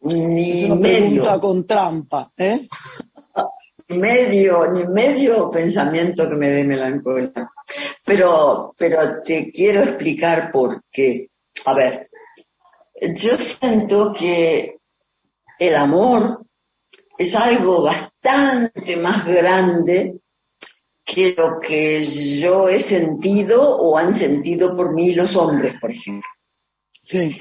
Ni 0.00 0.64
es 0.64 0.70
una 0.70 0.74
medio. 0.76 1.22
pregunta 1.22 1.40
con 1.40 1.66
trampa, 1.66 2.32
¿eh? 2.36 2.68
Ni 3.90 3.96
medio, 3.96 4.70
ni 4.70 4.84
medio 4.86 5.50
pensamiento 5.50 6.28
que 6.28 6.34
me 6.34 6.50
dé 6.50 6.62
melancolía. 6.62 7.48
Pero, 8.04 8.74
pero 8.76 9.22
te 9.22 9.50
quiero 9.50 9.82
explicar 9.82 10.52
por 10.52 10.82
qué. 10.92 11.28
A 11.64 11.72
ver, 11.72 12.07
yo 13.00 13.36
siento 13.58 14.12
que 14.12 14.76
el 15.58 15.74
amor 15.74 16.44
es 17.16 17.34
algo 17.34 17.82
bastante 17.82 18.96
más 18.96 19.26
grande 19.26 20.20
que 21.04 21.34
lo 21.36 21.58
que 21.60 22.38
yo 22.40 22.68
he 22.68 22.82
sentido 22.82 23.76
o 23.78 23.96
han 23.96 24.18
sentido 24.18 24.76
por 24.76 24.94
mí 24.94 25.14
los 25.14 25.34
hombres, 25.36 25.74
por 25.80 25.90
ejemplo. 25.90 26.28
Sí. 27.02 27.38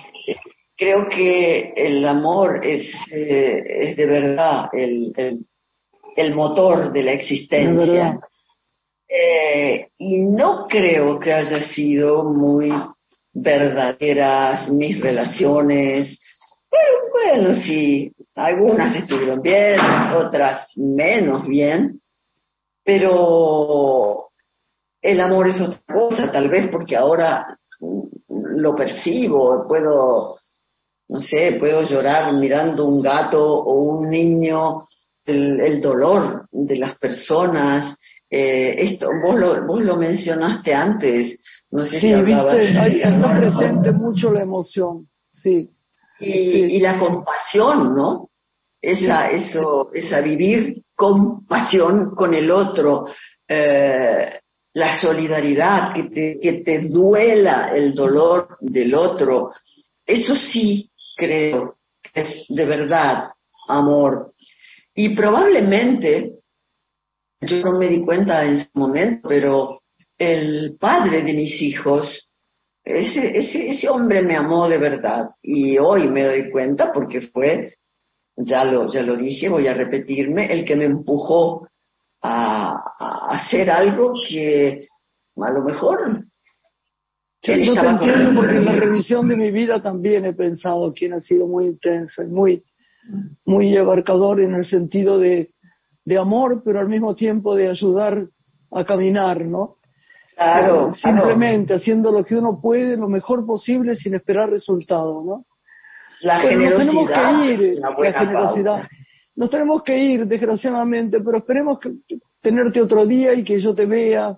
Creo 0.75 1.05
que 1.09 1.73
el 1.75 2.05
amor 2.07 2.65
es, 2.65 2.87
eh, 3.11 3.63
es 3.67 3.97
de 3.97 4.05
verdad 4.05 4.69
el, 4.71 5.11
el, 5.17 5.45
el 6.15 6.35
motor 6.35 6.91
de 6.91 7.03
la 7.03 7.11
existencia. 7.11 8.19
Eh, 9.09 9.89
y 9.97 10.21
no 10.21 10.67
creo 10.67 11.19
que 11.19 11.33
haya 11.33 11.67
sido 11.69 12.25
muy 12.25 12.71
verdaderas 13.41 14.69
mis 14.69 14.99
relaciones. 14.99 16.19
Bueno, 16.69 17.43
bueno, 17.43 17.61
sí, 17.61 18.11
algunas 18.35 18.95
estuvieron 18.95 19.41
bien, 19.41 19.79
otras 20.15 20.71
menos 20.75 21.47
bien, 21.47 22.01
pero 22.83 24.29
el 25.01 25.21
amor 25.21 25.47
es 25.47 25.61
otra 25.61 25.79
cosa, 25.87 26.31
tal 26.31 26.49
vez 26.49 26.69
porque 26.71 26.95
ahora 26.95 27.57
mm, 27.79 28.01
lo 28.27 28.75
percibo, 28.75 29.67
puedo, 29.67 30.39
no 31.09 31.19
sé, 31.21 31.57
puedo 31.59 31.83
llorar 31.83 32.33
mirando 32.33 32.85
un 32.85 33.01
gato 33.01 33.43
o 33.43 33.73
un 33.73 34.09
niño, 34.09 34.87
el, 35.25 35.81
dolor 35.81 36.47
de 36.51 36.77
las 36.77 36.97
personas. 36.97 37.95
Eh, 38.29 38.75
esto, 38.77 39.09
vos 39.23 39.37
lo, 39.39 39.65
vos 39.65 39.81
lo 39.81 39.95
mencionaste 39.95 40.73
antes, 40.73 41.41
no 41.71 41.85
sé 41.85 41.99
Sí, 41.99 42.07
si 42.13 42.21
viste, 42.21 43.01
está 43.01 43.37
presente 43.39 43.91
mucho 43.91 44.31
la 44.31 44.41
emoción, 44.41 45.07
sí. 45.31 45.69
y, 46.19 46.25
Sí. 46.25 46.59
y 46.75 46.79
la 46.79 46.97
compasión, 46.99 47.95
¿no? 47.95 48.29
Esa, 48.81 49.29
eso, 49.31 49.89
esa 49.93 50.21
vivir 50.21 50.83
con 50.95 51.45
pasión 51.45 52.15
con 52.15 52.33
el 52.33 52.49
otro, 52.51 53.07
eh, 53.47 54.39
la 54.73 55.01
solidaridad, 55.01 55.93
que 55.93 56.03
te, 56.03 56.39
que 56.39 56.53
te 56.63 56.79
duela 56.87 57.71
el 57.73 57.93
dolor 57.95 58.57
del 58.61 58.93
otro, 58.93 59.51
eso 60.05 60.35
sí 60.35 60.89
creo 61.15 61.77
que 62.01 62.21
es 62.21 62.45
de 62.49 62.65
verdad 62.65 63.31
amor. 63.67 64.31
Y 64.95 65.15
probablemente, 65.15 66.35
yo 67.41 67.57
no 67.63 67.77
me 67.77 67.87
di 67.87 68.03
cuenta 68.05 68.45
en 68.45 68.57
ese 68.57 68.69
momento, 68.75 69.27
pero 69.27 69.76
el 70.17 70.77
padre 70.79 71.23
de 71.23 71.33
mis 71.33 71.61
hijos 71.61 72.27
ese, 72.87 73.37
ese, 73.37 73.69
ese 73.69 73.89
hombre 73.89 74.21
me 74.21 74.37
amó 74.37 74.69
de 74.69 74.77
verdad 74.77 75.31
y 75.41 75.77
hoy 75.77 76.07
me 76.07 76.23
doy 76.23 76.49
cuenta 76.49 76.91
porque 76.93 77.21
fue, 77.21 77.75
ya 78.37 78.63
lo, 78.63 78.91
ya 78.91 79.01
lo 79.01 79.17
dije, 79.17 79.49
voy 79.49 79.67
a 79.67 79.73
repetirme, 79.73 80.51
el 80.51 80.63
que 80.63 80.77
me 80.77 80.85
empujó 80.85 81.67
a, 82.21 82.81
a 82.97 83.35
hacer 83.35 83.69
algo 83.69 84.13
que 84.27 84.87
a 85.35 85.51
lo 85.51 85.63
mejor 85.63 86.23
yo 87.43 87.53
te 87.53 87.87
entiendo 87.87 88.31
porque 88.35 88.55
en 88.55 88.65
la 88.65 88.73
revisión 88.73 89.27
de 89.27 89.35
mi 89.35 89.51
vida 89.51 89.81
también 89.81 90.25
he 90.25 90.33
pensado 90.33 90.93
quién 90.93 91.13
ha 91.13 91.19
sido 91.19 91.47
muy 91.47 91.65
intenso 91.65 92.23
y 92.23 92.27
muy, 92.27 92.63
muy 93.45 93.75
abarcador 93.77 94.41
en 94.41 94.55
el 94.55 94.65
sentido 94.65 95.19
de, 95.19 95.51
de 96.05 96.17
amor, 96.17 96.61
pero 96.63 96.79
al 96.79 96.89
mismo 96.89 97.15
tiempo 97.15 97.55
de 97.55 97.69
ayudar 97.69 98.27
a 98.71 98.85
caminar, 98.85 99.45
¿no? 99.45 99.76
Claro, 100.37 100.93
Simplemente 100.93 101.73
haciendo 101.73 102.11
lo 102.11 102.23
que 102.23 102.35
uno 102.35 102.59
puede, 102.61 102.95
lo 102.95 103.09
mejor 103.09 103.43
posible, 103.43 103.95
sin 103.95 104.13
esperar 104.13 104.51
resultado, 104.51 105.23
¿no? 105.23 105.45
La 106.21 106.43
Bueno, 106.43 106.69
nos 106.69 106.79
tenemos 106.79 107.07
generosidad 107.07 107.57
que 107.57 107.63
ir, 107.63 107.79
la 107.79 108.13
generosidad. 108.13 108.87
Nos 109.35 109.49
tenemos 109.49 109.83
que 109.83 109.97
ir, 109.97 110.27
desgraciadamente, 110.27 111.19
pero 111.21 111.39
esperemos 111.39 111.79
que, 111.79 111.91
tenerte 112.41 112.81
otro 112.81 113.07
día 113.07 113.33
y 113.33 113.43
que 113.43 113.59
yo 113.59 113.73
te 113.73 113.87
vea 113.87 114.37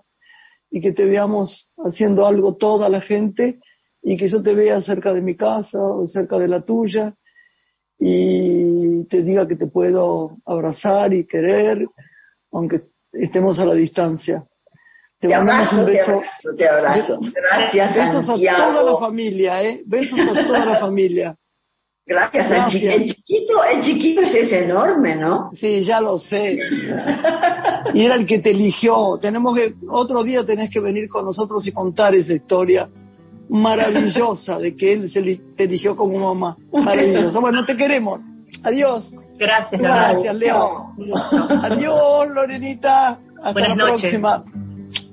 y 0.72 0.80
que 0.80 0.94
te 0.94 1.04
veamos 1.04 1.70
haciendo 1.78 2.26
algo 2.26 2.56
toda 2.56 2.88
la 2.88 3.02
gente 3.02 3.60
y 4.02 4.16
que 4.16 4.30
yo 4.30 4.42
te 4.42 4.56
vea 4.56 4.82
cerca 4.82 5.14
de 5.14 5.22
mi 5.22 5.36
casa 5.36 5.80
o 5.80 6.08
cerca 6.08 6.38
de 6.38 6.48
la 6.48 6.62
tuya 6.62 7.14
y 7.98 9.06
te 9.10 9.22
diga 9.22 9.48
que 9.48 9.58
te 9.58 9.68
puedo 9.68 10.38
abrazar 10.46 11.14
y 11.14 11.26
querer, 11.26 11.86
aunque 12.54 12.84
estemos 13.12 13.60
a 13.60 13.66
la 13.66 13.74
distancia. 13.74 14.46
Te, 15.20 15.28
Te 15.28 15.36
mandamos 15.38 15.74
abrazo, 15.74 15.80
un 15.80 15.86
te 15.86 15.92
beso. 15.92 16.12
abrazo, 16.12 16.56
te 16.58 16.70
abrazo. 16.70 17.20
Gracias, 17.34 17.96
Besos 17.96 18.30
a 18.30 18.36
toda 18.36 18.84
la 18.84 18.98
familia, 18.98 19.64
¿eh? 19.64 19.82
Besos 19.86 20.20
a 20.20 20.46
toda 20.48 20.66
la 20.66 20.80
familia. 20.80 21.36
Gracias, 22.06 22.46
al 22.46 22.52
Gracias. 22.52 22.82
chiqui- 22.82 22.92
el 22.94 23.06
chiquito, 23.14 23.64
el 23.66 23.82
chiquito 23.84 24.22
ese 24.22 24.40
es 24.42 24.52
enorme, 24.54 25.16
¿no? 25.16 25.52
Sí, 25.54 25.84
ya 25.84 26.02
lo 26.02 26.18
sé. 26.18 26.58
Y 27.94 28.04
era 28.06 28.16
el 28.16 28.26
que 28.26 28.40
te 28.40 28.50
eligió. 28.52 29.18
Tenemos 29.22 29.54
que, 29.56 29.74
otro 29.90 30.24
día 30.24 30.44
tenés 30.46 30.70
que 30.72 30.80
venir 30.80 31.08
con 31.10 31.26
nosotros 31.26 31.68
y 31.68 31.72
contar 31.72 32.16
esa 32.16 32.34
historia 32.34 32.90
maravillosa 33.50 34.58
de 34.58 34.76
que 34.76 34.94
él 34.94 35.10
se 35.10 35.22
li- 35.22 35.42
te 35.56 35.66
eligió 35.66 35.96
como 35.96 36.18
mamá. 36.34 36.56
Maravillosa. 36.72 37.40
Bueno, 37.40 37.66
te 37.66 37.76
queremos. 37.76 38.22
Adiós. 38.64 39.14
Gracias, 39.38 39.80
Gracias. 39.82 40.36
Leo. 40.36 40.94
Adiós, 41.64 42.28
Lorenita. 42.30 43.20
Hasta 43.38 43.52
Buenas 43.54 43.70
la 43.70 43.76
noches. 43.76 44.02
próxima. 44.02 44.44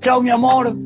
Chao, 0.07 0.23
mi 0.23 0.31
amor. 0.31 0.77